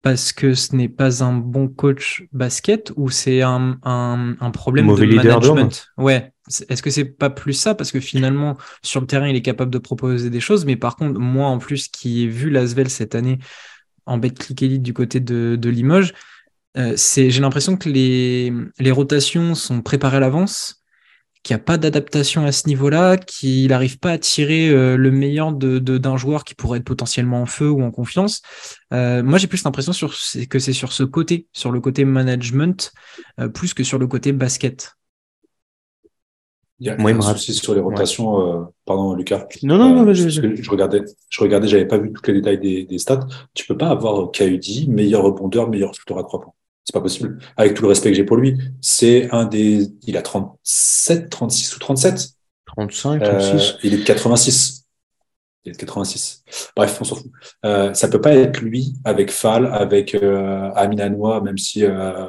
parce 0.03 0.33
que 0.35 0.55
ce 0.55 0.77
n'est 0.77 0.91
pas 0.91 1.25
un 1.25 1.35
bon 1.35 1.69
coach 1.69 2.25
basket 2.33 2.93
ou 2.97 3.11
c'est 3.11 3.43
un, 3.43 3.79
un, 3.85 4.37
un 4.41 4.51
problème 4.51 4.87
Mauvais 4.87 5.07
de 5.07 5.11
leader 5.13 5.41
management? 5.41 5.89
Ouais. 5.99 6.34
Est-ce 6.69 6.83
que 6.83 6.91
c'est 6.91 7.07
pas 7.07 7.31
plus 7.31 7.55
ça? 7.55 7.75
Parce 7.75 7.91
que 7.91 8.01
finalement, 8.01 8.57
sur 8.83 9.01
le 9.01 9.07
terrain, 9.07 9.29
il 9.29 9.37
est 9.37 9.43
capable 9.43 9.71
de 9.71 9.79
proposer 9.79 10.29
des 10.29 10.41
choses, 10.41 10.67
mais 10.67 10.77
par 10.77 10.97
contre, 10.97 11.19
moi, 11.19 11.47
en 11.47 11.59
plus, 11.59 11.89
qui 11.89 12.25
ai 12.25 12.27
vu 12.27 12.51
Lasvel 12.51 12.91
cette 12.91 13.15
année 13.15 13.39
en 14.07 14.19
Betclic 14.19 14.63
Elite 14.63 14.83
du 14.83 14.93
côté 14.93 15.21
de, 15.21 15.69
Limoges, 15.69 16.13
euh, 16.77 16.97
j'ai 16.97 17.41
l'impression 17.41 17.77
que 17.77 17.89
les, 17.89 18.53
rotations 18.91 19.55
sont 19.55 19.81
préparées 19.81 20.19
à 20.19 20.21
l'avance, 20.21 20.83
qu'il 21.43 21.57
n'y 21.57 21.61
a 21.61 21.65
pas 21.65 21.79
d'adaptation 21.79 22.45
à 22.45 22.53
ce 22.53 22.69
niveau-là, 22.69 23.17
qu'il 23.17 23.69
n'arrive 23.69 23.99
pas 23.99 24.13
à 24.13 24.19
tirer 24.19 24.69
euh, 24.69 24.97
le 24.97 25.11
meilleur 25.11 25.53
de, 25.53 25.79
de- 25.79 25.99
d'un 25.99 26.17
joueur 26.17 26.45
qui 26.45 26.55
pourrait 26.55 26.79
être 26.79 26.85
potentiellement 26.85 27.43
en 27.43 27.47
feu 27.47 27.71
ou 27.71 27.83
en 27.83 27.91
confiance. 27.91 28.43
Euh, 28.93 29.23
moi, 29.23 29.39
j'ai 29.39 29.47
plus 29.47 29.65
l'impression 29.65 29.93
que 30.49 30.59
c'est 30.59 30.73
sur 30.75 30.93
ce 30.93 31.05
côté, 31.05 31.47
sur 31.55 31.73
le 31.73 31.81
côté 31.81 32.05
management, 32.05 32.93
plus 33.55 33.73
que 33.73 33.83
sur 33.83 33.99
le 33.99 34.07
côté 34.07 34.33
basket. 34.33 34.95
Il 36.81 36.87
y 36.89 36.91
a 36.91 36.97
Moi, 36.97 37.13
il 37.13 37.17
un 37.17 37.21
rappelle- 37.21 37.39
souci 37.39 37.55
sur 37.55 37.75
les 37.75 37.81
rotations. 37.81 38.41
euh, 38.63 38.65
pardon, 38.85 39.15
Lucas. 39.15 39.47
Non, 39.63 39.79
non, 39.79 39.95
non, 39.95 40.03
Euh, 40.03 40.07
parce 40.07 40.19
vas-y. 40.21 40.41
que 40.57 40.63
je 40.63 40.71
regardais, 40.71 41.03
je 41.31 41.41
regardais, 41.41 41.69
j'avais 41.69 41.87
pas 41.87 41.99
vu 41.99 42.13
tous 42.13 42.27
les 42.31 42.35
détails 42.41 42.59
des, 42.59 42.85
des 42.85 42.99
stats. 42.99 43.21
Tu 43.55 43.67
peux 43.67 43.77
pas 43.77 43.89
avoir 43.89 44.31
KUD, 44.33 44.89
meilleur 44.89 45.23
rebondeur, 45.23 45.69
meilleur 45.71 45.95
shooter 45.95 46.19
à 46.19 46.23
trois 46.25 46.41
points. 46.41 46.53
C'est 46.85 46.93
pas 46.93 47.01
possible. 47.01 47.39
Avec 47.57 47.75
tout 47.75 47.83
le 47.83 47.89
respect 47.89 48.11
que 48.11 48.17
j'ai 48.17 48.25
pour 48.25 48.37
lui, 48.37 48.59
c'est 48.81 49.31
un 49.31 49.45
des. 49.47 49.89
Il 50.07 50.17
a 50.17 50.23
37, 50.23 51.31
36 51.31 51.77
ou 51.77 51.79
37 51.79 52.31
35, 52.67 53.23
Euh, 53.23 53.39
36. 53.39 53.77
il 53.85 53.95
est 53.95 53.99
de 53.99 54.05
86. 54.05 54.84
Est 55.66 55.72
de 55.72 55.77
86. 55.79 56.44
Bref, 56.77 56.98
on 57.00 57.05
s'en 57.05 57.16
fout. 57.16 57.31
Euh, 57.64 57.94
ça 57.94 58.09
peut 58.09 58.20
pas 58.20 58.35
être 58.35 58.61
lui 58.61 58.96
avec 59.05 59.31
Fall, 59.31 59.66
avec 59.66 60.14
euh, 60.14 60.70
Amina 60.74 61.09
Noah, 61.09 61.40
même 61.40 61.57
si 61.57 61.85
euh, 61.85 62.27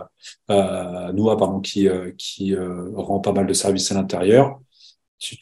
euh, 0.49 1.35
pardon, 1.37 1.59
qui 1.59 1.89
euh, 1.89 2.11
qui 2.17 2.55
euh, 2.55 2.91
rend 2.95 3.19
pas 3.19 3.33
mal 3.33 3.45
de 3.45 3.53
services 3.53 3.91
à 3.91 3.95
l'intérieur. 3.95 4.61
Il 5.21 5.37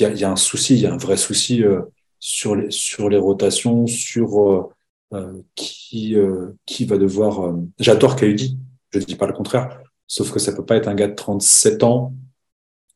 y 0.00 0.18
y 0.18 0.24
a 0.24 0.30
un 0.30 0.36
souci, 0.36 0.74
il 0.74 0.80
y 0.80 0.86
a 0.86 0.92
un 0.92 0.96
vrai 0.96 1.16
souci 1.16 1.62
euh, 1.62 1.82
sur 2.18 2.56
les 2.56 2.70
sur 2.72 3.08
les 3.08 3.18
rotations, 3.18 3.86
sur 3.86 4.72
qui 5.54 6.16
qui 6.66 6.84
va 6.84 6.98
devoir. 6.98 7.54
J'adore 7.78 8.16
Kaudi, 8.16 8.58
je 8.90 8.98
dis 8.98 9.14
pas 9.14 9.28
le 9.28 9.34
contraire, 9.34 9.78
sauf 10.08 10.32
que 10.32 10.40
ça 10.40 10.52
peut 10.52 10.64
pas 10.64 10.76
être 10.76 10.88
un 10.88 10.96
gars 10.96 11.06
de 11.08 11.14
37 11.14 11.84
ans 11.84 12.12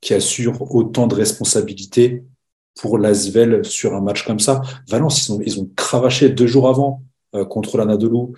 qui 0.01 0.13
assure 0.13 0.61
autant 0.75 1.07
de 1.07 1.15
responsabilités 1.15 2.25
pour 2.81 2.99
l'Asvel 2.99 3.65
sur 3.65 3.95
un 3.95 4.01
match 4.01 4.25
comme 4.27 4.41
ça. 4.41 4.61
Valence, 4.89 5.27
ils 5.29 5.33
ont, 5.33 5.41
ils 5.45 5.61
ont 5.61 5.69
cravaché 5.77 6.29
deux 6.31 6.47
jours 6.47 6.69
avant 6.69 7.03
euh, 7.35 7.45
contre 7.45 7.77
l'Anadolu 7.77 8.33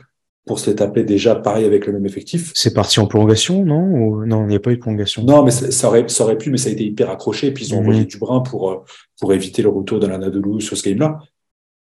pour 0.47 0.59
se 0.59 0.69
les 0.69 0.77
taper 0.77 1.05
déjà 1.05 1.35
pareil 1.35 1.65
avec 1.65 1.87
le 1.87 1.93
même 1.95 2.05
effectif. 2.05 2.53
C'est 2.55 2.75
parti 2.75 3.01
en 3.01 3.07
prolongation, 3.07 3.65
non? 3.65 3.81
Ou- 3.83 4.27
Non, 4.27 4.43
il 4.43 4.49
n'y 4.49 4.57
a 4.57 4.61
pas 4.61 4.73
eu 4.73 4.77
de 4.77 4.81
prolongation. 4.81 5.23
Non, 5.25 5.43
mais 5.43 5.51
ça, 5.51 5.89
aurait, 5.89 6.07
ça 6.09 6.25
aurait 6.25 6.37
pu, 6.37 6.51
mais 6.51 6.59
ça 6.59 6.69
a 6.69 6.73
été 6.73 6.85
hyper 6.85 7.09
accroché. 7.11 7.47
Et 7.47 7.53
puis 7.53 7.65
ils 7.67 7.75
ont 7.75 7.79
envoyé 7.79 8.05
du 8.05 8.19
brin 8.19 8.41
pour, 8.41 8.71
euh, 8.71 8.77
pour 9.21 9.33
éviter 9.33 9.63
le 9.63 9.71
retour 9.71 10.01
de 10.01 10.07
l'Anadolu 10.07 10.61
sur 10.61 10.77
ce 10.77 10.83
game-là. 10.87 11.19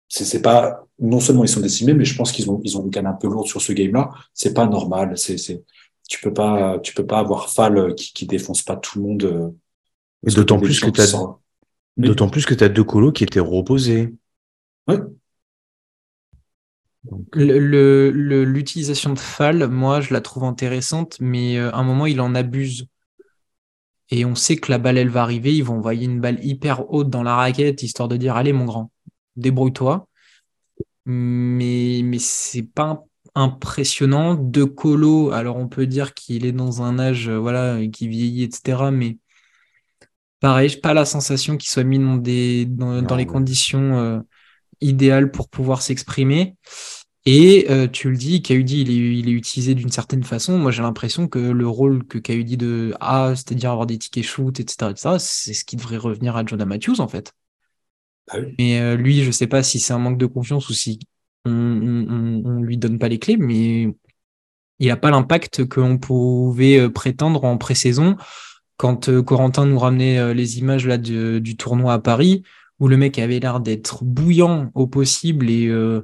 C'est 0.08 0.26
c'est 0.26 0.42
pas, 0.44 0.86
non 1.00 1.20
seulement 1.20 1.44
ils 1.44 1.48
sont 1.50 1.62
décimés, 1.62 1.94
mais 1.96 2.06
je 2.06 2.16
pense 2.16 2.32
qu'ils 2.32 2.48
ont, 2.52 2.62
ils 2.64 2.78
ont 2.78 2.84
une 2.84 2.92
canne 2.92 3.08
un 3.08 3.14
peu 3.14 3.28
lourde 3.28 3.48
sur 3.48 3.62
ce 3.62 3.74
game-là. 3.74 4.12
C'est 4.36 4.54
pas 4.54 4.68
normal. 4.68 5.14
C'est, 5.18 5.38
c'est, 5.40 5.64
tu 6.08 6.22
peux 6.22 6.34
pas, 6.34 6.78
tu 6.84 6.94
peux 6.94 7.08
pas 7.08 7.18
avoir 7.18 7.50
Fall 7.52 7.96
qui, 7.96 8.14
qui 8.14 8.28
défonce 8.28 8.62
pas 8.62 8.76
tout 8.76 9.00
le 9.00 9.06
monde. 9.06 9.24
euh, 9.24 9.50
d'autant 10.36 10.58
plus 10.68 10.80
que 10.80 10.92
t'as- 10.92 11.08
D'autant 11.98 12.30
plus 12.30 12.46
que 12.46 12.54
tu 12.54 12.64
as 12.64 12.70
deux 12.70 12.84
colos 12.84 13.12
qui 13.12 13.24
étaient 13.24 13.40
reposés. 13.40 14.14
Le- 17.34 17.60
le- 17.60 18.12
le- 18.12 18.44
L'utilisation 18.46 19.14
de 19.14 19.20
Fall, 19.20 19.68
moi, 19.68 20.02
je 20.02 20.14
la 20.14 20.22
trouve 20.22 20.44
intéressante, 20.46 21.18
mais 21.20 21.58
euh, 21.58 21.72
à 21.72 21.78
un 21.78 21.84
moment, 21.84 22.06
il 22.06 22.22
en 22.22 22.34
abuse. 22.36 22.88
Et 24.10 24.26
on 24.26 24.36
sait 24.36 24.56
que 24.58 24.72
la 24.72 24.78
balle, 24.78 24.98
elle 24.98 25.10
va 25.10 25.24
arriver. 25.24 25.56
Ils 25.56 25.64
vont 25.64 25.78
envoyer 25.78 26.06
une 26.06 26.22
balle 26.22 26.44
hyper 26.44 26.90
haute 26.94 27.10
dans 27.10 27.24
la 27.24 27.36
raquette, 27.36 27.84
histoire 27.84 28.08
de 28.08 28.18
dire, 28.18 28.36
allez, 28.36 28.54
mon 28.54 28.66
grand, 28.66 28.92
débrouille-toi. 29.36 30.08
Mais, 31.06 32.02
mais 32.04 32.20
c'est 32.20 32.64
pas 32.64 33.04
impressionnant. 33.36 34.36
De 34.36 34.64
Colo, 34.64 35.32
alors 35.32 35.58
on 35.58 35.68
peut 35.68 35.88
dire 35.88 36.14
qu'il 36.14 36.46
est 36.46 36.52
dans 36.52 36.82
un 36.82 37.00
âge, 37.00 37.30
euh, 37.30 37.38
voilà, 37.40 37.80
qui 37.88 38.08
vieillit, 38.08 38.44
etc. 38.44 38.92
Mais 38.92 39.18
pareil, 40.44 40.68
j'ai 40.68 40.78
pas 40.82 40.94
la 40.94 41.06
sensation 41.06 41.56
qu'il 41.56 41.70
soit 41.70 41.86
mis 41.86 42.00
dans 42.00 42.18
des, 42.18 42.66
dans, 42.66 43.16
les 43.16 43.26
conditions 43.26 43.98
euh, 43.98 44.20
idéales 44.82 45.32
pour 45.32 45.48
pouvoir 45.48 45.82
s'exprimer. 45.82 46.58
Et 47.26 47.68
euh, 47.70 47.88
tu 47.88 48.10
le 48.10 48.18
dis, 48.18 48.42
KUD, 48.42 48.70
il 48.70 48.92
est, 48.92 49.20
il 49.20 49.30
est 49.30 49.32
utilisé 49.32 49.74
d'une 49.74 49.90
certaine 49.90 50.24
façon. 50.24 50.58
Moi, 50.58 50.72
j'ai 50.72 50.82
l'impression 50.82 51.30
que 51.30 51.40
le 51.40 51.66
rôle 51.66 52.06
que 52.06 52.18
KUD 52.18 52.58
de 52.58 52.94
a, 53.00 53.34
c'est-à-dire 53.38 53.72
avoir 53.72 53.86
des 53.86 53.98
tickets 53.98 54.26
shoot, 54.26 54.60
etc., 54.60 54.92
etc., 54.92 55.18
c'est 55.18 55.54
ce 55.54 55.64
qui 55.64 55.78
devrait 55.78 55.96
revenir 55.96 56.36
à 56.36 56.46
Jonah 56.46 56.66
Matthews, 56.66 57.00
en 57.00 57.08
fait. 57.08 57.32
Ah 58.30 58.40
oui. 58.40 58.54
Mais 58.60 58.82
euh, 58.82 58.98
lui, 58.98 59.24
je 59.24 59.32
sais 59.32 59.48
pas 59.48 59.64
si 59.64 59.80
c'est 59.80 59.94
un 59.94 59.98
manque 60.00 60.18
de 60.18 60.26
confiance 60.26 60.68
ou 60.68 60.74
si 60.74 61.00
on, 61.46 61.52
on, 61.54 62.08
on- 62.10 62.58
on 62.58 62.62
lui 62.62 62.76
donne 62.78 63.00
pas 63.00 63.08
les 63.08 63.18
clés, 63.20 63.38
mais 63.38 63.88
il 64.80 64.92
a 64.92 64.98
pas 64.98 65.10
l'impact 65.10 65.64
qu'on 65.70 65.98
pouvait 65.98 66.90
prétendre 66.90 67.46
en 67.46 67.58
pré-saison 67.58 68.18
quand 68.84 69.08
euh, 69.08 69.24
Corentin 69.24 69.66
nous 69.66 69.80
ramenait 69.80 70.20
euh, 70.20 70.34
les 70.34 70.60
images 70.60 70.86
là 70.86 70.98
du 70.98 71.56
tournoi 71.56 71.94
à 71.94 72.00
Paris 72.00 72.44
où 72.82 72.90
le 72.90 72.98
mec 72.98 73.18
avait 73.18 73.40
l'air 73.40 73.62
d'être 73.62 74.04
bouillant 74.04 74.72
au 74.76 74.88
possible 74.88 75.50
et 75.50 75.68
euh, 75.68 76.02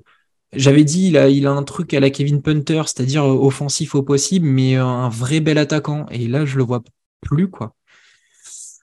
j'avais 0.53 0.85
dit 0.85 1.07
il 1.09 1.17
a, 1.17 1.23
a 1.23 1.53
un 1.53 1.63
truc 1.63 1.93
à 1.93 1.99
la 1.99 2.09
Kevin 2.09 2.41
Punter, 2.41 2.83
c'est-à-dire 2.85 3.25
offensif 3.25 3.95
au 3.95 4.01
possible, 4.01 4.47
mais 4.47 4.75
un 4.75 5.09
vrai 5.09 5.41
bel 5.41 5.57
attaquant. 5.57 6.05
Et 6.09 6.25
là, 6.29 6.45
je 6.45 6.55
le 6.57 6.63
vois 6.63 6.81
plus 7.19 7.49
quoi. 7.49 7.75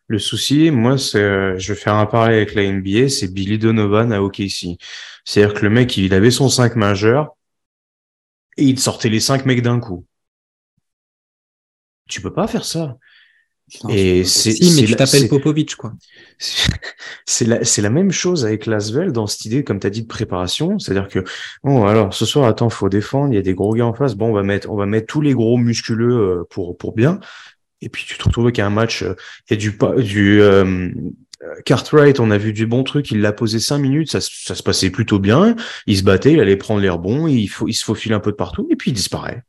Le 0.08 0.18
souci, 0.18 0.70
moi, 0.70 0.98
c'est, 0.98 1.58
je 1.58 1.72
vais 1.72 1.78
faire 1.78 1.94
un 1.94 2.04
parallèle 2.04 2.36
avec 2.36 2.54
la 2.54 2.64
NBA, 2.64 3.08
c'est 3.08 3.32
Billy 3.32 3.58
Donovan 3.58 4.12
à 4.12 4.22
OKC. 4.22 4.76
C'est-à-dire 5.24 5.54
que 5.54 5.64
le 5.64 5.70
mec, 5.70 5.96
il 5.96 6.12
avait 6.12 6.30
son 6.30 6.50
5 6.50 6.76
majeur 6.76 7.34
et 8.58 8.64
il 8.64 8.78
sortait 8.78 9.08
les 9.08 9.20
5 9.20 9.46
mecs 9.46 9.62
d'un 9.62 9.80
coup. 9.80 10.04
Tu 12.08 12.20
peux 12.20 12.32
pas 12.32 12.46
faire 12.46 12.64
ça. 12.66 12.98
Et 13.88 14.22
je- 14.22 14.28
c'est, 14.28 14.52
Si, 14.52 14.62
mais 14.62 14.68
c'est 14.70 14.84
tu 14.84 14.90
la- 14.92 14.96
t'appelles 14.96 15.20
c'est- 15.22 15.28
Popovic 15.28 15.74
quoi. 15.76 15.92
c'est 17.26 17.44
la, 17.46 17.64
c'est 17.64 17.82
la 17.82 17.90
même 17.90 18.12
chose 18.12 18.44
avec 18.44 18.66
Lasvel 18.66 19.12
dans 19.12 19.26
cette 19.26 19.44
idée, 19.44 19.64
comme 19.64 19.80
tu 19.80 19.86
as 19.86 19.90
dit, 19.90 20.02
de 20.02 20.06
préparation. 20.06 20.78
C'est-à-dire 20.78 21.08
que, 21.08 21.24
bon, 21.64 21.84
alors, 21.86 22.14
ce 22.14 22.24
soir, 22.26 22.46
attends, 22.46 22.70
faut 22.70 22.88
défendre, 22.88 23.32
il 23.32 23.36
y 23.36 23.38
a 23.38 23.42
des 23.42 23.54
gros 23.54 23.74
gars 23.74 23.86
en 23.86 23.94
face. 23.94 24.14
Bon, 24.14 24.28
on 24.28 24.32
va 24.32 24.42
mettre, 24.42 24.70
on 24.70 24.76
va 24.76 24.86
mettre 24.86 25.06
tous 25.06 25.20
les 25.20 25.32
gros 25.34 25.56
musculeux 25.56 26.14
euh, 26.16 26.44
pour, 26.50 26.76
pour 26.76 26.94
bien. 26.94 27.18
Et 27.82 27.88
puis, 27.88 28.04
tu 28.06 28.16
te 28.16 28.24
retrouves 28.24 28.44
avec 28.46 28.58
un 28.58 28.70
match, 28.70 29.02
euh, 29.02 29.14
il 29.50 29.54
y 29.54 29.56
a 29.56 29.60
du, 29.60 29.76
du, 30.04 30.40
euh, 30.40 30.90
Cartwright, 31.64 32.20
on 32.20 32.30
a 32.30 32.38
vu 32.38 32.52
du 32.52 32.66
bon 32.66 32.82
truc, 32.84 33.10
il 33.10 33.20
l'a 33.20 33.32
posé 33.32 33.58
cinq 33.60 33.78
minutes, 33.78 34.10
ça, 34.10 34.20
se- 34.20 34.30
ça 34.44 34.54
se 34.54 34.62
passait 34.62 34.90
plutôt 34.90 35.18
bien. 35.18 35.54
Il 35.86 35.96
se 35.98 36.02
battait, 36.02 36.32
il 36.32 36.40
allait 36.40 36.56
prendre 36.56 36.80
les 36.80 36.88
rebonds, 36.88 37.26
il, 37.26 37.46
faut, 37.48 37.68
il 37.68 37.74
se 37.74 37.84
faufile 37.84 38.12
un 38.14 38.20
peu 38.20 38.30
de 38.30 38.36
partout, 38.36 38.66
et 38.70 38.76
puis 38.76 38.90
il 38.90 38.94
disparaît. 38.94 39.42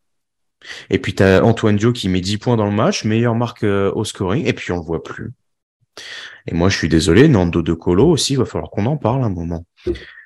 Et 0.89 0.99
puis 0.99 1.13
t'as 1.15 1.41
Antoine 1.41 1.75
Dio 1.75 1.93
qui 1.93 2.09
met 2.09 2.21
10 2.21 2.37
points 2.37 2.57
dans 2.57 2.65
le 2.65 2.71
match, 2.71 3.03
meilleure 3.03 3.35
marque 3.35 3.63
euh, 3.63 3.91
au 3.93 4.03
scoring, 4.03 4.45
et 4.45 4.53
puis 4.53 4.71
on 4.71 4.77
le 4.77 4.83
voit 4.83 5.03
plus. 5.03 5.33
Et 6.47 6.53
moi, 6.53 6.69
je 6.69 6.77
suis 6.77 6.89
désolé, 6.89 7.27
Nando 7.27 7.61
De 7.61 7.73
Colo 7.73 8.07
aussi, 8.09 8.33
il 8.33 8.39
va 8.39 8.45
falloir 8.45 8.69
qu'on 8.69 8.85
en 8.85 8.97
parle 8.97 9.23
un 9.23 9.29
moment. 9.29 9.65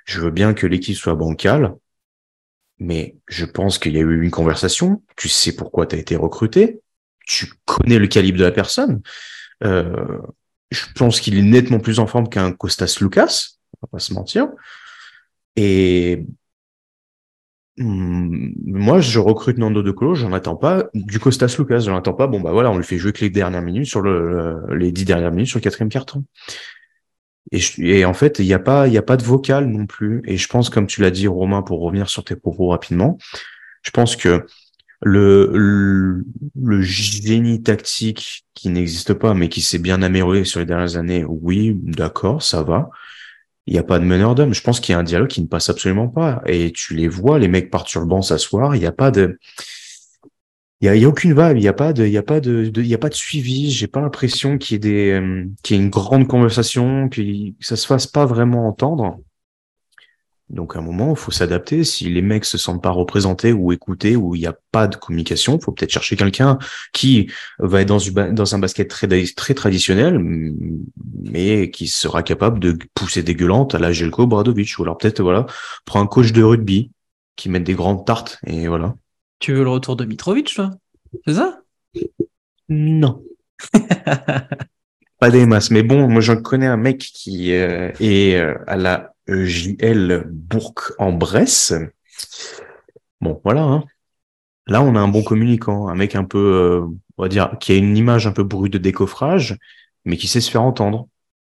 Je 0.06 0.20
veux 0.20 0.32
bien 0.32 0.54
que 0.54 0.68
l'équipe 0.68 0.96
soit 0.96 1.16
bancale, 1.16 1.76
mais 2.80 3.16
je 3.28 3.46
pense 3.46 3.80
qu'il 3.80 3.94
y 3.94 3.98
a 3.98 4.02
eu 4.02 4.22
une 4.22 4.32
conversation. 4.32 5.04
Tu 5.16 5.30
sais 5.30 5.56
pourquoi 5.56 5.86
tu 5.86 5.96
as 5.96 6.00
été 6.00 6.16
recruté. 6.16 6.82
Tu 7.26 7.52
connais 7.66 8.00
le 8.00 8.08
calibre 8.08 8.40
de 8.40 8.44
la 8.44 8.52
personne. 8.52 9.02
Euh, 9.64 10.20
je 10.72 10.86
pense 10.96 11.20
qu'il 11.20 11.38
est 11.38 11.44
nettement 11.44 11.80
plus 11.80 12.00
en 12.00 12.08
forme 12.08 12.30
qu'un 12.30 12.52
Costas 12.52 12.98
Lucas, 13.00 13.50
on 13.76 13.88
va 13.88 13.92
pas 13.92 14.00
se 14.00 14.14
mentir. 14.14 14.48
Et 15.56 16.26
moi, 17.78 19.00
je 19.00 19.18
recrute 19.20 19.58
Nando 19.58 19.82
De 19.82 19.92
Colo, 19.92 20.14
j'en 20.16 20.34
attends 20.34 20.56
pas 20.58 20.86
du 20.94 21.20
Costas 21.20 21.56
Lucas, 21.58 21.80
j'en 21.80 21.96
attends 21.98 22.14
pas. 22.14 22.28
Bon 22.28 22.40
bah 22.42 22.52
voilà, 22.52 22.70
on 22.70 22.78
lui 22.78 22.84
fait 22.84 22.98
jouer 22.98 23.14
que 23.14 23.22
les 23.22 23.30
dernières 23.30 23.62
minutes 23.62 23.88
sur 23.88 24.02
le, 24.02 24.60
le- 24.68 24.76
les 24.76 24.92
dix 24.92 25.06
dernières 25.06 25.32
minutes 25.32 25.48
sur 25.48 25.58
le 25.60 25.64
quatrième 25.64 25.90
carton. 25.90 26.24
Et, 27.52 27.60
je- 27.60 27.82
et 27.82 28.06
en 28.06 28.14
fait, 28.14 28.40
il 28.40 28.46
n'y 28.46 28.54
a 28.54 28.60
pas, 28.60 28.88
il 28.88 28.98
a 28.98 29.02
pas 29.02 29.18
de 29.18 29.24
vocal 29.24 29.66
non 29.68 29.86
plus. 29.86 30.22
Et 30.26 30.38
je 30.38 30.48
pense, 30.48 30.70
comme 30.70 30.88
tu 30.88 31.02
l'as 31.02 31.12
dit, 31.12 31.28
Romain, 31.28 31.62
pour 31.62 31.82
revenir 31.82 32.10
sur 32.10 32.24
tes 32.24 32.36
propos 32.36 32.68
rapidement, 32.68 33.18
je 33.84 33.92
pense 33.92 34.16
que 34.16 34.46
le, 35.02 35.52
le, 35.54 36.26
le 36.62 36.82
génie 36.82 37.64
tactique 37.64 38.46
qui 38.56 38.70
n'existe 38.70 39.14
pas, 39.16 39.34
mais 39.34 39.50
qui 39.50 39.62
s'est 39.62 39.80
bien 39.80 40.02
amélioré 40.04 40.46
sur 40.46 40.60
les 40.62 40.68
dernières 40.68 40.98
années, 40.98 41.26
oui, 41.28 41.76
d'accord, 41.84 42.44
ça 42.44 42.64
va. 42.64 42.90
Il 43.68 43.74
n'y 43.74 43.80
a 43.80 43.84
pas 43.84 44.00
de 44.00 44.06
meneur 44.06 44.36
d'homme. 44.36 44.54
Je 44.54 44.62
pense 44.62 44.80
qu'il 44.80 44.94
y 44.94 44.96
a 44.96 45.00
un 45.00 45.04
dialogue 45.04 45.30
qui 45.30 45.42
ne 45.42 45.48
passe 45.48 45.70
absolument 45.70 46.08
pas. 46.08 46.42
Et 46.48 46.72
tu 46.72 46.96
les 46.96 47.08
vois, 47.08 47.40
les 47.40 47.48
mecs 47.48 47.70
partent 47.70 47.88
sur 47.88 48.02
le 48.02 48.08
banc 48.08 48.22
s'asseoir. 48.22 48.76
Il 48.76 48.80
n'y 48.80 48.86
a 48.88 48.92
pas 48.92 49.12
de, 49.12 49.38
il 50.82 50.96
y 50.96 51.06
a, 51.06 51.08
aucune 51.08 51.32
vibe. 51.34 51.58
Il 51.58 51.62
n'y 51.62 51.68
a 51.68 51.74
pas 51.74 51.94
de, 51.94 52.06
il 52.06 52.12
y 52.12 52.18
a 52.18 52.24
pas 52.24 52.40
de, 52.40 52.70
de- 52.70 52.82
il 52.82 52.88
y 52.88 52.94
a 52.96 52.98
pas 52.98 53.10
de 53.10 53.14
suivi. 53.14 53.70
J'ai 53.72 53.88
pas 53.88 54.02
l'impression 54.02 54.58
qu'il 54.58 54.76
y 54.76 54.76
ait 54.78 54.80
des, 54.80 55.12
euh, 55.12 55.46
qu'il 55.64 55.78
y 55.78 55.80
ait 55.80 55.84
une 55.84 55.90
grande 55.90 56.28
conversation, 56.28 57.08
que 57.10 57.22
ça 57.60 57.76
se 57.76 57.86
fasse 57.86 58.08
pas 58.08 58.26
vraiment 58.26 58.68
entendre. 58.68 59.20
Donc 60.52 60.76
à 60.76 60.80
un 60.80 60.82
moment, 60.82 61.12
il 61.12 61.16
faut 61.16 61.32
s'adapter. 61.32 61.84
Si 61.86 62.10
les 62.10 62.22
mecs 62.22 62.44
se 62.44 62.58
sentent 62.58 62.84
pas 62.84 62.90
représentés 62.90 63.54
ou 63.54 63.72
écoutés, 63.72 64.18
ou 64.18 64.36
il 64.36 64.42
n'y 64.42 64.48
a 64.48 64.56
pas 64.72 64.88
de 64.88 64.98
communication, 64.98 65.58
il 65.58 65.64
faut 65.64 65.72
peut-être 65.72 65.92
chercher 65.92 66.18
quelqu'un 66.18 66.60
qui 66.92 67.32
va 67.60 67.82
être 67.82 67.88
dans, 67.88 68.56
un 68.56 68.60
basket 68.60 68.90
très, 68.90 69.08
très 69.36 69.54
traditionnel, 69.54 70.20
mais 71.24 71.72
qui 71.72 71.88
sera 71.88 72.22
capable 72.22 72.60
de 72.60 72.78
pousser 72.94 73.24
des 73.24 73.34
gueulantes 73.34 73.76
à 73.76 73.80
la 73.80 73.94
Jelko 73.94 74.28
Bradovic. 74.28 74.78
Ou 74.78 74.84
alors 74.84 74.98
peut-être, 74.98 75.22
voilà, 75.22 75.46
prends 75.86 76.02
un 76.02 76.08
coach 76.08 76.34
de 76.34 76.44
rugby 76.44 76.92
qui 77.38 77.48
met 77.48 77.62
des 77.62 77.74
grandes 77.74 78.06
tartes, 78.06 78.40
et 78.46 78.68
voilà. 78.68 78.96
Tu 79.40 79.54
veux 79.54 79.64
le 79.64 79.70
retour 79.70 79.96
de 79.96 80.06
Mitrovic, 80.06 80.54
toi? 80.54 80.72
C'est 81.26 81.36
ça? 81.36 81.62
Non. 82.68 83.24
Pas 85.20 85.32
des 85.32 85.46
masses. 85.46 85.72
Mais 85.72 85.84
bon, 85.84 86.08
moi, 86.08 86.22
j'en 86.22 86.42
connais 86.42 86.68
un 86.68 86.78
mec 86.78 87.00
qui 87.00 87.54
euh, 87.54 87.92
est 88.00 88.36
euh, 88.36 88.56
à 88.68 88.76
la 88.76 89.14
JL 89.46 90.26
Bourg-en-Bresse. 90.30 91.74
Bon, 93.22 93.40
voilà. 93.44 93.64
hein. 93.64 93.84
Là, 94.68 94.82
on 94.82 94.96
a 94.96 95.00
un 95.00 95.08
bon 95.08 95.24
communicant, 95.24 95.88
un 95.88 95.96
mec 95.96 96.16
un 96.16 96.24
peu, 96.24 96.38
euh, 96.38 96.82
on 97.18 97.24
va 97.24 97.30
dire, 97.30 97.58
qui 97.60 97.72
a 97.72 97.76
une 97.76 97.98
image 97.98 98.28
un 98.28 98.32
peu 98.32 98.44
brute 98.44 98.74
de 98.74 98.78
décoffrage, 98.78 99.58
mais 100.06 100.18
qui 100.18 100.28
sait 100.28 100.42
se 100.42 100.52
faire 100.52 100.62
entendre 100.62 101.08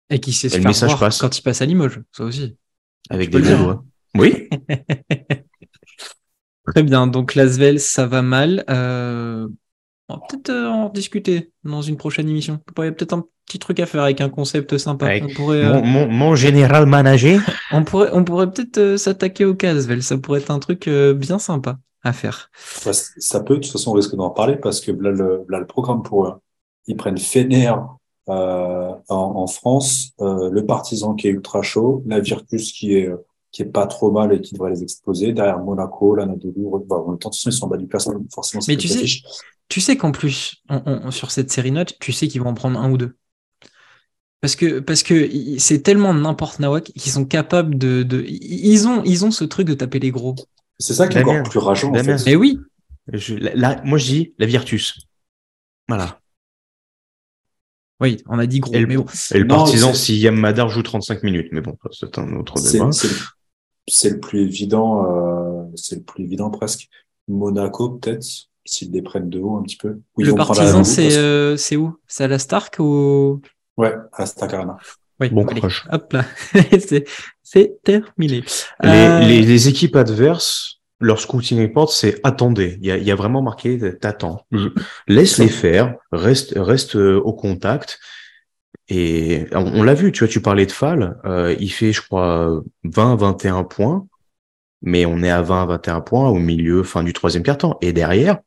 Et 0.09 0.19
qui 0.19 0.33
sait 0.33 0.47
Et 0.47 0.49
se 0.49 0.55
le 0.57 0.61
faire 0.63 0.69
message 0.69 0.89
voir 0.89 0.99
passe. 0.99 1.19
quand 1.19 1.37
il 1.37 1.41
passe 1.41 1.61
à 1.61 1.65
Limoges, 1.65 2.01
ça 2.11 2.23
aussi. 2.23 2.57
avec 3.09 3.29
des 3.29 3.41
gros 3.41 3.57
doigts. 3.57 3.85
Oui. 4.17 4.49
Très 6.67 6.83
bien, 6.83 7.07
donc 7.07 7.35
Lasvel, 7.35 7.79
ça 7.79 8.07
va 8.07 8.21
mal. 8.21 8.63
Euh, 8.69 9.47
on 10.07 10.15
va 10.15 10.21
peut-être 10.29 10.49
euh, 10.49 10.67
en 10.67 10.89
discuter 10.89 11.51
dans 11.63 11.81
une 11.81 11.97
prochaine 11.97 12.29
émission. 12.29 12.59
Y 12.77 12.81
a 12.83 12.91
peut-être 12.91 13.13
un 13.13 13.25
petit 13.51 13.59
truc 13.59 13.79
à 13.79 13.85
faire 13.85 14.03
avec 14.03 14.21
un 14.21 14.29
concept 14.29 14.77
sympa. 14.77 15.07
Avec 15.07 15.25
on 15.25 15.33
pourrait, 15.33 15.63
euh, 15.63 15.73
Mon, 15.73 15.85
mon, 15.85 16.07
mon 16.07 16.35
général 16.35 16.85
manager. 16.85 17.41
on 17.71 17.83
pourrait, 17.83 18.09
on 18.13 18.23
pourrait 18.23 18.49
peut-être 18.51 18.77
euh, 18.77 18.97
s'attaquer 18.97 19.45
au 19.45 19.53
cas 19.55 19.73
Lasvel. 19.73 20.01
Ça 20.03 20.17
pourrait 20.17 20.39
être 20.39 20.51
un 20.51 20.59
truc 20.59 20.87
euh, 20.87 21.13
bien 21.13 21.39
sympa 21.39 21.77
à 22.03 22.13
faire. 22.13 22.49
Ouais, 22.85 22.93
ça 22.93 23.41
peut, 23.41 23.55
de 23.55 23.59
toute 23.59 23.71
façon, 23.71 23.91
on 23.91 23.93
risque 23.95 24.15
d'en 24.15 24.29
parler 24.29 24.55
parce 24.55 24.79
que 24.81 24.91
là, 24.91 25.11
le, 25.11 25.45
là, 25.49 25.59
le 25.59 25.67
programme 25.67 26.01
pour 26.01 26.25
eux, 26.25 26.33
ils 26.87 26.95
prennent 26.95 27.17
Fener 27.17 27.73
euh, 28.29 28.91
en, 29.09 29.15
en 29.35 29.47
France, 29.47 30.11
euh, 30.21 30.49
le 30.49 30.65
Partisan 30.65 31.13
qui 31.15 31.27
est 31.27 31.31
ultra 31.31 31.61
chaud, 31.61 32.03
la 32.07 32.19
Virtus 32.19 32.71
qui 32.71 32.95
est, 32.95 33.09
qui 33.51 33.63
est 33.63 33.65
pas 33.65 33.85
trop 33.85 34.11
mal 34.11 34.33
et 34.33 34.41
qui 34.41 34.53
devrait 34.53 34.71
les 34.71 34.81
exploser, 34.83 35.33
derrière 35.33 35.59
Monaco, 35.59 36.15
l'Anadolu, 36.15 36.53
bah, 36.87 36.97
en 36.97 37.09
même 37.11 37.19
temps, 37.19 37.29
de 37.29 37.35
toute 37.35 37.35
façon, 37.35 37.49
ils 37.49 37.53
sont 37.53 37.65
en 37.65 37.69
bas 37.69 37.77
du 37.77 37.87
classement, 37.87 38.13
forcément, 38.33 38.63
Mais 38.67 38.77
tu 38.77 38.87
sais-. 38.87 39.19
Tu 39.69 39.79
sais 39.79 39.95
qu'en 39.95 40.11
plus, 40.11 40.55
on- 40.69 40.81
on- 40.85 41.11
sur 41.11 41.31
cette 41.31 41.51
série 41.51 41.71
note, 41.71 41.95
tu 41.99 42.11
sais 42.11 42.27
qu'ils 42.27 42.41
vont 42.41 42.49
en 42.49 42.53
prendre 42.53 42.79
un 42.79 42.91
ou 42.91 42.97
deux. 42.97 43.15
Parce 44.41 44.55
que, 44.55 44.79
parce 44.79 45.03
que 45.03 45.29
c'est 45.59 45.83
tellement 45.83 46.13
n'importe 46.15 46.59
nawak 46.59 46.85
qu'ils 46.85 47.11
sont 47.11 47.25
capables 47.25 47.77
de, 47.77 48.01
de, 48.01 48.23
ils 48.27 48.87
ont, 48.87 49.03
ils 49.03 49.23
ont 49.23 49.29
ce 49.31 49.43
truc 49.43 49.67
de 49.67 49.75
taper 49.75 49.99
les 49.99 50.09
gros. 50.11 50.35
C'est 50.79 50.95
ça 50.95 51.07
qui 51.07 51.17
est 51.19 51.23
encore 51.23 51.43
plus 51.49 51.59
rageant, 51.59 51.91
en 51.91 52.03
fait. 52.03 52.23
Mais 52.25 52.35
oui, 52.35 52.59
Je, 53.13 53.35
la- 53.35 53.53
la- 53.55 53.81
moi, 53.83 53.97
je 53.99 54.05
dis 54.05 54.33
la 54.39 54.47
Virtus. 54.47 54.97
Voilà. 55.87 56.19
oui, 57.99 58.17
on 58.27 58.39
a 58.39 58.47
dit 58.47 58.59
gros. 58.61 58.73
Et 58.73 58.79
le- 58.79 58.87
mais 58.87 58.97
bon. 58.97 59.05
Et 59.33 59.37
le 59.39 59.45
Non, 59.45 59.57
partisan, 59.57 59.93
si 59.93 60.17
Yam 60.17 60.35
Madar 60.35 60.69
joue 60.69 60.81
35 60.81 61.21
minutes. 61.23 61.49
Mais 61.51 61.61
bon, 61.61 61.77
c'est 61.91 62.17
un 62.17 62.33
autre 62.35 62.57
C'est 62.57 62.79
débat. 62.79 62.89
c'est 63.87 64.09
le- 64.09 64.19
plus 64.19 64.41
évident, 64.41 65.05
euh, 65.05 65.63
c'est 65.75 65.97
le 65.97 66.01
plus 66.03 66.23
évident 66.23 66.49
presque. 66.49 66.87
Monaco, 67.27 67.89
peut-être, 67.89 68.25
s'ils 68.65 68.91
les 68.91 69.01
prennent 69.03 69.29
de 69.29 69.39
haut 69.39 69.57
un 69.57 69.61
petit 69.63 69.77
peu. 69.77 69.99
Ou 70.17 70.23
Le 70.23 70.33
partisan, 70.33 70.83
c'est, 70.83 71.15
euh, 71.15 71.57
c'est 71.57 71.75
où? 71.75 71.95
C'est 72.07 72.23
à 72.23 72.27
la 72.27 72.39
Stark 72.39 72.77
ou? 72.79 73.39
Ouais, 73.77 73.93
Arena. 74.53 74.77
Oui, 75.19 75.29
Bon 75.29 75.45
allez, 75.45 75.55
courage. 75.59 75.85
Hop 75.91 76.13
là. 76.13 76.25
c'est, 76.79 77.05
c'est 77.43 77.81
terminé. 77.83 78.43
Les, 78.83 78.89
Euh, 78.89 79.19
les, 79.21 79.41
les 79.41 79.67
équipes 79.67 79.95
adverses, 79.95 80.79
leur 80.99 81.19
scouting 81.19 81.61
report, 81.61 81.91
c'est 81.91 82.19
attendez. 82.23 82.77
Il 82.81 82.87
y 82.87 82.91
a, 82.91 82.97
il 82.97 83.03
y 83.03 83.11
a 83.11 83.15
vraiment 83.15 83.41
marqué 83.41 83.77
t'attends. 83.99 84.45
Je- 84.51 84.69
Laisse 85.07 85.37
les 85.37 85.47
faire, 85.47 85.95
reste, 86.11 86.53
reste 86.55 86.95
euh, 86.95 87.19
au 87.19 87.33
contact. 87.33 87.99
Et 88.89 89.45
on, 89.53 89.79
on 89.79 89.83
l'a 89.83 89.93
vu, 89.93 90.11
tu 90.11 90.19
vois, 90.19 90.27
tu 90.27 90.41
parlais 90.41 90.65
de 90.65 90.71
Fall, 90.71 91.17
euh, 91.25 91.55
il 91.59 91.69
fait, 91.69 91.93
je 91.93 92.01
crois, 92.01 92.61
20, 92.83 93.15
21 93.15 93.63
points, 93.63 94.05
mais 94.81 95.05
on 95.05 95.21
est 95.23 95.29
à 95.29 95.41
20, 95.41 95.65
21 95.67 96.01
points 96.01 96.29
au 96.29 96.39
milieu, 96.39 96.83
fin 96.83 97.03
du 97.03 97.13
troisième 97.13 97.43
quart-temps. 97.43 97.77
Et 97.81 97.93
derrière, 97.93 98.39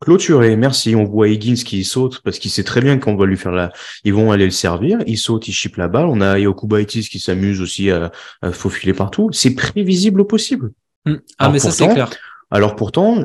clôturé, 0.00 0.56
merci. 0.56 0.94
On 0.96 1.04
voit 1.04 1.28
Higgins 1.28 1.54
qui 1.54 1.84
saute 1.84 2.20
parce 2.22 2.38
qu'il 2.38 2.50
sait 2.50 2.64
très 2.64 2.80
bien 2.80 2.98
qu'on 2.98 3.16
va 3.16 3.26
lui 3.26 3.36
faire 3.36 3.52
la, 3.52 3.72
ils 4.04 4.14
vont 4.14 4.32
aller 4.32 4.44
le 4.46 4.50
servir. 4.50 4.98
Il 5.06 5.18
saute, 5.18 5.46
il 5.48 5.52
chip 5.52 5.76
la 5.76 5.88
balle. 5.88 6.06
On 6.06 6.20
a 6.20 6.38
Yokubaitis 6.38 7.08
qui 7.08 7.20
s'amuse 7.20 7.60
aussi 7.60 7.90
à, 7.90 8.10
à 8.42 8.52
faufiler 8.52 8.92
partout. 8.94 9.30
C'est 9.32 9.54
prévisible 9.54 10.20
au 10.20 10.24
possible. 10.24 10.72
hmm. 11.04 11.14
Ah, 11.38 11.44
Alors 11.44 11.52
mais 11.52 11.58
ça, 11.58 11.70
c'est 11.70 11.84
pourtant- 11.84 11.94
clair. 11.94 12.10
Alors 12.50 12.74
pourtant, 12.76 13.24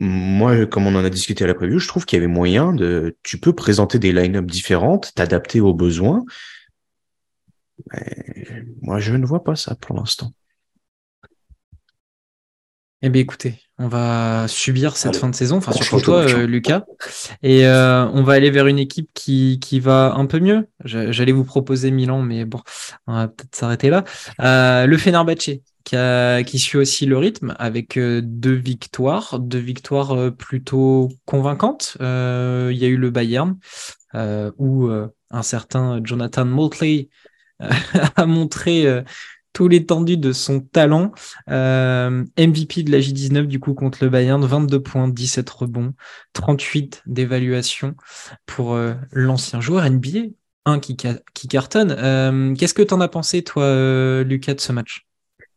moi, 0.00 0.66
comme 0.66 0.86
on 0.86 0.94
en 0.94 1.04
a 1.04 1.10
discuté 1.10 1.44
à 1.44 1.46
la 1.46 1.54
preview, 1.54 1.78
je 1.78 1.86
trouve 1.88 2.06
qu'il 2.06 2.16
y 2.16 2.20
avait 2.20 2.26
moyen 2.32 2.72
de, 2.72 3.16
tu 3.22 3.38
peux 3.38 3.52
présenter 3.52 3.98
des 3.98 4.12
line-up 4.12 4.46
différentes, 4.46 5.12
t'adapter 5.14 5.60
aux 5.60 5.74
besoins. 5.74 6.24
Mais 7.92 8.64
moi, 8.80 8.98
je 9.00 9.12
ne 9.14 9.26
vois 9.26 9.44
pas 9.44 9.56
ça 9.56 9.74
pour 9.76 9.94
l'instant. 9.96 10.32
Eh 13.02 13.08
bien, 13.10 13.20
écoutez, 13.22 13.54
on 13.82 13.88
va 13.88 14.46
subir 14.48 14.96
cette 14.96 15.10
Allez, 15.10 15.18
fin 15.18 15.28
de 15.28 15.34
saison, 15.34 15.56
enfin 15.56 15.72
surtout 15.72 16.00
toi, 16.00 16.18
euh, 16.20 16.46
Lucas, 16.46 16.84
et 17.42 17.66
euh, 17.66 18.06
on 18.12 18.22
va 18.22 18.34
aller 18.34 18.50
vers 18.50 18.66
une 18.68 18.78
équipe 18.78 19.10
qui, 19.14 19.58
qui 19.60 19.80
va 19.80 20.14
un 20.14 20.26
peu 20.26 20.38
mieux. 20.38 20.68
J'a- 20.84 21.10
J'allais 21.10 21.32
vous 21.32 21.44
proposer 21.44 21.90
Milan, 21.90 22.22
mais 22.22 22.44
bon, 22.44 22.60
on 23.06 23.14
va 23.14 23.28
peut-être 23.28 23.54
s'arrêter 23.56 23.90
là. 23.90 24.04
Euh, 24.40 24.86
le 24.86 24.96
Fenerbahçe, 24.96 25.60
qui, 25.84 25.96
a, 25.96 26.42
qui 26.44 26.58
suit 26.60 26.78
aussi 26.78 27.06
le 27.06 27.18
rythme 27.18 27.54
avec 27.58 27.98
deux 27.98 28.54
victoires, 28.54 29.40
deux 29.40 29.58
victoires 29.58 30.32
plutôt 30.32 31.08
convaincantes. 31.24 31.96
Il 32.00 32.76
y 32.78 32.84
a 32.84 32.88
eu 32.88 32.96
le 32.96 33.10
Bayern, 33.10 33.56
où 34.58 34.88
un 35.30 35.42
certain 35.42 36.00
Jonathan 36.04 36.44
Motley 36.44 37.08
a 38.16 38.26
montré 38.26 39.02
tout 39.52 39.68
l'étendue 39.68 40.16
de 40.16 40.32
son 40.32 40.60
talent. 40.60 41.12
Euh, 41.50 42.24
MVP 42.38 42.82
de 42.82 42.90
la 42.92 42.98
J19 42.98 43.46
du 43.46 43.60
coup 43.60 43.74
contre 43.74 43.98
le 44.02 44.10
Bayern, 44.10 44.44
22 44.44 44.80
points, 44.80 45.08
17 45.08 45.48
rebonds, 45.50 45.92
38 46.32 47.02
d'évaluation 47.06 47.94
pour 48.46 48.74
euh, 48.74 48.94
l'ancien 49.12 49.60
joueur 49.60 49.88
NBA, 49.88 50.20
un 50.64 50.78
qui, 50.78 50.96
ca- 51.00 51.18
qui 51.34 51.48
cartonne. 51.48 51.94
Euh, 51.98 52.54
Qu'est-ce 52.54 52.74
que 52.74 52.82
tu 52.82 52.94
en 52.94 53.00
as 53.00 53.08
pensé 53.08 53.42
toi, 53.42 54.22
Lucas, 54.22 54.54
de 54.54 54.60
ce 54.60 54.72
match? 54.72 55.06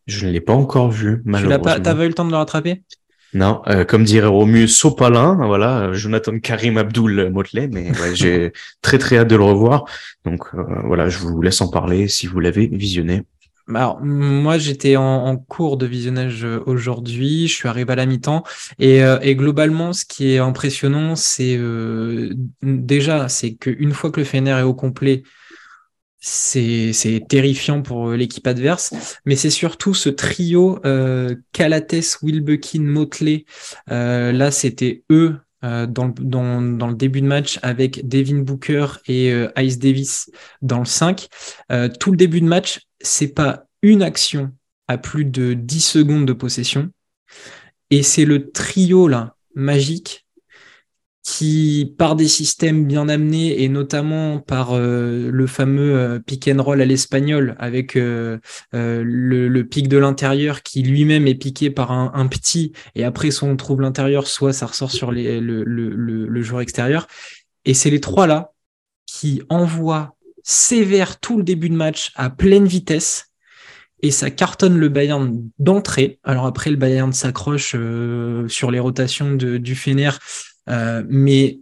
Je 0.07 0.27
ne 0.27 0.31
l'ai 0.31 0.41
pas 0.41 0.53
encore 0.53 0.91
vu, 0.91 1.17
Tu 1.17 1.21
malheureusement. 1.29 1.63
pas, 1.63 1.79
t'avais 1.79 2.05
eu 2.05 2.09
le 2.09 2.13
temps 2.13 2.25
de 2.25 2.31
le 2.31 2.37
rattraper? 2.37 2.83
Non, 3.33 3.61
euh, 3.67 3.83
comme 3.83 4.03
dirait 4.05 4.27
Romus, 4.27 4.67
Sopalin, 4.69 5.35
voilà, 5.45 5.91
Jonathan 5.93 6.39
Karim 6.39 6.77
Abdul 6.77 7.29
Motley, 7.31 7.67
mais 7.67 7.89
ouais, 7.99 8.15
j'ai 8.15 8.53
très 8.81 8.97
très 8.97 9.17
hâte 9.17 9.27
de 9.27 9.35
le 9.35 9.43
revoir. 9.43 9.83
Donc 10.23 10.43
euh, 10.53 10.63
voilà, 10.85 11.09
je 11.09 11.17
vous 11.19 11.41
laisse 11.41 11.59
en 11.59 11.67
parler 11.69 12.07
si 12.07 12.27
vous 12.27 12.39
l'avez 12.39 12.67
visionné. 12.67 13.23
Bah 13.67 13.79
Alors, 13.79 14.01
moi, 14.03 14.57
j'étais 14.57 14.95
en, 14.95 15.37
cours 15.37 15.77
de 15.77 15.85
visionnage 15.85 16.45
aujourd'hui. 16.65 17.47
Je 17.47 17.53
suis 17.53 17.67
arrivé 17.67 17.91
à 17.93 17.95
la 17.95 18.05
mi-temps. 18.05 18.43
Et, 18.79 19.01
globalement, 19.35 19.93
ce 19.93 20.05
qui 20.05 20.33
est 20.33 20.39
impressionnant, 20.39 21.15
c'est 21.15 21.59
déjà, 22.61 23.27
c'est 23.27 23.55
qu'une 23.55 23.93
fois 23.93 24.11
que 24.11 24.19
le 24.19 24.25
Fener 24.25 24.51
est 24.51 24.61
au 24.61 24.75
complet, 24.75 25.23
c'est 26.25 27.25
terrifiant 27.29 27.81
pour 27.81 28.11
l'équipe 28.11 28.47
adverse. 28.47 29.17
Mais 29.25 29.35
c'est 29.35 29.51
surtout 29.51 29.93
ce 29.93 30.09
trio 30.09 30.79
euh, 30.85 31.35
Wilbekin, 32.23 32.81
Motley. 32.81 33.45
Euh, 33.91 34.31
là, 34.31 34.51
c'était 34.51 35.03
eux. 35.11 35.37
Euh, 35.65 35.87
Dans 35.87 36.07
le, 36.07 36.93
début 36.93 37.21
de 37.21 37.27
match 37.27 37.59
avec 37.61 38.07
Devin 38.07 38.39
Booker 38.39 38.85
et 39.07 39.31
euh, 39.31 39.51
Ice 39.57 39.79
Davis 39.79 40.29
dans 40.61 40.79
le 40.79 40.85
5. 40.85 41.27
Euh, 41.71 41.89
tout 41.99 42.11
le 42.11 42.17
début 42.17 42.39
de 42.39 42.45
match, 42.45 42.81
c'est 43.01 43.33
pas 43.33 43.65
une 43.81 44.03
action 44.03 44.51
à 44.87 44.97
plus 44.97 45.25
de 45.25 45.53
10 45.53 45.79
secondes 45.79 46.25
de 46.25 46.33
possession. 46.33 46.89
Et 47.89 48.03
c'est 48.03 48.25
le 48.25 48.51
trio 48.51 49.07
là, 49.07 49.35
magique, 49.55 50.24
qui, 51.27 51.95
par 51.97 52.15
des 52.15 52.27
systèmes 52.27 52.85
bien 52.85 53.09
amenés, 53.09 53.63
et 53.63 53.67
notamment 53.67 54.37
par 54.39 54.73
euh, 54.73 55.31
le 55.31 55.47
fameux 55.47 55.95
euh, 55.95 56.19
pick 56.19 56.47
and 56.47 56.61
roll 56.61 56.79
à 56.81 56.85
l'espagnol, 56.85 57.55
avec 57.57 57.95
euh, 57.95 58.37
euh, 58.75 59.01
le, 59.03 59.47
le 59.47 59.63
pic 59.67 59.87
de 59.87 59.97
l'intérieur 59.97 60.61
qui 60.61 60.83
lui-même 60.83 61.25
est 61.25 61.33
piqué 61.33 61.71
par 61.71 61.91
un, 61.91 62.11
un 62.13 62.27
petit, 62.27 62.73
et 62.93 63.03
après 63.03 63.31
soit 63.31 63.49
on 63.49 63.55
trouve 63.55 63.81
l'intérieur, 63.81 64.27
soit 64.27 64.53
ça 64.53 64.67
ressort 64.67 64.91
sur 64.91 65.11
les, 65.11 65.41
le, 65.41 65.63
le, 65.63 65.89
le, 65.89 66.27
le 66.27 66.41
joueur 66.43 66.61
extérieur. 66.61 67.07
Et 67.65 67.73
c'est 67.73 67.89
les 67.89 68.01
trois 68.01 68.27
là 68.27 68.51
qui 69.07 69.41
envoient 69.49 70.15
sévère 70.43 71.19
tout 71.19 71.37
le 71.37 71.43
début 71.43 71.69
de 71.69 71.75
match 71.75 72.11
à 72.13 72.29
pleine 72.29 72.67
vitesse 72.67 73.31
et 74.03 74.11
ça 74.11 74.29
cartonne 74.29 74.77
le 74.77 74.89
Bayern 74.89 75.41
d'entrée. 75.57 76.19
Alors 76.23 76.45
après, 76.45 76.69
le 76.69 76.75
Bayern 76.75 77.11
s'accroche 77.13 77.73
euh, 77.73 78.47
sur 78.47 78.69
les 78.69 78.79
rotations 78.79 79.33
de, 79.33 79.57
du 79.57 79.73
Fener, 79.73 80.11
euh, 80.69 81.03
mais 81.07 81.59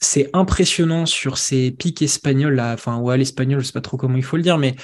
c'est 0.00 0.30
impressionnant 0.32 1.06
sur 1.06 1.38
ces 1.38 1.70
pics 1.70 2.02
espagnols, 2.02 2.54
là, 2.54 2.72
enfin, 2.72 2.96
ou 2.96 3.10
à 3.10 3.16
l'espagnol, 3.16 3.60
je 3.60 3.66
sais 3.66 3.72
pas 3.72 3.80
trop 3.80 3.96
comment 3.96 4.16
il 4.16 4.24
faut 4.24 4.36
le 4.36 4.42
dire, 4.42 4.58
mais 4.58 4.74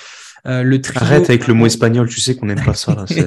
euh, 0.47 0.63
le 0.63 0.81
trio. 0.81 1.03
Arrête 1.03 1.31
avec 1.31 1.47
le 1.47 1.55
mot 1.55 1.67
espagnol, 1.67 2.09
tu 2.09 2.21
sais 2.21 2.37
qu'on 2.37 2.47
n'aime 2.47 2.65
pas 2.65 2.75
ça. 2.75 2.95
Là, 2.95 3.05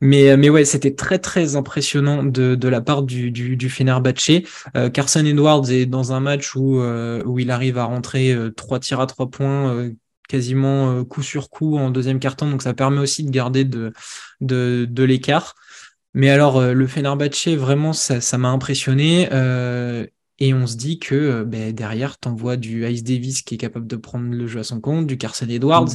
mais, 0.00 0.36
mais 0.36 0.48
ouais, 0.48 0.64
c'était 0.64 0.94
très 0.94 1.18
très 1.18 1.56
impressionnant 1.56 2.22
de, 2.22 2.54
de 2.54 2.68
la 2.68 2.80
part 2.80 3.02
du, 3.02 3.30
du, 3.30 3.56
du 3.56 3.68
Fenerbahçe. 3.68 4.42
Euh, 4.76 4.88
Carson 4.90 5.24
Edwards 5.24 5.70
est 5.70 5.86
dans 5.86 6.12
un 6.12 6.20
match 6.20 6.54
où, 6.54 6.80
euh, 6.80 7.22
où 7.26 7.38
il 7.38 7.50
arrive 7.50 7.76
à 7.76 7.84
rentrer 7.84 8.32
euh, 8.32 8.50
trois 8.50 8.78
tirs 8.78 9.00
à 9.00 9.06
trois 9.06 9.28
points, 9.28 9.74
euh, 9.74 9.90
quasiment 10.28 10.92
euh, 10.92 11.04
coup 11.04 11.22
sur 11.22 11.50
coup 11.50 11.76
en 11.76 11.90
deuxième 11.90 12.20
carton, 12.20 12.48
donc 12.48 12.62
ça 12.62 12.72
permet 12.72 13.00
aussi 13.00 13.24
de 13.24 13.30
garder 13.30 13.64
de, 13.64 13.92
de, 14.40 14.86
de 14.88 15.02
l'écart. 15.02 15.56
Mais 16.14 16.30
alors, 16.30 16.58
euh, 16.58 16.72
le 16.72 16.86
Fenerbahçe, 16.86 17.48
vraiment, 17.56 17.92
ça 17.92 18.20
ça 18.20 18.38
m'a 18.38 18.48
impressionné. 18.48 19.28
euh, 19.32 20.06
et 20.42 20.54
on 20.54 20.66
se 20.66 20.76
dit 20.76 20.98
que 20.98 21.14
euh, 21.14 21.44
ben, 21.44 21.72
derrière, 21.72 22.16
t'envoies 22.18 22.56
du 22.56 22.86
Ice 22.88 23.04
Davis 23.04 23.42
qui 23.42 23.54
est 23.56 23.58
capable 23.58 23.86
de 23.86 23.96
prendre 23.96 24.32
le 24.34 24.46
jeu 24.46 24.60
à 24.60 24.64
son 24.64 24.80
compte, 24.80 25.06
du 25.06 25.18
Carson 25.18 25.46
Edwards. 25.48 25.90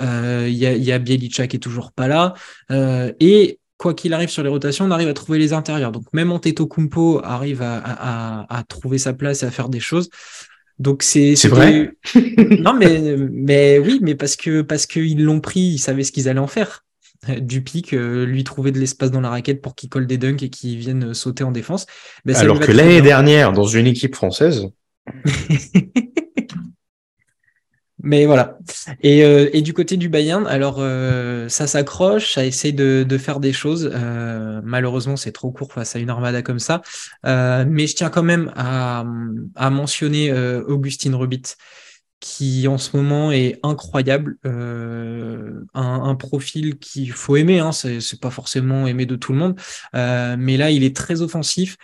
euh, 0.00 0.46
Il 0.48 0.54
y, 0.56 0.66
a, 0.66 0.74
y 0.76 0.92
a 0.92 0.98
Bielica 0.98 1.46
qui 1.46 1.56
est 1.56 1.60
toujours 1.60 1.92
pas 1.92 2.06
là. 2.06 2.34
euh, 2.70 3.10
et 3.20 3.58
quoi 3.78 3.92
qu'il 3.94 4.12
arrive 4.14 4.28
sur 4.30 4.42
les 4.42 4.48
rotations, 4.50 4.84
on 4.86 4.90
arrive 4.90 5.08
à 5.08 5.14
trouver 5.14 5.38
les 5.38 5.52
intérieurs. 5.52 5.92
Donc 5.92 6.04
même 6.12 6.30
Antetokounmpo 6.32 7.20
arrive 7.24 7.60
à, 7.62 7.76
à, 7.78 8.40
à, 8.54 8.58
à 8.58 8.62
trouver 8.64 8.98
sa 8.98 9.12
place 9.14 9.42
et 9.42 9.46
à 9.46 9.50
faire 9.50 9.68
des 9.68 9.80
choses. 9.80 10.08
Donc 10.78 11.02
c'est 11.02 11.34
vrai? 11.48 11.92
Non 12.60 12.74
mais 12.74 13.16
mais 13.30 13.78
oui 13.78 13.98
mais 14.02 14.14
parce 14.14 14.36
que 14.36 14.60
parce 14.62 14.86
qu'ils 14.86 15.24
l'ont 15.24 15.40
pris 15.40 15.60
ils 15.60 15.78
savaient 15.78 16.04
ce 16.04 16.12
qu'ils 16.12 16.28
allaient 16.28 16.38
en 16.38 16.46
faire 16.46 16.84
du 17.40 17.62
pic, 17.62 17.92
lui 17.92 18.44
trouver 18.44 18.72
de 18.72 18.78
l'espace 18.78 19.10
dans 19.10 19.20
la 19.20 19.30
raquette 19.30 19.62
pour 19.62 19.74
qu'il 19.74 19.88
colle 19.88 20.06
des 20.06 20.18
dunks 20.18 20.42
et 20.42 20.50
qu'il 20.50 20.76
vienne 20.78 21.14
sauter 21.14 21.44
en 21.44 21.52
défense. 21.52 21.86
Ben, 22.24 22.36
Alors 22.36 22.60
que 22.60 22.72
l'année 22.72 23.02
dernière, 23.02 23.52
dans 23.52 23.66
une 23.66 23.86
équipe 23.86 24.14
française. 24.14 24.68
Mais 28.06 28.24
voilà. 28.24 28.58
Et, 29.02 29.24
euh, 29.24 29.48
et, 29.52 29.62
du 29.62 29.72
côté 29.72 29.96
du 29.96 30.08
Bayern, 30.08 30.46
alors 30.46 30.76
euh, 30.78 31.48
ça 31.48 31.66
s'accroche, 31.66 32.34
ça 32.34 32.44
essaye 32.44 32.72
de, 32.72 33.04
de, 33.08 33.18
faire 33.18 33.40
des 33.40 33.52
choses. 33.52 33.90
Euh, 33.92 34.60
malheureusement, 34.62 35.16
c'est 35.16 35.32
trop 35.32 35.50
court 35.50 35.72
face 35.72 35.96
à 35.96 35.98
une 35.98 36.08
armada 36.10 36.40
comme 36.42 36.60
ça. 36.60 36.82
mais 37.24 37.86
je 37.86 37.96
tiens 37.96 38.10
quand 38.10 38.22
même 38.22 38.52
à, 38.54 39.04
à 39.56 39.70
mentionner 39.70 40.32
Augustine 40.32 41.16
Rubit, 41.16 41.56
qui 42.20 42.66
en 42.66 42.78
ce 42.78 42.96
moment 42.96 43.30
est 43.30 43.58
incroyable. 43.62 44.38
Un, 44.44 45.64
un, 45.74 46.14
profil 46.14 46.78
qu'il 46.78 47.12
faut 47.12 47.36
aimer, 47.36 47.58
hein, 47.58 47.72
c'est 47.72 48.20
pas 48.20 48.30
forcément 48.30 48.86
aimé 48.86 49.06
de 49.06 49.16
tout 49.16 49.32
le 49.32 49.38
monde. 49.38 49.60
mais 49.92 50.56
là, 50.56 50.70
il 50.70 50.82
est 50.84 50.96
très 50.96 51.20
offensif. 51.22 51.76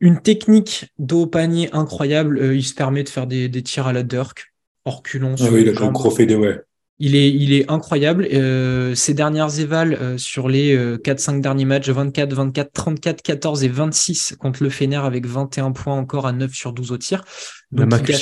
Une 0.00 0.20
technique 0.20 0.92
d'eau 0.98 1.22
au 1.22 1.26
panier 1.26 1.68
incroyable. 1.72 2.54
il 2.54 2.62
se 2.62 2.74
permet 2.74 3.02
de 3.02 3.08
faire 3.08 3.26
des, 3.26 3.48
des 3.48 3.62
tirs 3.62 3.88
à 3.88 3.92
la 3.92 4.04
Dirk 4.04 4.52
reculons. 4.88 5.34
Ah 5.40 5.48
oui, 5.50 5.62
il 5.62 5.68
a 5.68 6.36
ouais. 6.36 6.60
Il 7.00 7.14
est, 7.14 7.30
il 7.30 7.52
est 7.52 7.70
incroyable. 7.70 8.26
Euh, 8.32 8.94
ses 8.94 9.14
dernières 9.14 9.60
évals 9.60 9.94
euh, 9.94 10.18
sur 10.18 10.48
les 10.48 10.76
4-5 10.98 11.36
euh, 11.36 11.40
derniers 11.40 11.64
matchs, 11.64 11.88
24, 11.88 12.32
24, 12.32 12.72
34, 12.72 13.22
14 13.22 13.64
et 13.64 13.68
26 13.68 14.36
contre 14.38 14.64
le 14.64 14.70
Fener 14.70 14.96
avec 14.96 15.24
21 15.24 15.70
points 15.70 15.94
encore 15.94 16.26
à 16.26 16.32
9 16.32 16.52
sur 16.52 16.72
12 16.72 16.92
au 16.92 16.98
tir. 16.98 17.24
Donc, 17.70 17.86
il 18.08 18.16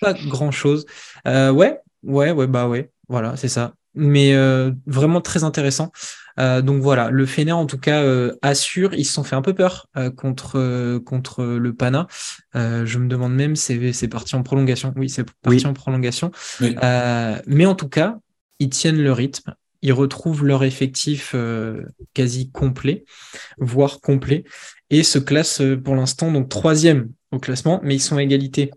pas 0.00 0.14
grand 0.14 0.50
chose. 0.50 0.86
ouais, 1.24 1.78
ouais, 2.02 2.30
ouais, 2.32 2.46
bah 2.46 2.68
ouais. 2.68 2.90
Voilà, 3.08 3.36
c'est 3.36 3.48
ça. 3.48 3.74
Mais 3.94 4.34
vraiment 4.86 5.20
très 5.20 5.44
intéressant. 5.44 5.92
Euh, 6.38 6.62
donc 6.62 6.82
voilà, 6.82 7.10
le 7.10 7.26
Fener 7.26 7.52
en 7.52 7.66
tout 7.66 7.78
cas 7.78 8.02
euh, 8.02 8.36
assure. 8.42 8.94
Ils 8.94 9.04
se 9.04 9.12
sont 9.12 9.24
fait 9.24 9.36
un 9.36 9.42
peu 9.42 9.54
peur 9.54 9.88
euh, 9.96 10.10
contre 10.10 10.98
contre 11.04 11.44
le 11.44 11.74
Pana. 11.74 12.06
je 12.54 12.98
me 12.98 13.08
demande 13.08 13.34
même 13.34 13.56
c'est 13.56 13.92
c'est 13.92 14.08
parti 14.08 14.34
en 14.36 14.42
prolongation. 14.42 14.92
Oui, 14.96 15.08
c'est 15.08 15.24
parti 15.42 15.66
en 15.66 15.74
prolongation. 15.74 16.30
mais 16.60 17.66
en 17.66 17.74
tout 17.74 17.88
cas, 17.88 18.18
ils 18.58 18.70
tiennent 18.70 19.02
le 19.02 19.12
rythme. 19.12 19.54
Ils 19.82 19.92
retrouvent 19.92 20.44
leur 20.44 20.64
effectif 20.64 21.34
quasi 22.14 22.50
complet, 22.50 23.04
voire 23.58 24.00
complet, 24.00 24.44
et 24.90 25.02
se 25.02 25.18
classent 25.18 25.62
pour 25.84 25.94
l'instant 25.94 26.32
donc 26.32 26.48
troisième 26.48 27.10
au 27.30 27.38
classement, 27.38 27.80
mais 27.84 27.94
ils 27.94 28.00
sont 28.00 28.16
à 28.16 28.22
égalité 28.22 28.70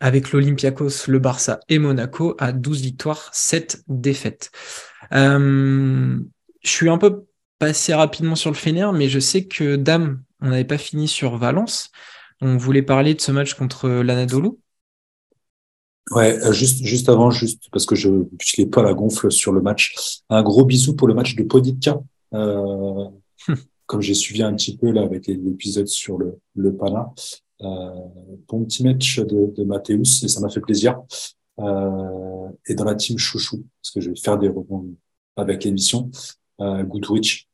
avec 0.00 0.32
l'Olympiakos, 0.32 1.08
le 1.08 1.18
Barça 1.18 1.60
et 1.68 1.78
Monaco 1.78 2.36
à 2.38 2.52
12 2.52 2.82
victoires, 2.82 3.30
7 3.32 3.82
défaites. 3.88 4.50
Euh, 5.12 6.18
je 6.68 6.74
suis 6.74 6.88
un 6.88 6.98
peu 6.98 7.24
passé 7.58 7.94
rapidement 7.94 8.36
sur 8.36 8.50
le 8.50 8.56
Fener, 8.56 8.88
mais 8.94 9.08
je 9.08 9.18
sais 9.18 9.44
que 9.44 9.76
Dame, 9.76 10.22
on 10.40 10.50
n'avait 10.50 10.64
pas 10.64 10.78
fini 10.78 11.08
sur 11.08 11.36
Valence. 11.36 11.90
On 12.40 12.56
voulait 12.56 12.82
parler 12.82 13.14
de 13.14 13.20
ce 13.20 13.32
match 13.32 13.54
contre 13.54 13.88
l'Anadolu. 13.88 14.50
Ouais, 16.10 16.38
euh, 16.44 16.52
juste, 16.52 16.84
juste 16.84 17.08
avant, 17.08 17.30
juste 17.30 17.64
parce 17.70 17.84
que 17.84 17.94
je 17.94 18.08
n'ai 18.58 18.66
pas 18.66 18.82
la 18.82 18.94
gonfle 18.94 19.30
sur 19.30 19.52
le 19.52 19.60
match. 19.60 20.20
Un 20.30 20.42
gros 20.42 20.64
bisou 20.64 20.94
pour 20.94 21.08
le 21.08 21.14
match 21.14 21.34
de 21.34 21.42
Poditka. 21.42 22.00
Euh, 22.34 23.08
comme 23.86 24.02
j'ai 24.02 24.14
suivi 24.14 24.42
un 24.42 24.54
petit 24.54 24.76
peu 24.76 24.90
là 24.90 25.02
avec 25.02 25.26
l'épisode 25.26 25.88
sur 25.88 26.18
le, 26.18 26.38
le 26.54 26.74
Pana. 26.74 27.12
Euh, 27.62 27.90
bon 28.48 28.64
petit 28.64 28.84
match 28.84 29.18
de, 29.18 29.52
de 29.54 29.64
Mathéus 29.64 30.22
et 30.22 30.28
ça 30.28 30.40
m'a 30.40 30.48
fait 30.48 30.60
plaisir. 30.60 31.00
Euh, 31.58 32.48
et 32.66 32.74
dans 32.74 32.84
la 32.84 32.94
team 32.94 33.18
chouchou, 33.18 33.64
parce 33.82 33.90
que 33.92 34.00
je 34.00 34.10
vais 34.10 34.16
faire 34.16 34.38
des 34.38 34.48
rebonds 34.48 34.94
avec 35.36 35.64
l'émission. 35.64 36.10
Euh, 36.60 36.82
Goodrich. 36.82 37.48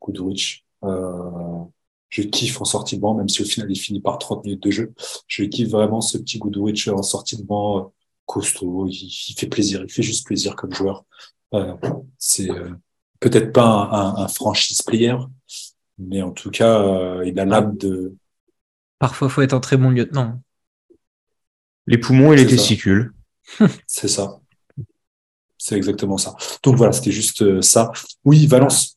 Goodrich. 0.00 0.64
Euh, 0.84 1.64
je 2.10 2.22
kiffe 2.22 2.60
en 2.60 2.64
sortie 2.64 2.96
de 2.96 3.00
banc, 3.00 3.14
même 3.14 3.28
si 3.28 3.42
au 3.42 3.44
final 3.44 3.70
il 3.70 3.78
finit 3.78 4.00
par 4.00 4.18
30 4.18 4.44
minutes 4.44 4.62
de 4.62 4.70
jeu. 4.70 4.94
Je 5.26 5.44
kiffe 5.44 5.68
vraiment 5.68 6.00
ce 6.00 6.18
petit 6.18 6.38
Goodrich 6.38 6.88
en 6.88 7.02
sortie 7.02 7.36
de 7.36 7.42
banc 7.42 7.78
euh, 7.78 7.88
costaud. 8.26 8.86
Il, 8.88 9.34
fait 9.36 9.46
plaisir, 9.46 9.82
il 9.82 9.90
fait 9.90 10.02
juste 10.02 10.26
plaisir 10.26 10.56
comme 10.56 10.72
joueur. 10.72 11.04
Euh, 11.54 11.74
c'est 12.18 12.50
euh, 12.50 12.70
peut-être 13.20 13.52
pas 13.52 13.88
un, 13.92 14.24
un, 14.24 14.28
franchise 14.28 14.82
player, 14.82 15.16
mais 15.98 16.22
en 16.22 16.32
tout 16.32 16.50
cas, 16.50 17.22
il 17.24 17.38
a 17.38 17.44
l'âme 17.44 17.76
de. 17.76 18.14
Parfois, 18.98 19.28
faut 19.28 19.42
être 19.42 19.54
un 19.54 19.60
très 19.60 19.76
bon 19.76 19.90
lieutenant. 19.90 20.40
Les 21.86 21.98
poumons 21.98 22.32
et 22.32 22.36
les 22.36 22.46
testicules. 22.46 23.12
C'est 23.86 24.08
ça. 24.08 24.40
C'est 25.58 25.76
exactement 25.76 26.18
ça. 26.18 26.36
Donc 26.62 26.76
voilà, 26.76 26.92
c'était 26.92 27.10
juste 27.10 27.42
euh, 27.42 27.60
ça. 27.60 27.90
Oui, 28.24 28.46
Valence. 28.46 28.96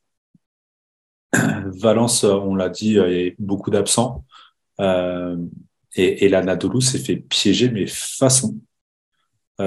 Valence, 1.33 2.23
euh, 2.23 2.33
on 2.33 2.53
l'a 2.55 2.69
dit, 2.69 2.99
euh, 2.99 3.11
il 3.11 3.25
y 3.25 3.29
a 3.29 3.31
beaucoup 3.39 3.71
d'absents. 3.71 4.23
Et, 5.93 6.25
et 6.25 6.31
s'est 6.81 6.99
fait 6.99 7.17
piéger, 7.17 7.69
mais 7.69 7.85
façon. 7.87 8.55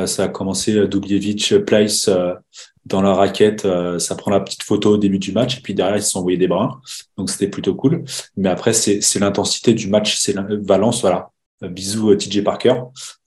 Ça 0.07 0.24
a 0.24 0.28
commencé 0.28 0.88
Dubljevic 0.88 1.59
Place 1.59 2.11
dans 2.84 3.01
la 3.01 3.14
raquette. 3.14 3.64
ça 3.99 4.16
prend 4.16 4.32
la 4.32 4.40
petite 4.40 4.64
photo 4.64 4.95
au 4.95 4.97
début 4.97 5.20
du 5.20 5.30
match. 5.30 5.59
Et 5.59 5.61
puis 5.61 5.72
derrière, 5.72 5.97
ils 5.97 6.03
se 6.03 6.11
sont 6.11 6.18
envoyés 6.18 6.38
des 6.38 6.49
brins. 6.49 6.80
Donc 7.16 7.30
c'était 7.30 7.47
plutôt 7.47 7.76
cool. 7.76 8.03
Mais 8.36 8.49
après, 8.49 8.72
c'est 8.72 9.20
l'intensité 9.20 9.72
du 9.72 9.86
match. 9.86 10.28
Valence, 10.62 11.01
voilà. 11.03 11.30
Bisous 11.61 12.16
TJ 12.16 12.42
Parker. 12.42 12.74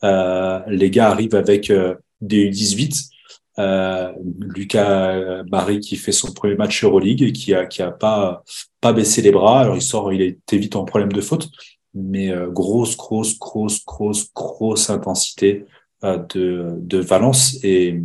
les 0.03 0.89
gars 0.91 1.09
arrivent 1.09 1.35
avec 1.35 1.71
des 2.19 2.49
U18 2.49 3.11
euh, 3.59 4.13
Lucas 4.39 5.43
Barry 5.43 5.79
qui 5.79 5.95
fait 5.95 6.11
son 6.11 6.31
premier 6.31 6.55
match 6.55 6.83
Euroleague 6.83 7.23
et 7.23 7.31
qui 7.33 7.53
a 7.53 7.65
qui 7.65 7.81
a 7.81 7.91
pas 7.91 8.43
pas 8.81 8.93
baissé 8.93 9.21
les 9.21 9.31
bras. 9.31 9.61
Alors 9.61 9.75
il 9.75 9.81
sort, 9.81 10.13
il 10.13 10.21
était 10.21 10.57
vite 10.57 10.75
en 10.75 10.85
problème 10.85 11.11
de 11.11 11.21
faute, 11.21 11.49
mais 11.93 12.31
euh, 12.31 12.49
grosse 12.49 12.95
grosse 12.97 13.37
grosse 13.39 13.83
grosse 13.85 14.31
grosse 14.33 14.89
intensité 14.89 15.65
euh, 16.03 16.17
de 16.33 16.75
de 16.77 16.97
Valence 16.99 17.57
et 17.63 17.99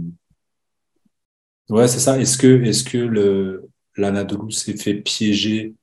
ouais 1.68 1.88
c'est 1.88 2.00
ça. 2.00 2.18
Est-ce 2.20 2.38
que 2.38 2.62
est-ce 2.64 2.84
que 2.84 2.98
le 2.98 3.68
l'Anadolu 3.96 4.52
s'est 4.52 4.76
fait 4.76 4.94
piéger? 4.94 5.74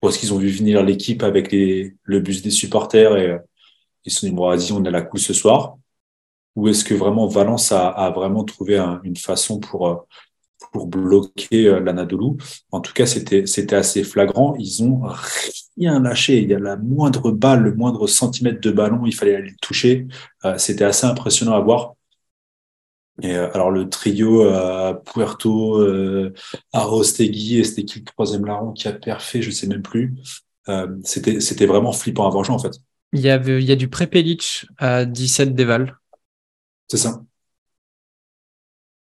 Parce 0.00 0.18
qu'ils 0.18 0.32
ont 0.34 0.38
vu 0.38 0.48
venir 0.48 0.84
l'équipe 0.84 1.22
avec 1.22 1.50
les, 1.50 1.96
le 2.04 2.20
bus 2.20 2.42
des 2.42 2.50
supporters 2.50 3.16
et 3.16 3.38
ils 4.04 4.12
se 4.12 4.20
sont 4.20 4.26
dit 4.28 4.32
bon 4.32 4.48
vas-y 4.48 4.72
on 4.72 4.84
a 4.84 4.90
la 4.90 5.02
cool 5.02 5.18
ce 5.20 5.32
soir 5.34 5.78
ou 6.56 6.68
est-ce 6.68 6.84
que 6.84 6.94
vraiment 6.94 7.28
Valence 7.28 7.70
a, 7.70 8.10
vraiment 8.14 8.42
trouvé 8.42 8.78
une 9.04 9.16
façon 9.16 9.60
pour 9.60 9.88
euh, 9.88 9.96
pour 10.72 10.86
bloquer 10.86 11.68
euh, 11.68 11.80
l'Anadolu? 11.80 12.38
En 12.72 12.80
tout 12.80 12.94
cas, 12.94 13.06
c'était 13.06 13.46
c'était 13.46 13.76
assez 13.76 14.02
flagrant. 14.02 14.56
Ils 14.58 14.82
ont 14.82 15.02
rien 15.76 16.00
lâché. 16.00 16.40
Il 16.40 16.48
y 16.48 16.54
a 16.54 16.58
la 16.58 16.76
moindre 16.76 17.30
balle, 17.30 17.62
le 17.62 17.74
moindre 17.74 18.06
centimètre 18.06 18.60
de 18.60 18.70
ballon, 18.70 19.04
il 19.04 19.14
fallait 19.14 19.36
aller 19.36 19.50
le 19.50 19.56
toucher. 19.60 20.06
Euh, 20.46 20.56
c'était 20.56 20.84
assez 20.84 21.06
impressionnant 21.06 21.54
à 21.54 21.60
voir. 21.60 21.92
Et 23.22 23.34
alors 23.34 23.70
le 23.70 23.88
trio 23.88 24.44
Puerto, 25.06 25.80
euh, 25.80 26.34
Arostegui 26.74 27.60
et 27.60 27.64
c'était 27.64 27.84
qui 27.84 28.00
le 28.00 28.04
troisième 28.04 28.44
larron 28.44 28.72
qui 28.72 28.88
a 28.88 28.92
perfait, 28.92 29.40
je 29.40 29.50
sais 29.50 29.66
même 29.66 29.80
plus. 29.80 30.14
c'était 31.02 31.40
c'était 31.40 31.64
vraiment 31.64 31.92
flippant 31.92 32.26
à 32.26 32.30
voir 32.30 32.50
en 32.50 32.58
fait. 32.58 32.72
Il 33.14 33.20
y 33.20 33.30
avait 33.30 33.62
il 33.62 33.66
y 33.66 33.72
a 33.72 33.76
du 33.76 33.88
Prepelic 33.88 34.66
à 34.76 35.06
17 35.06 35.54
déval. 35.54 35.96
C'est 36.88 36.96
ça. 36.98 37.22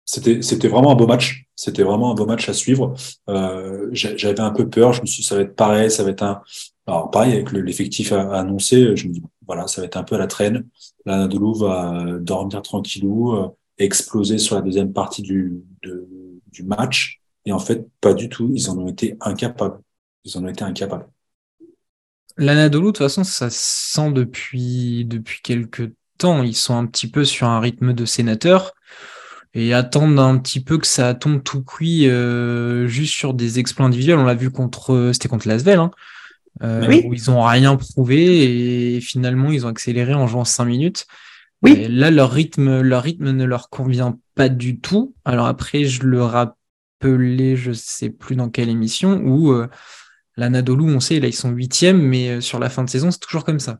C'était, 0.04 0.68
vraiment 0.68 0.92
un 0.92 0.94
beau 0.94 1.06
match. 1.06 1.46
C'était 1.56 1.82
vraiment 1.82 2.10
un 2.10 2.14
beau 2.14 2.26
match 2.26 2.48
à 2.48 2.52
suivre. 2.52 2.94
Euh, 3.28 3.88
j'avais 3.92 4.40
un 4.40 4.50
peu 4.50 4.68
peur. 4.68 4.92
Je 4.92 5.00
me 5.00 5.06
suis 5.06 5.22
dit, 5.22 5.28
ça 5.28 5.36
va 5.36 5.42
être 5.42 5.56
pareil. 5.56 5.90
Ça 5.90 6.04
va 6.04 6.10
être 6.10 6.22
un. 6.22 6.42
Alors, 6.86 7.10
pareil, 7.10 7.32
avec 7.32 7.52
l'effectif 7.52 8.12
annoncé, 8.12 8.96
je 8.96 9.08
me 9.08 9.12
dis, 9.14 9.22
voilà, 9.46 9.66
ça 9.68 9.80
va 9.80 9.86
être 9.86 9.96
un 9.96 10.02
peu 10.02 10.16
à 10.16 10.18
la 10.18 10.26
traîne. 10.26 10.68
L'Anadolu 11.06 11.58
va 11.58 12.18
dormir 12.20 12.60
tranquillou, 12.62 13.36
euh, 13.36 13.48
exploser 13.78 14.38
sur 14.38 14.56
la 14.56 14.62
deuxième 14.62 14.92
partie 14.92 15.22
du, 15.22 15.62
du 15.82 16.62
match. 16.64 17.20
Et 17.46 17.52
en 17.52 17.58
fait, 17.58 17.86
pas 18.00 18.14
du 18.14 18.28
tout. 18.28 18.50
Ils 18.54 18.68
en 18.68 18.78
ont 18.78 18.88
été 18.88 19.16
incapables. 19.20 19.80
Ils 20.24 20.36
en 20.36 20.44
ont 20.44 20.48
été 20.48 20.64
incapables. 20.64 21.08
L'Anadolu, 22.36 22.86
de 22.86 22.90
toute 22.90 22.98
façon, 22.98 23.24
ça 23.24 23.48
sent 23.50 24.12
depuis, 24.12 25.04
depuis 25.04 25.40
quelques 25.42 25.90
ils 26.42 26.56
sont 26.56 26.76
un 26.76 26.86
petit 26.86 27.08
peu 27.08 27.24
sur 27.24 27.46
un 27.46 27.60
rythme 27.60 27.92
de 27.92 28.04
sénateur 28.04 28.72
et 29.54 29.74
attendent 29.74 30.18
un 30.18 30.38
petit 30.38 30.60
peu 30.60 30.78
que 30.78 30.86
ça 30.86 31.14
tombe 31.14 31.42
tout 31.42 31.62
cuit 31.62 32.08
euh, 32.08 32.86
juste 32.86 33.12
sur 33.12 33.34
des 33.34 33.58
exploits 33.58 33.86
individuels. 33.86 34.18
On 34.18 34.24
l'a 34.24 34.34
vu 34.34 34.50
contre, 34.50 35.10
c'était 35.12 35.28
contre 35.28 35.48
Lasvel, 35.48 35.78
hein, 35.78 35.90
euh, 36.62 37.02
où 37.04 37.12
ils 37.12 37.30
ont 37.30 37.44
rien 37.44 37.76
prouvé 37.76 38.96
et 38.96 39.00
finalement 39.00 39.50
ils 39.50 39.66
ont 39.66 39.68
accéléré 39.68 40.14
en 40.14 40.26
jouant 40.26 40.44
5 40.44 40.64
minutes. 40.64 41.06
Oui. 41.62 41.86
là, 41.88 42.10
leur 42.10 42.32
rythme, 42.32 42.80
leur 42.80 43.04
rythme 43.04 43.30
ne 43.30 43.44
leur 43.44 43.68
convient 43.68 44.18
pas 44.34 44.48
du 44.48 44.80
tout. 44.80 45.14
Alors 45.24 45.46
après, 45.46 45.84
je 45.84 46.02
le 46.02 46.20
rappelais, 46.24 47.54
je 47.54 47.72
sais 47.72 48.10
plus 48.10 48.34
dans 48.34 48.48
quelle 48.48 48.68
émission, 48.68 49.20
où 49.24 49.52
euh, 49.52 49.68
l'Anadolu, 50.36 50.92
on 50.92 50.98
sait, 50.98 51.20
là 51.20 51.28
ils 51.28 51.34
sont 51.34 51.50
huitièmes, 51.50 52.02
mais 52.02 52.40
sur 52.40 52.58
la 52.58 52.68
fin 52.68 52.82
de 52.82 52.90
saison, 52.90 53.12
c'est 53.12 53.20
toujours 53.20 53.44
comme 53.44 53.60
ça 53.60 53.78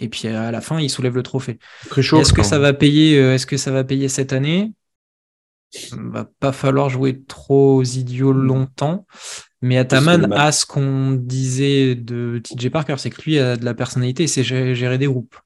et 0.00 0.08
puis 0.08 0.28
à 0.28 0.50
la 0.50 0.60
fin, 0.60 0.80
il 0.80 0.90
soulève 0.90 1.14
le 1.14 1.22
trophée. 1.22 1.58
Est-ce 1.96 2.32
que 2.32 2.42
ça 2.42 2.58
va 2.58 2.72
payer 2.72 3.18
euh, 3.18 3.34
Est-ce 3.34 3.46
que 3.46 3.56
ça 3.56 3.70
va 3.70 3.84
payer 3.84 4.08
cette 4.08 4.32
année? 4.32 4.72
Va 5.92 6.28
pas 6.40 6.52
falloir 6.52 6.88
jouer 6.88 7.22
trop 7.26 7.76
aux 7.76 7.84
idiots 7.84 8.32
longtemps. 8.32 9.06
Mais 9.60 9.76
Ataman 9.76 10.32
a 10.32 10.52
ce 10.52 10.64
qu'on 10.64 11.12
disait 11.12 11.94
de 11.94 12.40
TJ 12.44 12.70
Parker, 12.70 12.94
c'est 12.98 13.10
que 13.10 13.22
lui 13.22 13.38
a 13.38 13.56
de 13.56 13.64
la 13.64 13.74
personnalité 13.74 14.24
et 14.24 14.26
c'est 14.28 14.44
gérer 14.44 14.98
des 14.98 15.06
groupes. 15.06 15.36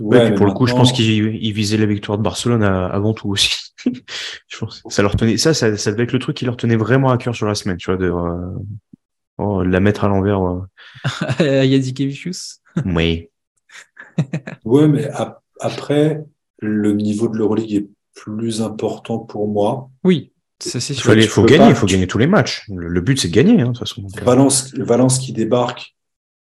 Ouais, 0.00 0.32
pour 0.34 0.46
le 0.46 0.52
coup, 0.52 0.66
je 0.66 0.72
pense 0.72 0.92
qu'il 0.92 1.52
visait 1.52 1.76
la 1.76 1.86
victoire 1.86 2.18
de 2.18 2.22
Barcelone 2.22 2.62
avant 2.62 3.14
tout 3.14 3.28
aussi. 3.28 3.50
je 4.48 4.58
pense 4.58 4.82
ça 4.88 5.02
leur 5.02 5.14
tenait, 5.16 5.36
ça, 5.36 5.54
ça, 5.54 5.76
ça, 5.76 5.92
devait 5.92 6.04
être 6.04 6.12
le 6.12 6.18
truc 6.18 6.36
qui 6.36 6.44
leur 6.44 6.56
tenait 6.56 6.76
vraiment 6.76 7.10
à 7.10 7.18
cœur 7.18 7.34
sur 7.34 7.46
la 7.46 7.54
semaine, 7.54 7.76
tu 7.76 7.90
vois, 7.90 7.96
de 7.96 8.10
euh, 8.10 8.58
oh, 9.38 9.62
la 9.62 9.80
mettre 9.80 10.04
à 10.04 10.08
l'envers. 10.08 10.40
Yazikevicius. 11.40 12.60
oui. 12.84 13.28
ouais, 14.64 14.88
mais 14.88 15.08
après, 15.60 16.24
le 16.58 16.92
niveau 16.92 17.28
de 17.28 17.36
l'Euroleague 17.36 17.74
est 17.74 17.88
plus 18.14 18.62
important 18.62 19.18
pour 19.18 19.48
moi. 19.48 19.90
Oui, 20.04 20.32
ça 20.58 20.80
c'est 20.80 20.94
sûr. 20.94 21.14
Il 21.14 21.28
faut, 21.28 21.44
gagner, 21.44 21.68
il 21.68 21.74
faut 21.74 21.86
gagner 21.86 22.06
tous 22.06 22.18
les 22.18 22.26
matchs. 22.26 22.64
Le, 22.68 23.00
but, 23.00 23.20
c'est 23.20 23.28
de 23.28 23.34
gagner, 23.34 23.60
hein, 23.60 23.66
de 23.66 23.72
toute 23.72 23.78
façon. 23.78 24.02
Valence, 24.22 24.74
Valence 24.74 25.18
qui 25.18 25.32
débarque 25.32 25.94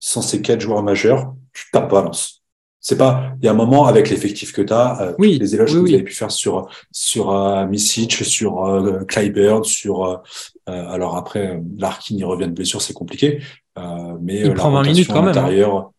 sans 0.01 0.22
ces 0.22 0.43
quatre 0.43 0.61
joueurs 0.61 0.82
majeurs, 0.82 1.34
tu 1.53 1.64
tapes 1.72 1.90
Valence. 1.90 2.43
C'est 2.80 2.99
pas, 2.99 3.34
il 3.40 3.45
y 3.45 3.49
a 3.49 3.53
un 3.53 3.55
moment 3.55 3.86
avec 3.86 4.11
l'effectif 4.11 4.53
que 4.53 4.61
tu 4.61 4.72
as, 4.72 5.01
euh, 5.01 5.14
oui, 5.18 5.38
les 5.38 5.55
éloges 5.55 5.72
que 5.72 5.78
vous 5.78 5.86
avez 5.86 6.03
pu 6.03 6.12
faire 6.12 6.32
sur 6.32 6.68
sur 6.90 7.30
euh, 7.30 7.64
Misic, 7.66 8.12
sur 8.12 8.66
euh, 8.66 9.05
Clyburn, 9.05 9.62
sur 9.62 10.05
euh, 10.05 10.16
alors 10.67 11.17
après 11.17 11.61
Larkin 11.77 12.17
il 12.17 12.25
revient 12.25 12.47
de 12.47 12.53
blessure, 12.53 12.83
c'est 12.83 12.95
compliqué, 12.95 13.43
mais 14.21 14.41
il 14.41 14.55
prend 14.55 14.71
20 14.71 14.83
minutes 14.83 15.09
quand 15.09 15.23
même. 15.23 15.37
Hein. 15.37 15.91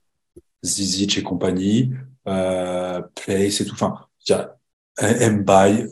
Zizic 0.63 1.17
et 1.17 1.23
compagnie, 1.23 1.91
Place 2.25 3.61
et 3.61 3.65
tout. 3.65 3.73
Enfin, 3.73 3.95
il 4.25 4.31
y 4.31 4.33
a 4.33 5.29
Mbaye, 5.29 5.87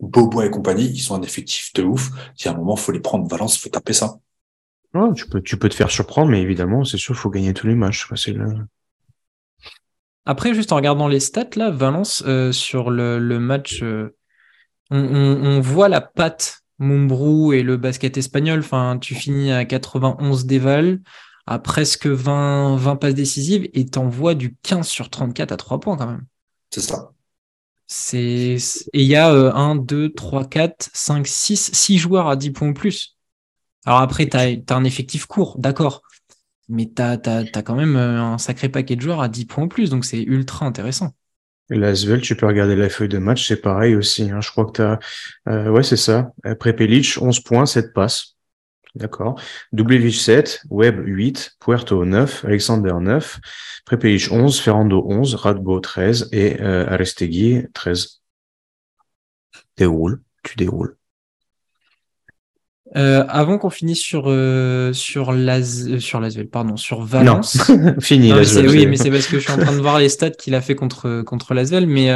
Bobo 0.00 0.42
et 0.42 0.50
compagnie, 0.50 0.86
ils 0.86 1.00
sont 1.00 1.14
un 1.14 1.22
effectif 1.22 1.72
de 1.74 1.82
ouf. 1.82 2.10
Il 2.38 2.44
y 2.44 2.48
a 2.48 2.52
un 2.52 2.56
moment, 2.56 2.76
faut 2.76 2.92
les 2.92 3.00
prendre 3.00 3.28
Valence, 3.28 3.58
faut 3.58 3.70
taper 3.70 3.92
ça. 3.92 4.18
Ouais, 4.92 5.12
tu 5.14 5.26
peux, 5.28 5.40
tu 5.40 5.56
peux 5.56 5.68
te 5.68 5.74
faire 5.74 5.90
surprendre, 5.90 6.30
mais 6.30 6.42
évidemment, 6.42 6.84
c'est 6.84 6.98
sûr, 6.98 7.14
il 7.14 7.18
faut 7.18 7.30
gagner 7.30 7.54
tous 7.54 7.68
les 7.68 7.76
matchs. 7.76 8.08
C'est 8.16 8.32
le, 8.32 8.56
après, 10.26 10.54
juste 10.54 10.72
en 10.72 10.76
regardant 10.76 11.08
les 11.08 11.20
stats, 11.20 11.56
là, 11.56 11.70
Valence, 11.70 12.22
euh, 12.26 12.52
sur 12.52 12.90
le, 12.90 13.18
match, 13.38 13.82
euh, 13.82 14.14
on, 14.90 15.60
voit 15.60 15.88
la 15.88 16.00
patte 16.00 16.59
Mumbrou 16.80 17.52
et 17.52 17.62
le 17.62 17.76
basket 17.76 18.16
espagnol. 18.16 18.60
Enfin, 18.60 18.98
tu 19.00 19.14
finis 19.14 19.52
à 19.52 19.64
91 19.64 20.46
déval, 20.46 21.00
à 21.46 21.60
presque 21.60 22.06
20, 22.06 22.76
20 22.76 22.96
passes 22.96 23.14
décisives, 23.14 23.68
et 23.72 23.86
t'envoies 23.86 24.34
du 24.34 24.56
15 24.62 24.88
sur 24.88 25.10
34 25.10 25.52
à 25.52 25.56
3 25.56 25.78
points 25.78 25.96
quand 25.96 26.08
même. 26.08 26.26
C'est 26.70 26.80
ça. 26.80 27.12
C'est... 27.86 28.56
Et 28.92 29.02
il 29.02 29.06
y 29.06 29.16
a 29.16 29.30
1, 29.30 29.76
2, 29.76 30.12
3, 30.12 30.44
4, 30.46 30.90
5, 30.92 31.26
6, 31.26 31.70
6 31.72 31.98
joueurs 31.98 32.28
à 32.28 32.36
10 32.36 32.50
points 32.50 32.68
ou 32.68 32.74
plus. 32.74 33.16
Alors 33.84 34.00
après, 34.00 34.28
tu 34.28 34.36
as, 34.36 34.76
un 34.76 34.84
effectif 34.84 35.26
court, 35.26 35.56
d'accord 35.58 36.02
mais 36.70 36.88
tu 36.88 37.02
as, 37.02 37.62
quand 37.64 37.74
même 37.74 37.96
euh, 37.96 38.22
un 38.22 38.38
sacré 38.38 38.68
paquet 38.68 38.96
de 38.96 39.00
joueurs 39.00 39.20
à 39.20 39.28
10 39.28 39.46
points 39.46 39.64
en 39.64 39.68
plus, 39.68 39.90
donc 39.90 40.04
c'est 40.04 40.22
ultra 40.22 40.64
intéressant. 40.66 41.12
L'Asvel, 41.70 42.20
tu 42.20 42.36
peux 42.36 42.46
regarder 42.46 42.76
la 42.76 42.88
feuille 42.88 43.08
de 43.08 43.18
match, 43.18 43.46
c'est 43.46 43.60
pareil 43.60 43.94
aussi. 43.94 44.30
Hein. 44.30 44.40
Je 44.40 44.50
crois 44.50 44.66
que 44.66 44.72
tu 44.72 44.82
as. 44.82 44.98
Euh, 45.48 45.70
ouais, 45.70 45.82
c'est 45.82 45.96
ça. 45.96 46.32
Prepelic, 46.58 47.16
11 47.20 47.40
points, 47.40 47.66
7 47.66 47.92
passes. 47.94 48.36
D'accord. 48.96 49.40
Dublevic 49.72 50.16
7, 50.16 50.62
Webb 50.68 51.00
8, 51.06 51.56
Puerto 51.60 52.04
9, 52.04 52.44
Alexander 52.44 52.94
9, 53.00 53.40
Prepelic 53.86 54.32
11, 54.32 54.58
Ferrando 54.60 55.04
11, 55.06 55.36
Radbo 55.36 55.78
13 55.78 56.28
et 56.32 56.60
euh, 56.60 56.88
Arestegui 56.88 57.66
13. 57.72 58.20
Déroule, 59.76 60.22
tu 60.42 60.56
déroules. 60.56 60.96
Euh, 62.96 63.24
avant 63.28 63.56
qu'on 63.58 63.70
finisse 63.70 64.00
sur 64.00 64.24
euh, 64.26 64.92
sur 64.92 65.32
Laz 65.32 65.88
euh, 65.88 66.00
sur 66.00 66.18
Lasvel, 66.18 66.48
pardon, 66.48 66.76
sur 66.76 67.02
Valence. 67.02 67.68
Non. 67.68 67.94
Fini. 68.00 68.32
oui, 68.32 68.86
mais 68.86 68.96
c'est 68.96 69.10
parce 69.10 69.26
que 69.26 69.38
je 69.38 69.44
suis 69.44 69.52
en 69.52 69.58
train 69.58 69.72
de 69.72 69.80
voir 69.80 69.98
les 69.98 70.08
stats 70.08 70.30
qu'il 70.30 70.54
a 70.56 70.60
fait 70.60 70.74
contre 70.74 71.22
contre 71.22 71.54
Lasvel. 71.54 71.86
Mais 71.86 72.10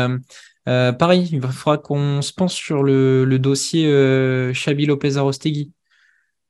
euh, 0.68 0.92
pareil, 0.92 1.28
il 1.30 1.40
faudra 1.42 1.78
qu'on 1.78 2.22
se 2.22 2.32
pense 2.32 2.54
sur 2.54 2.82
le, 2.82 3.24
le 3.24 3.38
dossier 3.38 3.84
Chabi 4.52 4.86
Lopez 4.86 5.16
Arostegui, 5.16 5.72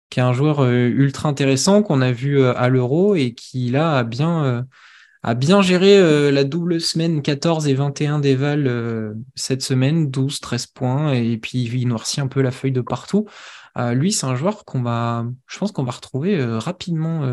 qui 0.08 0.20
est 0.20 0.22
un 0.22 0.32
joueur 0.32 0.64
ultra 0.64 1.28
intéressant 1.28 1.82
qu'on 1.82 2.00
a 2.00 2.10
vu 2.10 2.42
à 2.42 2.68
l'Euro 2.70 3.14
et 3.14 3.34
qui 3.34 3.70
là 3.70 3.98
a 3.98 4.04
bien 4.04 4.66
a 5.22 5.34
bien 5.34 5.60
géré 5.60 6.32
la 6.32 6.44
double 6.44 6.80
semaine 6.80 7.20
14 7.20 7.66
et 7.68 7.74
21 7.74 8.20
d'éval 8.20 9.14
cette 9.34 9.62
semaine, 9.62 10.10
12, 10.10 10.40
13 10.40 10.66
points, 10.68 11.12
et 11.12 11.36
puis 11.36 11.64
il 11.64 11.88
noircit 11.88 12.22
un 12.22 12.28
peu 12.28 12.40
la 12.40 12.50
feuille 12.50 12.72
de 12.72 12.80
partout. 12.80 13.26
Euh, 13.76 13.94
lui, 13.94 14.12
c'est 14.12 14.26
un 14.26 14.36
joueur 14.36 14.64
qu'on 14.64 14.82
va, 14.82 15.26
je 15.46 15.58
pense 15.58 15.72
qu'on 15.72 15.84
va 15.84 15.92
retrouver 15.92 16.38
euh, 16.38 16.58
rapidement, 16.58 17.24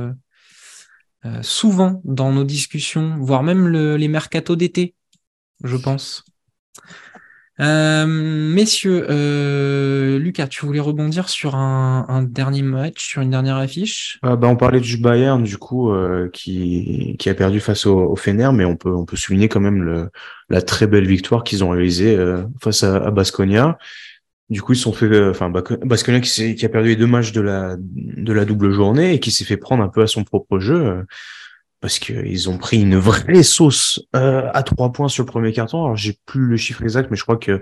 euh, 1.25 1.41
souvent 1.41 2.01
dans 2.03 2.31
nos 2.31 2.43
discussions, 2.43 3.17
voire 3.19 3.43
même 3.43 3.67
les 3.67 4.07
mercatos 4.07 4.57
d'été, 4.57 4.95
je 5.63 5.77
pense. 5.77 6.25
messieurs, 7.59 9.05
Lucas, 10.17 10.47
tu 10.47 10.65
voulais 10.65 10.79
rebondir 10.79 11.29
sur 11.29 11.53
un, 11.53 12.23
dernier 12.23 12.63
match, 12.63 13.07
sur 13.07 13.21
une 13.21 13.29
dernière 13.29 13.57
affiche? 13.57 14.17
Bah, 14.23 14.39
On 14.41 14.55
parlait 14.55 14.79
du 14.79 14.97
Bayern, 14.97 15.43
du 15.43 15.59
coup, 15.59 15.93
qui, 16.33 17.15
a 17.27 17.35
perdu 17.35 17.59
face 17.59 17.85
au, 17.85 18.15
Fener, 18.15 18.49
mais 18.51 18.65
on 18.65 18.75
peut, 18.75 19.15
souligner 19.15 19.47
quand 19.47 19.59
même 19.59 20.09
la 20.49 20.61
très 20.63 20.87
belle 20.87 21.05
victoire 21.05 21.43
qu'ils 21.43 21.63
ont 21.63 21.69
réalisée 21.69 22.17
face 22.59 22.81
à, 22.81 22.95
à 22.95 23.11
Basconia. 23.11 23.77
Du 24.51 24.61
coup, 24.61 24.73
ils 24.73 24.77
sont 24.77 24.91
fait, 24.91 25.05
euh, 25.05 25.31
enfin, 25.31 25.49
Basconia 25.49 26.19
qui, 26.19 26.55
qui, 26.55 26.65
a 26.65 26.69
perdu 26.69 26.89
les 26.89 26.95
deux 26.97 27.07
matchs 27.07 27.31
de 27.31 27.39
la, 27.39 27.77
de 27.79 28.33
la 28.33 28.43
double 28.43 28.71
journée 28.71 29.13
et 29.13 29.19
qui 29.21 29.31
s'est 29.31 29.45
fait 29.45 29.55
prendre 29.55 29.81
un 29.81 29.87
peu 29.87 30.01
à 30.01 30.07
son 30.07 30.25
propre 30.25 30.59
jeu 30.59 30.75
euh, 30.75 31.03
parce 31.79 31.99
qu'ils 31.99 32.49
ont 32.49 32.57
pris 32.57 32.81
une 32.81 32.97
vraie 32.97 33.43
sauce 33.43 34.01
euh, 34.13 34.49
à 34.53 34.61
trois 34.63 34.91
points 34.91 35.07
sur 35.07 35.23
le 35.23 35.27
premier 35.31 35.53
carton. 35.53 35.85
Alors, 35.85 35.95
j'ai 35.95 36.19
plus 36.25 36.47
le 36.47 36.57
chiffre 36.57 36.83
exact, 36.83 37.09
mais 37.09 37.15
je 37.15 37.23
crois 37.23 37.37
que 37.37 37.61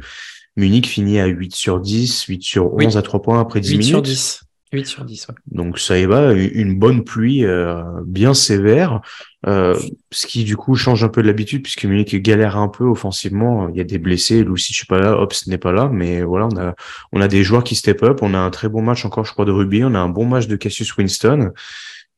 Munich 0.58 0.88
finit 0.88 1.20
à 1.20 1.28
8 1.28 1.54
sur 1.54 1.80
10, 1.80 2.24
8 2.24 2.42
sur 2.42 2.74
11 2.74 2.98
à 2.98 3.04
trois 3.04 3.22
points 3.22 3.40
après 3.40 3.60
10 3.60 3.70
8 3.70 3.78
minutes. 3.78 3.90
Sur 3.92 4.02
10. 4.02 4.42
8 4.72 4.86
sur 4.86 5.04
10, 5.04 5.28
ouais. 5.28 5.36
Donc 5.48 5.80
ça 5.80 5.98
y 5.98 6.06
va, 6.06 6.34
une 6.34 6.78
bonne 6.78 7.04
pluie 7.04 7.44
euh, 7.44 7.84
bien 8.06 8.36
sévère, 8.36 9.02
euh, 9.48 9.78
ce 10.12 10.28
qui 10.28 10.44
du 10.44 10.56
coup 10.56 10.76
change 10.76 11.04
un 11.04 11.10
peu 11.10 11.24
de 11.24 11.28
l'habitude 11.28 11.64
puisque 11.64 11.86
Munich 11.86 12.16
galère 12.22 12.56
un 12.56 12.68
peu 12.68 12.84
offensivement. 12.84 13.70
Il 13.70 13.78
y 13.78 13.82
a 13.82 13.84
des 13.84 13.98
blessés, 13.98 14.44
Lucy 14.44 14.74
je 14.74 14.78
suis 14.78 14.86
pas 14.86 15.00
là, 15.00 15.20
Ops 15.20 15.48
n'est 15.48 15.58
pas 15.58 15.72
là, 15.72 15.90
mais 15.92 16.22
voilà, 16.22 16.48
on 16.52 16.58
a 16.58 16.76
on 17.12 17.22
a 17.22 17.28
des 17.28 17.44
joueurs 17.44 17.64
qui 17.64 17.76
step 17.76 18.04
up. 18.04 18.20
On 18.22 18.36
a 18.36 18.38
un 18.38 18.52
très 18.52 18.70
bon 18.70 18.84
match 18.84 19.06
encore, 19.06 19.26
je 19.26 19.32
crois, 19.32 19.46
de 19.46 19.52
rugby. 19.52 19.84
On 19.84 19.96
a 19.96 20.00
un 20.00 20.10
bon 20.10 20.26
match 20.26 20.48
de 20.48 20.56
Cassius 20.56 20.96
Winston 20.98 21.52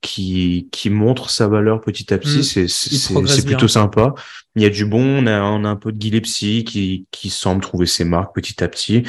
qui 0.01 0.67
qui 0.71 0.89
montre 0.89 1.29
sa 1.29 1.47
valeur 1.47 1.79
petit 1.79 2.13
à 2.13 2.17
petit. 2.17 2.39
Mm. 2.39 2.43
C'est 2.43 2.67
c'est 2.67 3.45
plutôt 3.45 3.69
sympa. 3.69 4.13
Il 4.57 4.61
y 4.61 4.65
a 4.65 4.69
du 4.69 4.85
bon. 4.85 5.23
On 5.23 5.27
a 5.27 5.41
on 5.41 5.63
a 5.63 5.69
un 5.69 5.77
peu 5.77 5.93
de 5.93 6.01
Gillespie 6.01 6.65
qui 6.65 7.05
qui 7.11 7.29
semble 7.29 7.61
trouver 7.61 7.85
ses 7.85 8.03
marques 8.03 8.35
petit 8.35 8.61
à 8.61 8.67
petit. 8.67 9.03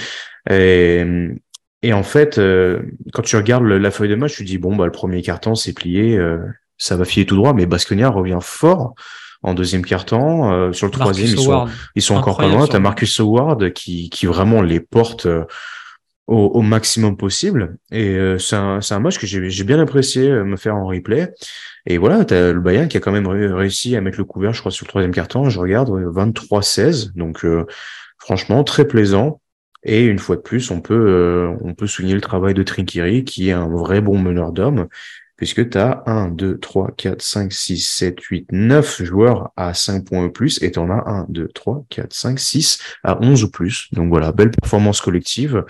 Et, 0.49 1.05
et 1.83 1.93
en 1.93 2.03
fait, 2.03 2.39
euh, 2.39 2.83
quand 3.13 3.23
tu 3.23 3.37
regardes 3.37 3.65
la 3.65 3.91
feuille 3.91 4.09
de 4.09 4.15
match, 4.15 4.37
tu 4.37 4.45
dis 4.45 4.59
bon 4.59 4.77
bah 4.77 4.85
le 4.85 4.93
premier 4.93 5.21
carton 5.21 5.55
c'est 5.55 5.73
plié, 5.73 6.17
euh, 6.17 6.39
ça 6.79 6.97
va 6.97 7.05
filer 7.05 7.27
tout 7.27 7.37
droit, 7.37 7.53
mais 7.53 7.67
Basconia 7.67 8.09
revient 8.09 8.39
fort 8.41 8.95
en 9.43 9.55
deuxième 9.55 9.85
carton. 9.85 10.53
Euh, 10.53 10.73
sur 10.73 10.87
le 10.87 10.93
troisième, 10.93 11.27
ils 11.27 11.39
sont, 11.39 11.67
ils 11.97 12.03
sont 12.03 12.15
encore 12.15 12.37
pas 12.37 12.49
loin. 12.49 12.69
T'as 12.69 12.79
Marcus 12.79 13.19
Howard 13.19 13.73
qui, 13.73 14.11
qui 14.11 14.27
vraiment 14.27 14.63
les 14.63 14.79
porte 14.79 15.27
au, 16.29 16.37
au, 16.37 16.63
maximum 16.63 17.17
possible. 17.17 17.77
Et 17.91 18.17
c'est 18.39 18.55
un, 18.55 18.79
un, 18.89 18.99
match 19.01 19.19
que 19.19 19.27
j'ai 19.27 19.65
bien 19.65 19.81
apprécié 19.81 20.31
me 20.31 20.57
faire 20.57 20.77
en 20.77 20.87
replay. 20.87 21.35
Et 21.87 21.99
voilà, 21.99 22.25
t'as 22.25 22.53
le 22.53 22.61
Bayern 22.61 22.87
qui 22.87 22.97
a 22.97 23.01
quand 23.01 23.11
même 23.11 23.27
réussi 23.27 23.97
à 23.97 24.01
mettre 24.01 24.19
le 24.19 24.25
couvert, 24.25 24.53
je 24.53 24.61
crois, 24.61 24.71
sur 24.71 24.85
le 24.87 24.89
troisième 24.89 25.13
carton. 25.13 25.51
Je 25.51 25.59
regarde 25.59 25.91
23-16, 25.91 27.13
donc 27.17 27.45
franchement 28.19 28.63
très 28.63 28.87
plaisant. 28.87 29.42
Et 29.85 30.05
une 30.05 30.19
fois 30.19 30.37
de 30.37 30.43
plus, 30.43 30.71
on 30.71 30.81
peut, 30.81 30.95
euh, 30.95 31.57
on 31.63 31.75
peut 31.75 31.87
souligner 31.87 32.15
le 32.15 32.21
travail 32.21 32.55
de 32.55 32.63
Trinkiri, 32.63 33.25
qui 33.25 33.49
est 33.49 33.53
un 33.53 33.69
vrai 33.69 34.01
bon 34.01 34.19
meneur 34.19 34.53
d'hommes, 34.53 34.89
puisque 35.37 35.71
tu 35.71 35.79
as 35.79 36.05
1, 36.07 36.29
2, 36.31 36.59
3, 36.59 36.93
4, 36.97 37.21
5, 37.21 37.53
6, 37.53 37.89
7, 37.89 38.21
8, 38.21 38.53
9 38.53 39.03
joueurs 39.03 39.51
à 39.57 39.75
5 39.75 40.05
points 40.07 40.25
ou 40.27 40.31
plus, 40.31 40.63
et 40.63 40.71
tu 40.71 40.79
en 40.79 40.89
as 40.89 41.03
1, 41.11 41.27
2, 41.29 41.49
3, 41.49 41.85
4, 41.89 42.13
5, 42.13 42.39
6 42.39 42.79
à 43.03 43.21
11 43.21 43.45
ou 43.45 43.51
plus. 43.51 43.89
Donc 43.93 44.09
voilà, 44.09 44.31
belle 44.31 44.53
performance 44.53 45.01
collective, 45.01 45.65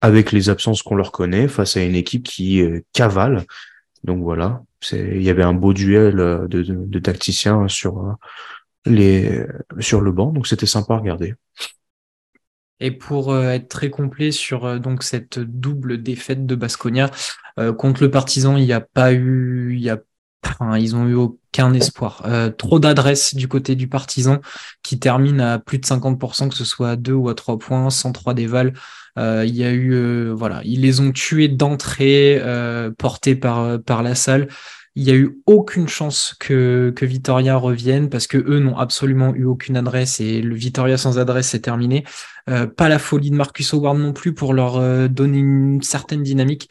avec 0.00 0.32
les 0.32 0.48
absences 0.48 0.82
qu'on 0.82 0.96
leur 0.96 1.12
connaît, 1.12 1.46
face 1.46 1.76
à 1.76 1.82
une 1.82 1.94
équipe 1.94 2.22
qui 2.22 2.62
euh, 2.62 2.80
cavale. 2.94 3.44
Donc 4.02 4.22
voilà, 4.22 4.62
il 4.92 5.22
y 5.22 5.30
avait 5.30 5.44
un 5.44 5.54
beau 5.54 5.74
duel 5.74 6.18
euh, 6.18 6.48
de, 6.48 6.62
de, 6.62 6.74
de 6.74 6.98
tacticiens 6.98 7.68
sur, 7.68 8.16
les, 8.86 9.44
sur 9.78 10.00
le 10.00 10.10
banc, 10.10 10.32
donc 10.32 10.46
c'était 10.46 10.66
sympa 10.66 10.94
à 10.94 10.98
regarder. 10.98 11.34
Et 12.82 12.90
pour 12.90 13.32
euh, 13.32 13.50
être 13.50 13.68
très 13.68 13.90
complet 13.90 14.32
sur 14.32 14.64
euh, 14.64 14.78
donc 14.80 15.04
cette 15.04 15.38
double 15.38 16.02
défaite 16.02 16.46
de 16.46 16.56
Basconia 16.56 17.10
euh, 17.60 17.72
contre 17.72 18.02
le 18.02 18.10
Partisan, 18.10 18.56
il 18.56 18.64
n'y 18.64 18.72
a 18.72 18.80
pas 18.80 19.12
eu, 19.12 19.80
ils 20.76 20.96
ont 20.96 21.06
eu 21.06 21.14
aucun 21.14 21.72
espoir. 21.74 22.26
Trop 22.58 22.80
d'adresses 22.80 23.36
du 23.36 23.46
côté 23.46 23.76
du 23.76 23.86
partisan 23.86 24.40
qui 24.82 24.98
termine 24.98 25.40
à 25.40 25.60
plus 25.60 25.78
de 25.78 25.86
50%, 25.86 26.48
que 26.48 26.56
ce 26.56 26.64
soit 26.64 26.90
à 26.90 26.96
2 26.96 27.12
ou 27.12 27.28
à 27.28 27.34
3 27.36 27.58
points, 27.60 27.88
103 27.88 28.34
déval. 28.34 28.72
Il 29.16 29.54
y 29.54 29.62
a 29.62 29.72
eu, 29.72 30.30
voilà, 30.30 30.60
ils 30.64 30.80
les 30.80 30.98
ont 30.98 31.12
tués 31.12 31.46
d'entrée, 31.46 32.42
portés 32.98 33.36
par, 33.36 33.80
par 33.82 34.02
la 34.02 34.16
salle. 34.16 34.48
Il 34.94 35.04
n'y 35.04 35.10
a 35.10 35.14
eu 35.14 35.40
aucune 35.46 35.88
chance 35.88 36.34
que, 36.38 36.92
que 36.94 37.06
Vitoria 37.06 37.56
revienne 37.56 38.10
parce 38.10 38.26
que 38.26 38.36
eux 38.36 38.58
n'ont 38.58 38.76
absolument 38.76 39.34
eu 39.34 39.44
aucune 39.44 39.76
adresse 39.76 40.20
et 40.20 40.42
le 40.42 40.54
Vitoria 40.54 40.98
sans 40.98 41.18
adresse 41.18 41.48
c'est 41.48 41.60
terminé. 41.60 42.04
pas 42.46 42.88
la 42.88 42.98
folie 42.98 43.30
de 43.30 43.36
Marcus 43.36 43.72
Howard 43.72 43.98
non 43.98 44.12
plus 44.12 44.34
pour 44.34 44.52
leur 44.52 45.08
donner 45.08 45.38
une 45.38 45.80
certaine 45.82 46.22
dynamique. 46.22 46.68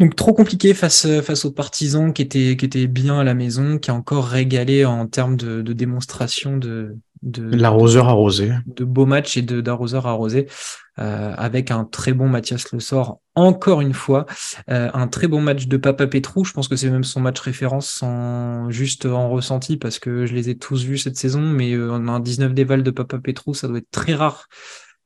Donc 0.00 0.16
trop 0.16 0.32
compliqué 0.32 0.74
face 0.74 1.06
face 1.20 1.44
aux 1.44 1.52
partisans 1.52 2.12
qui 2.12 2.22
étaient 2.22 2.56
qui 2.56 2.64
étaient 2.64 2.86
bien 2.86 3.20
à 3.20 3.24
la 3.24 3.34
maison, 3.34 3.78
qui 3.78 3.90
a 3.90 3.94
encore 3.94 4.26
régalé 4.26 4.84
en 4.86 5.06
termes 5.06 5.36
de, 5.36 5.60
de 5.60 5.72
démonstration 5.72 6.56
de 6.56 6.96
de 7.22 7.54
l'arroseur 7.54 8.08
arrosé, 8.08 8.52
de 8.66 8.84
beaux 8.84 9.04
matchs 9.04 9.36
et 9.36 9.42
de 9.42 9.60
d'arroseur 9.60 10.06
arrosé, 10.06 10.46
euh, 10.98 11.34
avec 11.36 11.70
un 11.70 11.84
très 11.84 12.14
bon 12.14 12.28
Mathias 12.28 12.72
Le 12.72 12.80
Sort 12.80 13.20
encore 13.34 13.80
une 13.80 13.92
fois, 13.92 14.26
euh, 14.70 14.90
un 14.92 15.06
très 15.06 15.28
bon 15.28 15.40
match 15.40 15.66
de 15.66 15.76
Papa 15.76 16.06
Petrou. 16.06 16.44
Je 16.44 16.52
pense 16.52 16.68
que 16.68 16.76
c'est 16.76 16.90
même 16.90 17.04
son 17.04 17.20
match 17.20 17.38
référence 17.40 18.02
en 18.02 18.70
juste 18.70 19.06
en 19.06 19.28
ressenti 19.28 19.76
parce 19.76 19.98
que 19.98 20.26
je 20.26 20.34
les 20.34 20.50
ai 20.50 20.56
tous 20.56 20.84
vus 20.84 20.98
cette 20.98 21.16
saison, 21.16 21.42
mais 21.42 21.72
euh, 21.72 21.90
on 21.92 22.08
a 22.08 22.12
un 22.12 22.20
19 22.20 22.54
déval 22.54 22.82
de 22.82 22.90
Papa 22.90 23.18
Petrou, 23.18 23.54
ça 23.54 23.68
doit 23.68 23.78
être 23.78 23.90
très 23.90 24.14
rare 24.14 24.48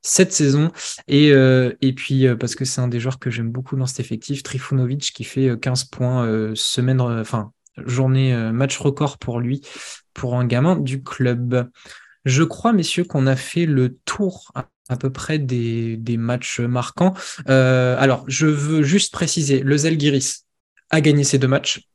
cette 0.05 0.33
saison. 0.33 0.71
Et, 1.09 1.33
euh, 1.33 1.73
puis, 1.97 2.29
euh, 2.29 2.37
parce 2.37 2.55
que 2.55 2.65
c'est 2.65 2.81
un 2.81 2.87
des 2.89 3.01
joueurs 3.01 3.19
que 3.19 3.31
j'aime 3.31 3.51
beaucoup 3.51 3.75
dans 3.75 3.87
cet 3.87 4.01
effectif, 4.01 4.45
Trifunovic 4.45 5.13
qui 5.13 5.25
fait 5.25 5.59
15 5.59 5.83
euh, 5.83 5.87
points 5.91 6.53
semaine, 6.55 7.01
enfin, 7.01 7.51
journée, 7.85 8.37
match 8.53 8.79
record 8.79 9.19
pour 9.19 9.41
lui, 9.41 9.63
pour 10.13 10.37
un 10.37 10.47
gamin 10.47 10.77
du 10.77 11.03
club. 11.03 11.69
Je 12.25 12.45
crois, 12.45 12.73
messieurs, 12.73 13.05
qu'on 13.05 13.27
a 13.27 13.35
fait 13.35 13.67
le 13.67 13.97
tour 14.05 14.53
à, 14.55 14.97
peu 14.97 15.11
près 15.11 15.39
des, 15.39 15.99
matchs 16.19 16.61
marquants. 16.61 17.15
alors, 17.47 18.25
je 18.29 18.47
veux 18.47 18.83
juste 18.83 19.13
préciser, 19.13 19.61
le 19.61 19.77
Zalgiris 19.77 20.45
a 20.91 21.01
gagné 21.01 21.25
ces 21.25 21.39
deux 21.39 21.49
matchs 21.49 21.89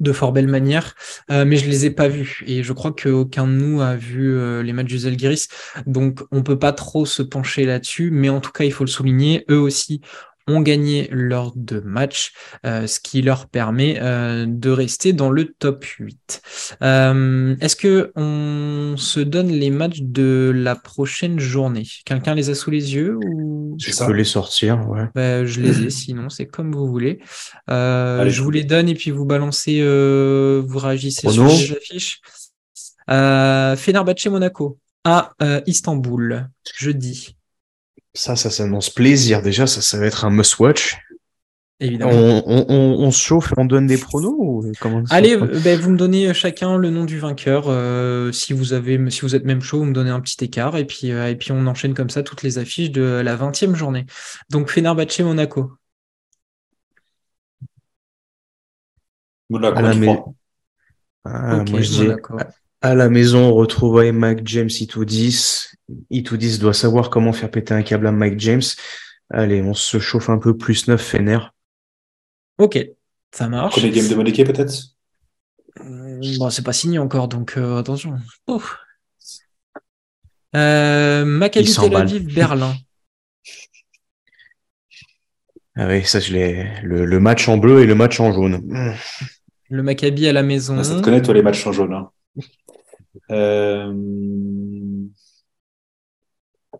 de 0.00 0.12
fort 0.12 0.32
belle 0.32 0.48
manière, 0.48 0.94
euh, 1.30 1.44
mais 1.44 1.56
je 1.56 1.68
les 1.68 1.86
ai 1.86 1.90
pas 1.90 2.08
vus. 2.08 2.42
Et 2.46 2.62
je 2.62 2.72
crois 2.72 2.92
qu'aucun 2.92 3.46
de 3.46 3.52
nous 3.52 3.80
a 3.80 3.96
vu 3.96 4.34
euh, 4.34 4.62
les 4.62 4.72
matchs 4.72 4.88
du 4.88 4.98
Zalgiris, 4.98 5.48
donc 5.86 6.20
on 6.32 6.42
peut 6.42 6.58
pas 6.58 6.72
trop 6.72 7.06
se 7.06 7.22
pencher 7.22 7.64
là-dessus, 7.66 8.10
mais 8.10 8.28
en 8.28 8.40
tout 8.40 8.52
cas 8.52 8.64
il 8.64 8.72
faut 8.72 8.84
le 8.84 8.90
souligner, 8.90 9.44
eux 9.50 9.58
aussi 9.58 10.00
ont 10.46 10.60
gagné 10.60 11.08
lors 11.10 11.52
de 11.54 11.80
matchs, 11.80 12.32
euh, 12.66 12.86
ce 12.86 13.00
qui 13.00 13.22
leur 13.22 13.46
permet 13.46 13.98
euh, 14.00 14.46
de 14.48 14.70
rester 14.70 15.12
dans 15.12 15.30
le 15.30 15.52
top 15.52 15.84
8. 15.84 16.42
Euh, 16.82 17.56
est-ce 17.60 17.76
que 17.76 18.12
on 18.16 18.96
se 18.96 19.20
donne 19.20 19.48
les 19.48 19.70
matchs 19.70 20.00
de 20.00 20.52
la 20.54 20.76
prochaine 20.76 21.38
journée? 21.38 21.86
Quelqu'un 22.04 22.34
les 22.34 22.50
a 22.50 22.54
sous 22.54 22.70
les 22.70 22.94
yeux 22.94 23.16
ou? 23.16 23.76
Je 23.78 24.04
peux 24.04 24.12
les 24.12 24.24
sortir, 24.24 24.88
ouais. 24.88 25.08
Ben, 25.14 25.46
je 25.46 25.60
les 25.60 25.82
ai, 25.84 25.90
sinon 25.90 26.28
c'est 26.28 26.46
comme 26.46 26.72
vous 26.72 26.86
voulez. 26.86 27.20
je 27.68 28.40
vous 28.42 28.50
les 28.50 28.64
donne 28.64 28.88
et 28.88 28.94
puis 28.94 29.10
vous 29.10 29.24
balancez, 29.24 29.80
vous 29.82 30.78
réagissez 30.78 31.28
sur 31.28 31.46
les 31.46 31.72
affiches. 31.72 32.20
Fenerbahce 33.08 34.26
Monaco 34.26 34.78
à 35.04 35.32
Istanbul, 35.66 36.48
jeudi. 36.76 37.36
Ça, 38.14 38.36
ça 38.36 38.50
s'annonce 38.50 38.90
plaisir. 38.90 39.42
Déjà, 39.42 39.66
ça, 39.66 39.80
ça 39.80 39.98
va 39.98 40.06
être 40.06 40.24
un 40.24 40.30
must-watch. 40.30 40.98
Évidemment. 41.82 42.12
On, 42.12 42.64
on, 42.68 43.06
on, 43.06 43.10
se 43.10 43.18
chauffe 43.18 43.52
et 43.52 43.54
on 43.56 43.64
donne 43.64 43.86
des 43.86 43.96
pronos 43.96 44.36
ou 44.38 44.72
comment 44.80 45.02
Allez, 45.08 45.38
ben, 45.38 45.80
vous 45.80 45.90
me 45.90 45.96
donnez 45.96 46.34
chacun 46.34 46.76
le 46.76 46.90
nom 46.90 47.06
du 47.06 47.18
vainqueur. 47.18 47.64
Euh, 47.68 48.32
si 48.32 48.52
vous 48.52 48.74
avez, 48.74 49.10
si 49.10 49.22
vous 49.22 49.34
êtes 49.34 49.46
même 49.46 49.62
chaud, 49.62 49.78
vous 49.78 49.86
me 49.86 49.94
donnez 49.94 50.10
un 50.10 50.20
petit 50.20 50.44
écart 50.44 50.76
et 50.76 50.84
puis 50.84 51.10
euh, 51.10 51.30
et 51.30 51.36
puis 51.36 51.52
on 51.52 51.66
enchaîne 51.66 51.94
comme 51.94 52.10
ça 52.10 52.22
toutes 52.22 52.42
les 52.42 52.58
affiches 52.58 52.90
de 52.90 53.22
la 53.24 53.34
20e 53.34 53.74
journée. 53.74 54.04
Donc 54.50 54.68
Fenerbahce 54.68 55.20
Monaco. 55.20 55.72
Monaco 59.48 60.34
ah, 61.24 61.64
moi, 61.68 61.80
je 61.80 61.90
dis, 61.90 62.08
à 62.82 62.94
la 62.94 63.08
maison, 63.08 63.50
on 63.50 63.54
retrouve 63.54 64.02
Mike 64.10 64.40
James 64.44 64.68
I210. 64.68 65.74
I210 66.10 66.60
doit 66.60 66.74
savoir 66.74 67.10
comment 67.10 67.32
faire 67.32 67.50
péter 67.50 67.74
un 67.74 67.82
câble 67.82 68.06
à 68.06 68.12
Mike 68.12 68.38
James. 68.38 68.62
Allez, 69.30 69.62
on 69.62 69.74
se 69.74 69.98
chauffe 69.98 70.30
un 70.30 70.38
peu 70.38 70.56
plus 70.56 70.88
9 70.88 71.00
Fener. 71.00 71.38
Ok, 72.58 72.78
ça 73.32 73.48
marche. 73.48 73.72
Premier 73.74 73.90
game 73.90 74.08
de 74.08 74.14
Monaco 74.14 74.44
peut-être? 74.44 74.74
Euh, 75.80 76.20
Bon, 76.38 76.50
c'est 76.50 76.62
pas 76.64 76.72
signé 76.72 76.98
encore, 76.98 77.28
donc 77.28 77.54
euh, 77.56 77.78
attention. 77.78 78.14
Euh, 80.54 81.24
Maccabi 81.24 81.72
Tel 81.74 81.96
Aviv, 81.96 82.34
Berlin. 82.34 82.74
Ah 85.76 85.86
oui, 85.86 86.04
ça 86.04 86.20
je 86.20 86.32
l'ai. 86.32 86.68
Le, 86.82 87.06
le, 87.06 87.20
match 87.20 87.48
en 87.48 87.56
bleu 87.56 87.82
et 87.82 87.86
le 87.86 87.94
match 87.94 88.20
en 88.20 88.32
jaune. 88.32 88.96
Le 89.70 89.82
Maccabi 89.82 90.26
à 90.26 90.32
la 90.32 90.42
maison. 90.42 90.76
Ah, 90.78 90.84
ça 90.84 90.96
te 90.96 91.00
connaît 91.00 91.22
toi 91.22 91.32
les 91.32 91.42
matchs 91.42 91.66
en 91.66 91.72
jaune. 91.72 91.94
Hein? 91.94 92.10
Euh, 93.30 93.92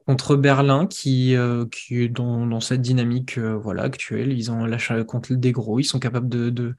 contre 0.06 0.36
Berlin, 0.36 0.86
qui, 0.86 1.36
euh, 1.36 1.66
qui 1.66 2.02
est 2.02 2.08
dans, 2.08 2.46
dans 2.46 2.60
cette 2.60 2.82
dynamique 2.82 3.38
euh, 3.38 3.56
voilà, 3.56 3.82
actuelle. 3.82 4.32
Ils 4.32 4.50
ont 4.50 4.64
lâché 4.64 5.04
contre 5.06 5.34
des 5.34 5.52
gros, 5.52 5.78
ils 5.78 5.84
sont 5.84 5.98
capables 5.98 6.28
de, 6.28 6.50
de 6.50 6.74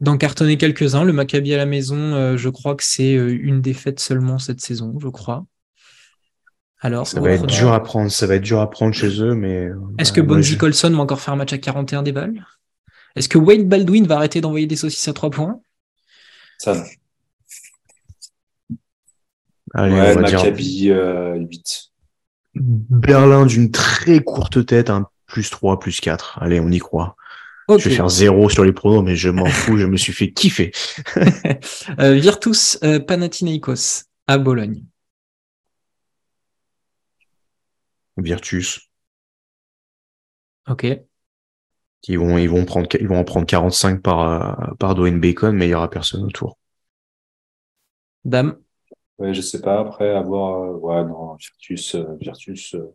d'en 0.00 0.18
cartonner 0.18 0.58
quelques-uns. 0.58 1.04
Le 1.04 1.12
Maccabi 1.12 1.54
à 1.54 1.56
la 1.56 1.64
maison, 1.64 2.36
je 2.36 2.48
crois 2.50 2.74
que 2.74 2.84
c'est 2.84 3.14
une 3.14 3.62
défaite 3.62 3.98
seulement 3.98 4.38
cette 4.38 4.60
saison, 4.60 4.94
je 5.00 5.08
crois. 5.08 5.46
Alors, 6.80 7.06
ça 7.06 7.18
va 7.18 7.30
être 7.30 7.46
dur 7.46 7.72
à 7.72 7.82
prendre, 7.82 8.10
ça 8.10 8.26
va 8.26 8.34
être 8.34 8.42
dur 8.42 8.60
à 8.60 8.68
prendre 8.68 8.92
chez 8.92 9.22
eux, 9.22 9.34
mais. 9.34 9.70
Est-ce 9.98 10.12
que 10.12 10.20
Bonzi 10.20 10.58
Colson 10.58 10.90
va 10.90 10.98
encore 10.98 11.22
faire 11.22 11.32
un 11.32 11.38
match 11.38 11.54
à 11.54 11.58
41 11.58 12.02
des 12.02 12.12
balles? 12.12 12.44
Est-ce 13.14 13.30
que 13.30 13.38
Wade 13.38 13.66
Baldwin 13.66 14.06
va 14.06 14.16
arrêter 14.16 14.42
d'envoyer 14.42 14.66
des 14.66 14.76
saucisses 14.76 15.08
à 15.08 15.14
3 15.14 15.30
points? 15.30 15.62
Ça, 16.58 16.84
Allez, 19.78 19.94
ouais, 19.94 20.16
Maccabi, 20.16 20.84
8. 20.84 20.90
Euh, 20.90 21.46
Berlin 22.54 23.44
d'une 23.44 23.70
très 23.70 24.20
courte 24.20 24.64
tête, 24.64 24.88
un 24.88 25.06
plus 25.26 25.50
3, 25.50 25.78
plus 25.78 26.00
4. 26.00 26.38
Allez, 26.40 26.60
on 26.60 26.70
y 26.70 26.78
croit. 26.78 27.14
Je 27.68 27.74
vais 27.74 27.94
faire 27.94 28.08
0 28.08 28.48
sur 28.48 28.64
les 28.64 28.72
pronos, 28.72 29.02
mais 29.04 29.16
je 29.16 29.28
m'en 29.28 29.44
fous, 29.44 29.76
je 29.76 29.84
me 29.84 29.98
suis 29.98 30.14
fait 30.14 30.32
kiffer. 30.32 30.72
euh, 32.00 32.14
Virtus 32.14 32.78
euh, 32.84 33.00
Panathinaikos 33.00 34.04
à 34.26 34.38
Bologne. 34.38 34.84
Virtus. 38.16 38.88
Ok. 40.70 40.86
Ils 42.08 42.18
vont, 42.18 42.38
ils 42.38 42.48
vont 42.48 42.64
prendre, 42.64 42.88
ils 42.98 43.08
vont 43.08 43.18
en 43.18 43.24
prendre 43.24 43.46
45 43.46 44.00
par, 44.00 44.20
euh, 44.20 44.74
par 44.78 44.94
Dwayne 44.94 45.20
Bacon, 45.20 45.54
mais 45.54 45.66
il 45.66 45.70
y 45.70 45.74
aura 45.74 45.90
personne 45.90 46.22
autour. 46.22 46.56
Dame. 48.24 48.56
Ouais, 49.18 49.32
je 49.32 49.40
sais 49.40 49.60
pas. 49.60 49.80
Après, 49.80 50.10
avoir. 50.14 50.62
Euh, 50.62 50.78
ouais, 50.78 51.04
non, 51.04 51.36
Virtus. 51.36 51.94
Euh, 51.94 52.04
Virtus 52.20 52.74
euh, 52.74 52.94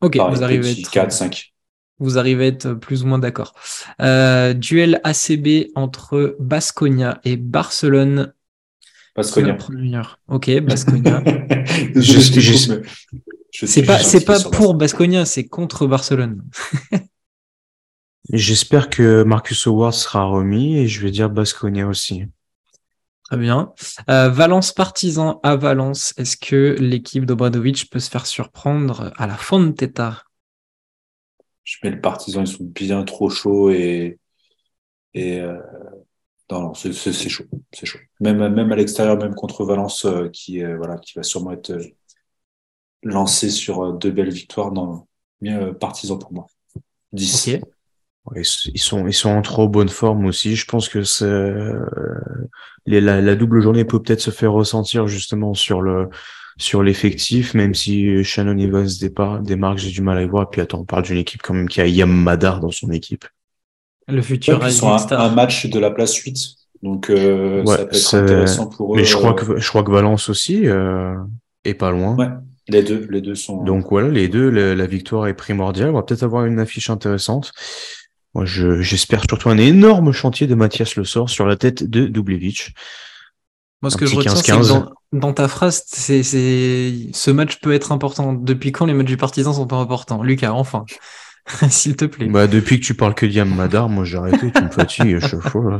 ok, 0.00 0.16
vous 0.16 0.42
arrivez 0.42 0.68
à 0.68 0.72
être. 0.72 0.90
4, 0.90 1.12
5. 1.12 1.54
Vous 2.00 2.18
arrivez 2.18 2.44
à 2.44 2.48
être 2.48 2.74
plus 2.74 3.04
ou 3.04 3.06
moins 3.06 3.20
d'accord. 3.20 3.54
duel 4.00 5.00
ACB 5.04 5.70
entre 5.76 6.36
Basconia 6.40 7.20
et 7.24 7.36
Barcelone. 7.36 8.34
Basconia. 9.14 9.56
Ok, 10.26 10.50
Basconia. 10.60 11.22
c'est 13.52 13.84
pas, 13.84 13.98
c'est 14.00 14.24
pas 14.24 14.40
pour 14.40 14.74
Basconia, 14.74 15.24
c'est 15.24 15.46
contre 15.46 15.86
Barcelone. 15.86 16.42
J'espère 18.32 18.90
que 18.90 19.22
Marcus 19.22 19.66
Howard 19.68 19.92
sera 19.92 20.24
remis 20.24 20.78
et 20.78 20.88
je 20.88 21.00
vais 21.00 21.12
dire 21.12 21.30
Basconia 21.30 21.86
aussi. 21.86 22.24
Très 23.24 23.38
bien. 23.38 23.72
Euh, 24.10 24.28
Valence 24.28 24.72
partisan 24.72 25.40
à 25.42 25.56
Valence. 25.56 26.12
Est-ce 26.18 26.36
que 26.36 26.76
l'équipe 26.78 27.24
d'Obradovic 27.24 27.88
peut 27.90 27.98
se 27.98 28.10
faire 28.10 28.26
surprendre 28.26 29.12
à 29.16 29.26
la 29.26 29.36
Fonteta? 29.36 30.24
Je 31.62 31.78
mets 31.82 31.90
le 31.90 32.00
partisan, 32.00 32.42
ils 32.42 32.46
sont 32.46 32.64
bien 32.64 33.02
trop 33.04 33.30
chauds 33.30 33.70
et. 33.70 34.18
et 35.14 35.40
euh... 35.40 35.58
Non, 36.50 36.60
non, 36.60 36.74
c'est 36.74 36.92
chaud. 36.92 37.44
C'est 37.72 37.86
chaud. 37.86 37.98
Même, 38.20 38.46
même 38.52 38.70
à 38.70 38.76
l'extérieur, 38.76 39.16
même 39.16 39.34
contre 39.34 39.64
Valence, 39.64 40.04
euh, 40.04 40.28
qui, 40.28 40.62
voilà, 40.62 40.98
qui 40.98 41.14
va 41.16 41.22
sûrement 41.22 41.52
être 41.52 41.74
lancé 43.02 43.48
sur 43.48 43.94
deux 43.94 44.10
belles 44.10 44.30
victoires. 44.30 44.70
Non, 44.70 45.06
mieux 45.40 45.72
partisan 45.72 46.18
pour 46.18 46.34
moi. 46.34 46.46
10. 47.12 47.60
Ils 48.36 48.44
sont, 48.80 49.06
ils 49.06 49.12
sont 49.12 49.30
en 49.30 49.42
trop 49.42 49.68
bonne 49.68 49.88
forme 49.88 50.24
aussi. 50.26 50.56
Je 50.56 50.64
pense 50.66 50.88
que 50.88 51.02
c'est 51.02 51.24
euh, 51.26 51.78
la, 52.86 53.20
la, 53.20 53.34
double 53.34 53.60
journée 53.60 53.84
peut 53.84 54.00
peut-être 54.00 54.20
se 54.20 54.30
faire 54.30 54.52
ressentir 54.52 55.06
justement 55.06 55.52
sur 55.52 55.82
le 55.82 56.08
sur 56.56 56.82
l'effectif, 56.82 57.52
même 57.54 57.74
si 57.74 58.22
Shannon 58.24 58.56
Evans 58.56 58.86
démarque, 59.00 59.42
démarque 59.42 59.78
j'ai 59.78 59.90
du 59.90 60.00
mal 60.00 60.18
à 60.18 60.22
y 60.22 60.26
voir. 60.26 60.44
Et 60.44 60.46
puis 60.50 60.60
attends, 60.60 60.80
on 60.80 60.84
parle 60.84 61.02
d'une 61.02 61.18
équipe 61.18 61.42
quand 61.42 61.52
même 61.52 61.68
qui 61.68 61.80
a 61.80 61.86
Yam 61.86 62.10
Madar 62.10 62.60
dans 62.60 62.70
son 62.70 62.90
équipe. 62.92 63.26
Le 64.08 64.22
futur 64.22 64.60
Ouais, 64.60 64.68
ils 64.68 64.72
sont 64.72 64.92
un 64.92 64.98
Star. 64.98 65.34
match 65.34 65.66
de 65.66 65.78
la 65.78 65.90
place 65.90 66.14
8. 66.16 66.36
Donc, 66.82 67.08
euh, 67.08 67.62
Ouais, 67.64 67.76
ça 67.76 67.84
peut 67.86 67.96
être 67.96 68.14
intéressant 68.14 68.68
pour 68.68 68.94
eux. 68.94 68.96
Mais 68.98 69.04
je 69.04 69.16
crois 69.16 69.30
euh, 69.30 69.34
que 69.34 69.58
je 69.58 69.68
crois 69.68 69.82
que 69.82 69.90
Valence 69.90 70.28
aussi 70.28 70.66
euh, 70.66 71.16
est 71.64 71.74
pas 71.74 71.90
loin. 71.90 72.14
Ouais, 72.16 72.28
les 72.68 72.82
deux, 72.82 73.06
les 73.10 73.22
deux 73.22 73.34
sont. 73.34 73.64
Donc 73.64 73.86
voilà, 73.90 74.08
les 74.08 74.28
deux, 74.28 74.50
la, 74.50 74.74
la 74.74 74.86
victoire 74.86 75.26
est 75.26 75.34
primordiale. 75.34 75.90
On 75.90 75.94
va 75.94 76.02
peut-être 76.02 76.22
avoir 76.22 76.44
une 76.44 76.58
affiche 76.58 76.90
intéressante. 76.90 77.52
Moi, 78.34 78.44
je, 78.44 78.80
j'espère 78.80 79.22
surtout 79.28 79.48
un 79.48 79.58
énorme 79.58 80.12
chantier 80.12 80.46
de 80.46 80.54
Mathias 80.54 80.96
Le 80.96 81.04
Sort 81.04 81.30
sur 81.30 81.46
la 81.46 81.56
tête 81.56 81.84
de 81.88 82.06
Dubljevic. 82.06 82.74
Moi, 83.82 83.90
ce 83.90 83.96
Un 83.96 83.98
que 83.98 84.06
je 84.06 84.16
retiens, 84.16 84.34
c'est 84.34 84.52
que 84.52 84.56
15-15. 84.58 84.68
dans, 84.68 84.90
dans 85.12 85.32
ta 85.32 85.46
phrase, 85.48 85.84
c'est, 85.86 86.22
ce 86.24 87.30
match 87.30 87.60
peut 87.60 87.72
être 87.72 87.92
important. 87.92 88.32
Depuis 88.32 88.72
quand 88.72 88.86
les 88.86 88.94
matchs 88.94 89.06
du 89.06 89.16
partisan 89.16 89.52
sont 89.52 89.66
pas 89.66 89.76
importants? 89.76 90.22
Lucas, 90.22 90.52
enfin. 90.52 90.84
S'il 91.68 91.94
te 91.94 92.06
plaît. 92.06 92.26
Bah, 92.26 92.46
depuis 92.46 92.80
que 92.80 92.86
tu 92.86 92.94
parles 92.94 93.14
que 93.14 93.26
d'Iam 93.26 93.54
Madar, 93.54 93.90
moi 93.90 94.04
j'ai 94.04 94.16
arrêté, 94.16 94.50
tu 94.50 94.62
me 94.64 94.70
fatigues 94.70 95.16
à 95.16 95.20
chaque 95.20 95.42
fois. 95.42 95.72
Là, 95.72 95.78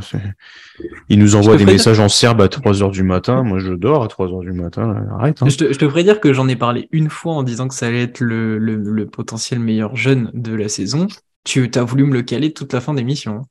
Il 1.09 1.17
nous 1.17 1.35
envoie 1.35 1.57
des 1.57 1.65
messages 1.65 1.99
en 1.99 2.07
serbe 2.07 2.41
à 2.41 2.47
3 2.49 2.83
heures 2.83 2.91
du 2.91 3.01
matin. 3.01 3.41
Moi 3.41 3.57
je 3.57 3.73
dors 3.73 4.03
à 4.03 4.07
3 4.07 4.27
heures 4.27 4.41
du 4.41 4.51
matin. 4.51 4.93
là. 4.93 5.01
Arrête. 5.17 5.41
Hein. 5.41 5.49
Je 5.49 5.57
te, 5.57 5.73
je 5.73 5.79
te 5.79 5.89
ferai 5.89 6.03
dire 6.03 6.19
que 6.19 6.33
j'en 6.33 6.47
ai 6.47 6.55
parlé 6.55 6.87
une 6.91 7.09
fois 7.09 7.33
en 7.33 7.41
disant 7.41 7.67
que 7.67 7.73
ça 7.73 7.87
allait 7.87 8.03
être 8.03 8.19
le, 8.19 8.59
le, 8.59 8.75
le 8.75 9.05
potentiel 9.07 9.59
meilleur 9.59 9.95
jeune 9.95 10.29
de 10.35 10.53
la 10.53 10.69
saison. 10.69 11.07
Tu 11.45 11.69
as 11.75 11.83
voulu 11.83 12.03
me 12.05 12.13
le 12.13 12.23
caler 12.23 12.51
toute 12.53 12.73
la 12.73 12.81
fin 12.81 12.93
d'émission. 12.93 13.43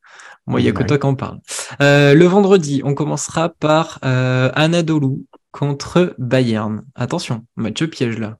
Moi, 0.47 0.61
il 0.61 0.67
y 0.67 0.69
a 0.69 0.73
que 0.73 0.83
toi 0.83 0.99
qui 0.99 1.07
en 1.07 1.15
parle. 1.15 1.39
Euh, 1.81 2.13
le 2.13 2.27
vendredi, 2.27 2.83
on 2.85 2.95
commencera 2.95 3.49
par 3.49 3.99
euh, 4.05 4.51
Anadolu 4.55 5.25
contre 5.53 6.15
Bayern. 6.19 6.85
Attention, 6.97 7.47
match 7.57 7.83
piège 7.85 8.19
là. 8.19 8.37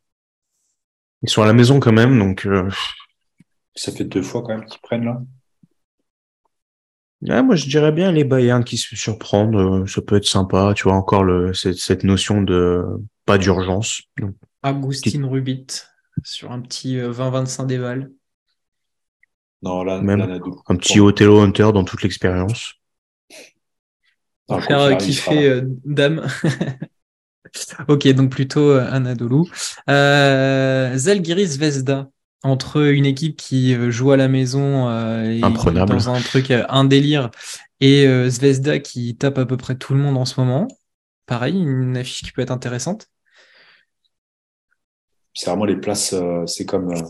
Ils 1.23 1.31
sont 1.31 1.43
à 1.43 1.47
la 1.47 1.53
maison 1.53 1.81
quand 1.81 1.93
même, 1.93 2.19
donc 2.19 2.47
euh, 2.47 2.69
Ça 3.75 3.93
fait 3.93 4.05
deux 4.05 4.23
fois 4.23 4.43
quand 4.43 4.59
même 4.59 4.67
qu'ils 4.67 4.81
prennent 4.83 5.05
là. 5.05 5.23
ouais, 7.23 7.43
moi 7.43 7.55
je 7.55 7.67
dirais 7.67 7.93
bien 7.93 8.13
les 8.13 8.25
Bayern 8.25 8.65
qui 8.65 8.77
se 8.77 8.97
surprennent. 8.97 9.55
euh, 9.55 9.87
ça 9.87 10.03
peut 10.03 10.17
être 10.17 10.27
sympa. 10.27 10.73
Tu 10.75 10.83
vois 10.83 10.95
encore 10.95 11.23
le, 11.25 11.55
cette, 11.55 11.79
cette 11.79 12.03
notion 12.05 12.43
de 12.43 12.83
pas 13.25 13.39
d'urgence. 13.39 14.03
Donc, 14.19 14.35
Agustin 14.63 15.27
Rubit 15.29 15.67
sur 16.25 16.51
un 16.53 16.61
petit 16.61 16.99
euh, 16.99 17.13
20-25 17.13 17.67
déval. 17.67 18.11
Non, 19.65 19.83
là, 19.83 20.01
Même 20.01 20.19
là, 20.19 20.39
un 20.69 20.77
petit 20.77 21.01
Othello 21.01 21.41
Hunter 21.41 21.71
dans 21.73 21.85
toute 21.85 22.03
l'expérience. 22.03 22.75
Faire 24.49 24.99
kiffer 24.99 25.49
euh, 25.49 25.63
Dame. 25.85 26.27
ok, 27.89 28.09
donc 28.09 28.31
plutôt 28.31 28.71
euh, 28.71 28.87
Anadolu. 28.91 29.51
Euh, 29.89 30.97
Zalgiris 30.97 31.57
Vesda 31.57 32.11
entre 32.43 32.83
une 32.83 33.07
équipe 33.07 33.37
qui 33.37 33.75
euh, 33.75 33.91
joue 33.91 34.13
à 34.13 34.19
la 34.19 34.29
maison 34.29 34.89
euh, 34.91 35.31
et 35.31 35.41
dans 35.41 36.11
un 36.11 36.21
truc 36.21 36.51
un 36.51 36.85
délire 36.85 37.31
et 37.81 38.07
euh, 38.07 38.29
Zvezda 38.29 38.79
qui 38.79 39.17
tape 39.17 39.39
à 39.39 39.47
peu 39.47 39.57
près 39.57 39.77
tout 39.77 39.95
le 39.95 40.01
monde 40.01 40.17
en 40.17 40.25
ce 40.25 40.41
moment. 40.41 40.69
Pareil, 41.27 41.55
une 41.55 41.97
affiche 41.97 42.23
qui 42.23 42.33
peut 42.33 42.43
être 42.43 42.51
intéressante. 42.51 43.09
C'est 45.33 45.51
vraiment 45.51 45.65
les 45.65 45.77
places, 45.77 46.13
euh, 46.13 46.47
c'est 46.47 46.65
comme, 46.65 46.93
euh, 46.93 47.03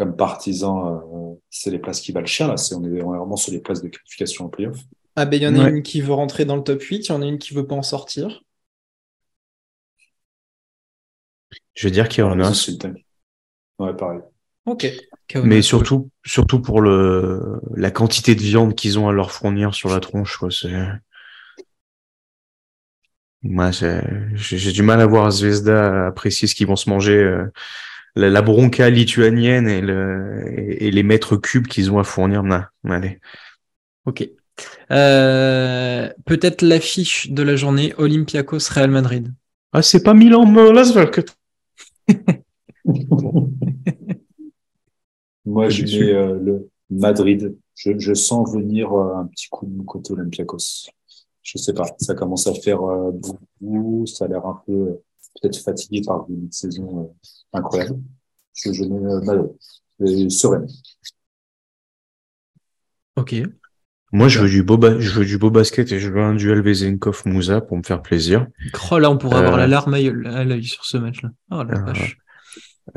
comme 0.00 0.16
partisan, 0.16 0.96
euh, 0.96 1.34
c'est 1.50 1.70
les 1.70 1.78
places 1.78 2.00
qui 2.00 2.10
valent 2.12 2.26
cher 2.26 2.48
là. 2.48 2.56
C'est, 2.56 2.74
on, 2.74 2.82
est, 2.84 3.02
on 3.02 3.14
est 3.14 3.18
vraiment 3.18 3.36
sur 3.36 3.52
les 3.52 3.60
places 3.60 3.82
de 3.82 3.88
qualification 3.88 4.46
en 4.46 4.48
playoff. 4.48 4.78
Ah 5.14 5.26
ben 5.26 5.36
il 5.36 5.42
y 5.42 5.46
en 5.46 5.54
a 5.54 5.64
Ouais. 5.64 5.70
une 5.70 5.82
qui 5.82 6.00
veut 6.00 6.14
rentrer 6.14 6.46
dans 6.46 6.56
le 6.56 6.62
top 6.62 6.80
8, 6.82 7.06
il 7.06 7.08
y 7.10 7.12
en 7.12 7.20
a 7.22 7.26
une 7.26 7.38
qui 7.38 7.52
veut 7.52 7.66
pas 7.66 7.74
en 7.74 7.82
sortir. 7.82 8.42
Je 11.74 11.86
vais 11.86 11.90
dire 11.90 12.08
Kieronas. 12.08 12.48
autres, 12.48 12.56
c'est 12.56 12.72
le 12.72 12.78
thème. 12.78 12.96
Ouais, 13.78 13.94
pareil. 13.96 14.20
Ok. 14.66 14.86
Mais 15.44 15.62
surtout, 15.62 16.10
surtout 16.24 16.60
pour 16.60 16.80
le, 16.80 17.60
la 17.76 17.90
quantité 17.90 18.34
de 18.34 18.40
viande 18.40 18.74
qu'ils 18.74 18.98
ont 18.98 19.08
à 19.08 19.12
leur 19.12 19.32
fournir 19.32 19.74
sur 19.74 19.88
la 19.90 20.00
tronche, 20.00 20.36
quoi. 20.36 20.50
C'est, 20.50 20.72
moi, 23.42 23.72
c'est- 23.72 24.02
j'ai 24.34 24.58
j'ai 24.58 24.72
du 24.72 24.82
mal 24.82 25.00
à 25.00 25.06
voir 25.06 25.30
Zvezda 25.30 26.06
apprécier 26.08 26.46
ce 26.46 26.54
qu'ils 26.54 26.66
vont 26.66 26.76
se 26.76 26.90
manger, 26.90 27.16
euh, 27.16 27.46
la, 28.16 28.30
la 28.30 28.42
bronca 28.42 28.90
lituanienne 28.90 29.68
et, 29.68 29.80
le, 29.80 30.44
et, 30.58 30.86
et 30.86 30.90
les 30.90 31.02
mètres 31.02 31.36
cubes 31.36 31.66
qu'ils 31.66 31.90
ont 31.90 31.98
à 31.98 32.04
fournir. 32.04 32.42
Non, 32.42 32.62
allez. 32.84 33.20
Ok. 34.06 34.28
Euh, 34.90 36.08
Peut-être 36.26 36.62
l'affiche 36.62 37.30
de 37.30 37.42
la 37.42 37.56
journée 37.56 37.94
Olympiakos 37.98 38.68
Real 38.70 38.90
Madrid. 38.90 39.32
Ah, 39.72 39.82
c'est 39.82 40.02
pas 40.02 40.14
Milan 40.14 40.44
Lasvel 40.72 41.10
que 41.10 41.20
Moi, 45.44 45.68
je 45.68 45.84
mets 45.84 46.12
euh, 46.12 46.38
le 46.40 46.70
Madrid. 46.90 47.56
Je, 47.74 47.98
je 47.98 48.14
sens 48.14 48.52
venir 48.52 48.92
euh, 48.92 49.16
un 49.16 49.26
petit 49.26 49.48
coup 49.48 49.66
de 49.66 49.72
mon 49.74 49.84
côté 49.84 50.12
Olympiakos. 50.12 50.90
Je 51.42 51.58
sais 51.58 51.72
pas, 51.72 51.86
ça 51.98 52.14
commence 52.14 52.46
à 52.46 52.54
faire 52.54 52.82
euh, 52.82 53.12
beaucoup. 53.12 54.06
Ça 54.06 54.26
a 54.26 54.28
l'air 54.28 54.44
un 54.46 54.62
peu 54.66 54.72
euh, 54.72 55.02
peut-être 55.40 55.58
fatigué 55.58 56.02
par 56.06 56.26
une 56.28 56.50
saison 56.50 57.04
euh, 57.04 57.58
incroyable. 57.58 58.00
Je, 58.54 58.72
je 58.72 58.84
mets 58.84 59.30
euh. 59.30 59.46
Et 60.06 60.30
sereine. 60.30 60.66
Ok. 63.16 63.34
Moi, 64.12 64.28
je 64.28 64.40
veux 64.40 64.48
du 64.48 64.62
beau, 64.62 64.78
je 64.98 65.10
veux 65.12 65.24
du 65.24 65.38
beau 65.38 65.50
basket 65.50 65.92
et 65.92 66.00
je 66.00 66.10
veux 66.10 66.20
un 66.20 66.34
duel 66.34 66.62
Vezenkov-Mouza 66.62 67.60
pour 67.60 67.76
me 67.76 67.82
faire 67.82 68.02
plaisir. 68.02 68.46
Oh, 68.90 68.98
là, 68.98 69.10
on 69.10 69.18
pourrait 69.18 69.38
avoir 69.38 69.54
Euh. 69.54 69.58
la 69.58 69.66
larme 69.68 69.94
à 69.94 70.44
l'œil 70.44 70.64
sur 70.64 70.84
ce 70.84 70.96
match-là. 70.96 71.30
Oh 71.52 71.62
la 71.62 71.80
vache. 71.80 72.16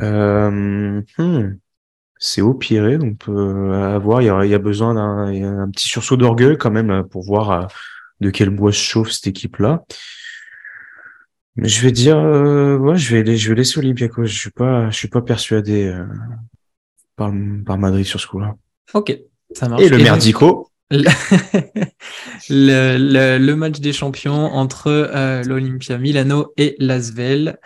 Euh, 0.01 1.01
hmm, 1.19 1.57
C'est 2.17 2.41
au 2.41 2.53
Pirée, 2.55 2.97
donc 2.97 3.19
peut 3.19 3.74
avoir. 3.74 4.21
Il 4.21 4.26
y 4.26 4.30
a, 4.30 4.43
il 4.45 4.49
y 4.49 4.55
a 4.55 4.59
besoin 4.59 4.95
d'un 4.95 5.69
petit 5.69 5.88
sursaut 5.88 6.17
d'orgueil 6.17 6.57
quand 6.57 6.71
même 6.71 7.03
pour 7.09 7.24
voir 7.24 7.51
euh, 7.51 7.65
de 8.21 8.30
quel 8.32 8.49
bois 8.49 8.71
se 8.71 8.80
chauffe 8.80 9.11
cette 9.11 9.28
équipe-là. 9.28 9.84
Je 11.58 11.82
vais 11.82 11.91
dire, 11.91 12.18
euh, 12.18 12.78
ouais, 12.78 12.97
je 12.97 13.16
vais, 13.16 13.38
je 13.38 13.49
vais 13.49 13.56
laisser 13.56 13.78
Olympiakos. 13.80 14.26
Je 14.26 14.38
suis 14.38 14.49
pas, 14.51 14.89
je 14.89 14.97
suis 14.97 15.08
pas 15.08 15.22
persuadé 15.22 15.86
euh, 15.86 16.06
par, 17.16 17.32
par 17.66 17.78
Madrid 17.78 18.06
sur 18.06 18.20
ce 18.20 18.28
coup-là. 18.28 18.56
Ok, 18.93 19.18
ça 19.54 19.70
marche. 19.70 19.84
Et 19.84 19.89
le 19.89 19.97
merdico, 19.99 20.70
le, 20.91 21.10
le- 22.49 23.38
le 23.38 23.56
match 23.56 23.80
des 23.80 23.93
champions 23.93 24.45
entre 24.54 24.88
euh, 24.89 25.43
l'Olympia 25.43 25.97
Milano 25.97 26.54
et 26.58 26.76
l'Asvel 26.80 27.58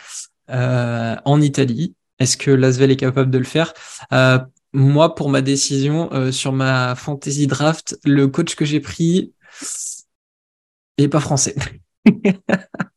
euh, 0.50 1.16
en 1.26 1.42
Italie. 1.42 1.94
Est-ce 2.20 2.38
que 2.38 2.52
l'Asvel 2.52 2.92
est 2.92 2.96
capable 2.98 3.32
de 3.32 3.38
le 3.38 3.44
faire? 3.44 3.74
Euh, 4.14 4.40
Moi, 4.74 5.16
pour 5.16 5.30
ma 5.30 5.42
décision 5.42 6.12
euh, 6.14 6.32
sur 6.32 6.52
ma 6.52 6.96
fantasy 6.96 7.48
draft, 7.48 7.98
le 8.06 8.28
coach 8.28 8.56
que 8.56 8.66
j'ai 8.66 8.80
pris 8.80 9.34
est 10.98 11.08
pas 11.08 11.20
français. 11.20 11.56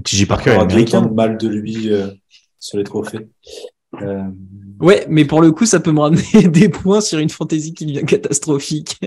TJ 0.00 0.26
Parker 0.26 0.50
est 0.50 0.56
aura 0.56 0.66
de 0.66 1.14
mal 1.14 1.36
de 1.36 1.48
lui 1.48 1.92
euh, 1.92 2.08
sur 2.58 2.78
les 2.78 2.84
trophées. 2.84 3.28
Euh, 4.00 4.24
Ouais, 4.82 5.06
mais 5.08 5.24
pour 5.24 5.40
le 5.40 5.52
coup, 5.52 5.64
ça 5.64 5.78
peut 5.78 5.92
me 5.92 6.00
ramener 6.00 6.48
des 6.48 6.68
points 6.68 7.00
sur 7.00 7.20
une 7.20 7.28
fantasy 7.28 7.72
qui 7.72 7.86
devient 7.86 8.04
catastrophique. 8.04 8.98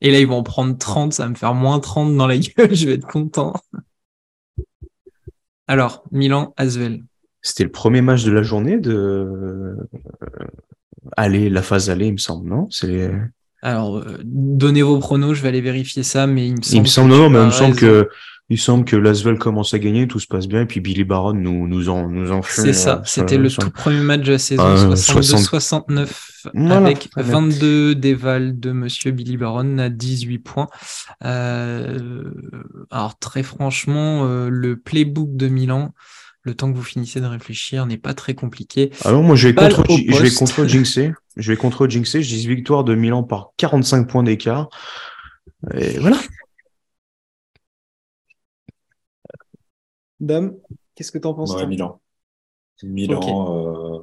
Et 0.00 0.10
là, 0.12 0.20
ils 0.20 0.26
vont 0.26 0.36
en 0.36 0.42
prendre 0.42 0.76
30, 0.76 1.14
ça 1.14 1.24
va 1.24 1.30
me 1.30 1.34
faire 1.34 1.54
moins 1.54 1.80
30 1.80 2.14
dans 2.16 2.26
la 2.26 2.36
gueule, 2.38 2.74
je 2.74 2.86
vais 2.86 2.94
être 2.94 3.08
content. 3.08 3.54
Alors, 5.66 6.04
Milan, 6.12 6.52
Asvel. 6.56 7.04
C'était 7.40 7.64
le 7.64 7.70
premier 7.70 8.02
match 8.02 8.22
de 8.24 8.30
la 8.30 8.42
journée 8.42 8.78
de 8.78 8.92
euh, 8.92 9.76
aller, 11.16 11.48
la 11.48 11.62
phase 11.62 11.88
aller, 11.88 12.08
il 12.08 12.12
me 12.12 12.18
semble, 12.18 12.48
non? 12.48 12.68
C'est 12.70 13.10
Alors, 13.62 13.96
euh, 13.96 14.18
donnez 14.24 14.82
vos 14.82 14.98
pronos, 14.98 15.34
je 15.34 15.42
vais 15.42 15.48
aller 15.48 15.62
vérifier 15.62 16.02
ça, 16.02 16.26
mais 16.26 16.48
il 16.48 16.56
me 16.56 16.62
semble. 16.62 16.76
Il 16.76 16.82
me 16.82 16.86
semble, 16.86 17.10
que 17.10 17.16
non, 17.16 17.26
tu 17.28 17.32
mais 17.32 17.40
il 17.40 17.46
me 17.46 17.50
semble 17.50 17.74
raison. 17.74 18.04
que, 18.04 18.08
il 18.50 18.58
semble 18.58 18.86
que 18.86 18.96
Lasvel 18.96 19.38
commence 19.38 19.74
à 19.74 19.78
gagner, 19.78 20.08
tout 20.08 20.20
se 20.20 20.26
passe 20.26 20.48
bien, 20.48 20.62
et 20.62 20.66
puis 20.66 20.80
Billy 20.80 21.04
Baron 21.04 21.34
nous, 21.34 21.68
nous 21.68 21.90
en, 21.90 22.08
nous 22.08 22.42
C'est 22.44 22.72
ça, 22.72 22.96
euh, 22.96 23.02
c'était 23.04 23.36
le 23.36 23.50
tout 23.50 23.70
premier 23.70 24.00
match 24.00 24.22
de 24.22 24.32
la 24.32 24.38
saison, 24.38 24.62
Euh, 24.64 24.94
62-69, 24.94 26.08
Voilà, 26.54 26.76
avec 26.76 27.10
très 27.10 27.22
bien. 27.24 27.32
22 27.32 27.94
dévals 27.94 28.58
de 28.58 28.72
Monsieur 28.72 29.10
Billy 29.10 29.36
Baron 29.36 29.76
à 29.76 29.90
18 29.90 30.38
points. 30.38 30.68
Euh, 31.24 32.24
alors 32.90 33.18
très 33.18 33.42
franchement, 33.42 34.24
euh, 34.24 34.48
le 34.48 34.78
playbook 34.78 35.36
de 35.36 35.48
Milan, 35.48 35.92
le 36.42 36.54
temps 36.54 36.72
que 36.72 36.76
vous 36.76 36.82
finissez 36.82 37.20
de 37.20 37.26
réfléchir, 37.26 37.84
n'est 37.84 37.98
pas 37.98 38.14
très 38.14 38.34
compliqué. 38.34 38.90
Alors, 39.04 39.22
moi, 39.22 39.36
je 39.36 39.48
vais 39.48 39.52
Balle 39.52 39.74
contre, 39.74 39.92
je 39.94 40.22
vais 40.22 40.30
contre 40.30 40.64
Jinxé. 40.64 41.12
Je 41.36 41.52
vais 41.52 41.58
contre 41.58 41.86
Jinxé. 41.86 42.22
Je 42.22 42.34
dis 42.34 42.46
victoire 42.46 42.84
de 42.84 42.94
Milan 42.94 43.24
par 43.24 43.50
45 43.58 44.08
points 44.08 44.22
d'écart. 44.22 44.70
Et 45.74 45.98
voilà. 45.98 46.16
Dame, 50.20 50.54
qu'est-ce 50.94 51.12
que 51.12 51.18
t'en 51.18 51.34
penses 51.34 51.54
ouais, 51.54 51.66
Milan. 51.66 52.00
Milan. 52.82 53.56
euh, 53.56 53.98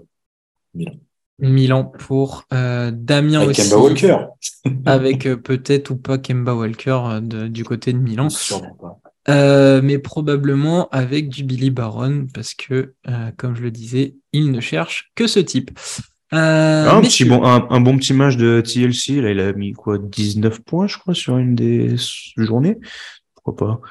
Milan. 0.74 0.93
Milan 1.39 1.84
pour 1.84 2.45
euh, 2.53 2.91
Damien 2.93 3.41
Avec 3.41 3.59
aussi, 3.59 3.70
Kemba 3.70 3.84
Walker. 3.84 4.18
avec 4.86 5.26
euh, 5.26 5.36
peut-être 5.36 5.89
ou 5.89 5.97
pas 5.97 6.18
Kemba 6.18 6.53
Walker 6.55 7.20
de- 7.22 7.47
du 7.47 7.63
côté 7.66 7.91
de 7.91 7.97
Milan. 7.97 8.30
Sûrement 8.30 8.76
pas. 8.76 8.99
Euh, 9.28 9.82
mais 9.84 9.97
probablement 9.97 10.88
avec 10.89 11.30
du 11.30 11.43
Billy 11.43 11.72
Baron, 11.72 12.28
parce 12.34 12.53
que, 12.53 12.93
euh, 13.09 13.32
comme 13.38 13.55
je 13.55 13.63
le 13.63 13.72
disais, 13.72 14.16
il 14.34 14.51
ne 14.51 14.61
cherche 14.61 15.11
que 15.16 15.26
ce 15.28 15.39
type. 15.39 15.72
Euh, 16.34 16.89
un, 16.89 17.01
petit 17.01 17.26
bon, 17.26 17.43
un, 17.43 17.68
un 17.70 17.82
bon 17.82 17.97
petit 17.97 18.13
match 18.13 18.38
de 18.38 18.61
TLC. 18.61 19.22
Là, 19.22 19.32
il 19.32 19.39
a 19.39 19.53
mis 19.53 19.74
quoi 19.74 19.97
19 19.97 20.61
points, 20.61 20.88
je 20.88 20.97
crois, 20.97 21.16
sur 21.16 21.38
une 21.38 21.55
des 21.55 21.95
journées? 22.38 22.78
Pourquoi 23.34 23.55
pas? 23.55 23.82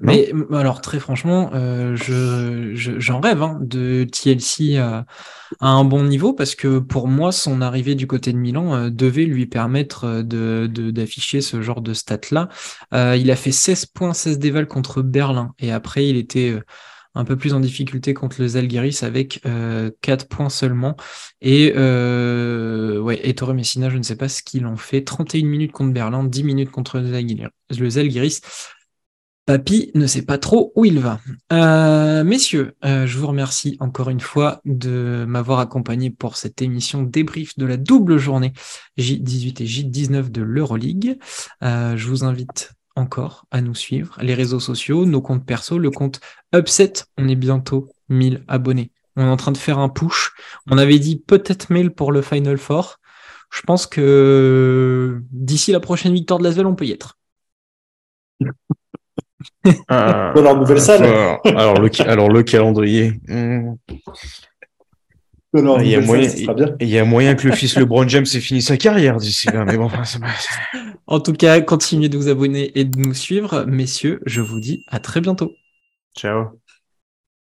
Mais 0.00 0.32
alors 0.54 0.80
très 0.80 0.98
franchement, 0.98 1.50
euh, 1.52 1.96
je, 1.96 2.74
je- 2.74 2.98
j'en 2.98 3.20
rêve 3.20 3.42
hein, 3.42 3.58
de 3.60 4.04
TLC 4.10 4.76
à, 4.78 5.04
à 5.60 5.68
un 5.68 5.84
bon 5.84 6.02
niveau 6.04 6.32
parce 6.32 6.54
que 6.54 6.78
pour 6.78 7.08
moi, 7.08 7.30
son 7.30 7.60
arrivée 7.60 7.94
du 7.94 8.06
côté 8.06 8.32
de 8.32 8.38
Milan 8.38 8.74
euh, 8.74 8.90
devait 8.90 9.26
lui 9.26 9.44
permettre 9.46 10.04
euh, 10.04 10.22
de, 10.22 10.66
de- 10.72 10.90
d'afficher 10.90 11.42
ce 11.42 11.60
genre 11.60 11.82
de 11.82 11.92
stats-là. 11.92 12.48
Euh, 12.94 13.16
il 13.16 13.30
a 13.30 13.36
fait 13.36 13.52
16 13.52 13.84
points, 13.86 14.14
16 14.14 14.38
déval 14.38 14.66
contre 14.66 15.02
Berlin 15.02 15.52
et 15.58 15.72
après 15.72 16.06
il 16.08 16.16
était 16.16 16.50
euh, 16.52 16.62
un 17.14 17.24
peu 17.24 17.36
plus 17.36 17.52
en 17.54 17.60
difficulté 17.60 18.14
contre 18.14 18.40
le 18.40 18.48
Zalgiris 18.48 19.02
avec 19.02 19.40
euh, 19.46 19.90
4 20.02 20.28
points 20.28 20.50
seulement. 20.50 20.96
Et 21.42 21.72
euh, 21.76 22.98
ouais, 23.00 23.20
Messina, 23.54 23.90
je 23.90 23.98
ne 23.98 24.02
sais 24.02 24.16
pas 24.16 24.28
ce 24.28 24.42
qu'il 24.42 24.66
en 24.66 24.76
fait. 24.76 25.02
31 25.04 25.46
minutes 25.46 25.72
contre 25.72 25.92
Berlin, 25.92 26.24
10 26.24 26.44
minutes 26.44 26.70
contre 26.70 26.98
le 26.98 27.90
Zalgiris. 27.90 28.40
Papy 29.46 29.92
ne 29.94 30.08
sait 30.08 30.22
pas 30.22 30.38
trop 30.38 30.72
où 30.74 30.84
il 30.84 30.98
va. 30.98 31.20
Euh, 31.52 32.24
messieurs, 32.24 32.74
euh, 32.84 33.06
je 33.06 33.16
vous 33.16 33.28
remercie 33.28 33.76
encore 33.78 34.10
une 34.10 34.20
fois 34.20 34.60
de 34.64 35.24
m'avoir 35.28 35.60
accompagné 35.60 36.10
pour 36.10 36.36
cette 36.36 36.62
émission 36.62 37.04
débrief 37.04 37.56
de 37.56 37.64
la 37.64 37.76
double 37.76 38.18
journée 38.18 38.52
J18 38.98 39.62
et 39.62 39.66
J19 39.66 40.30
de 40.32 40.42
l'Euroleague. 40.42 41.18
Euh, 41.62 41.96
je 41.96 42.08
vous 42.08 42.24
invite 42.24 42.72
encore 42.96 43.46
à 43.52 43.60
nous 43.60 43.76
suivre, 43.76 44.18
les 44.20 44.34
réseaux 44.34 44.58
sociaux, 44.58 45.06
nos 45.06 45.22
comptes 45.22 45.46
perso, 45.46 45.78
le 45.78 45.92
compte 45.92 46.18
Upset, 46.52 47.04
on 47.16 47.28
est 47.28 47.36
bientôt 47.36 47.88
1000 48.08 48.42
abonnés. 48.48 48.90
On 49.14 49.22
est 49.22 49.30
en 49.30 49.36
train 49.36 49.52
de 49.52 49.58
faire 49.58 49.78
un 49.78 49.88
push. 49.88 50.32
On 50.68 50.76
avait 50.76 50.98
dit 50.98 51.20
peut-être 51.20 51.70
mail 51.70 51.92
pour 51.92 52.10
le 52.10 52.20
Final 52.20 52.58
Four. 52.58 52.98
Je 53.52 53.60
pense 53.60 53.86
que 53.86 55.22
d'ici 55.30 55.70
la 55.70 55.80
prochaine 55.80 56.14
victoire 56.14 56.40
de 56.40 56.44
Lasvel, 56.44 56.66
on 56.66 56.74
peut 56.74 56.86
y 56.86 56.90
être. 56.90 57.16
Ah, 59.88 60.32
Dans 60.34 60.42
leur 60.42 60.56
nouvelle 60.58 60.80
salle. 60.80 61.04
alors, 61.04 61.40
alors, 61.44 61.80
le, 61.80 61.90
ca- 61.92 62.10
alors, 62.10 62.28
le 62.28 62.42
calendrier. 62.42 63.12
Ah, 63.28 63.60
il, 65.80 65.88
y 65.88 65.94
a 65.94 66.00
moyen, 66.00 66.28
salle, 66.28 66.38
ce 66.38 66.44
sera 66.44 66.54
bien. 66.54 66.76
il 66.80 66.88
y 66.88 66.98
a 66.98 67.04
moyen 67.04 67.34
que 67.34 67.48
le 67.48 67.54
fils 67.54 67.76
LeBron 67.78 68.06
James 68.08 68.26
ait 68.34 68.40
fini 68.40 68.60
sa 68.60 68.76
carrière 68.76 69.16
d'ici 69.16 69.46
là. 69.48 69.64
Mais 69.64 69.76
bon, 69.76 69.84
enfin, 69.84 70.04
c'est 70.04 70.20
pas- 70.20 70.26
En 71.06 71.20
tout 71.20 71.32
cas, 71.32 71.60
continuez 71.62 72.08
de 72.08 72.16
vous 72.18 72.28
abonner 72.28 72.78
et 72.78 72.84
de 72.84 72.98
nous 72.98 73.14
suivre. 73.14 73.64
Messieurs, 73.66 74.20
je 74.26 74.40
vous 74.42 74.60
dis 74.60 74.84
à 74.88 74.98
très 74.98 75.20
bientôt. 75.20 75.52
Ciao. 76.16 76.46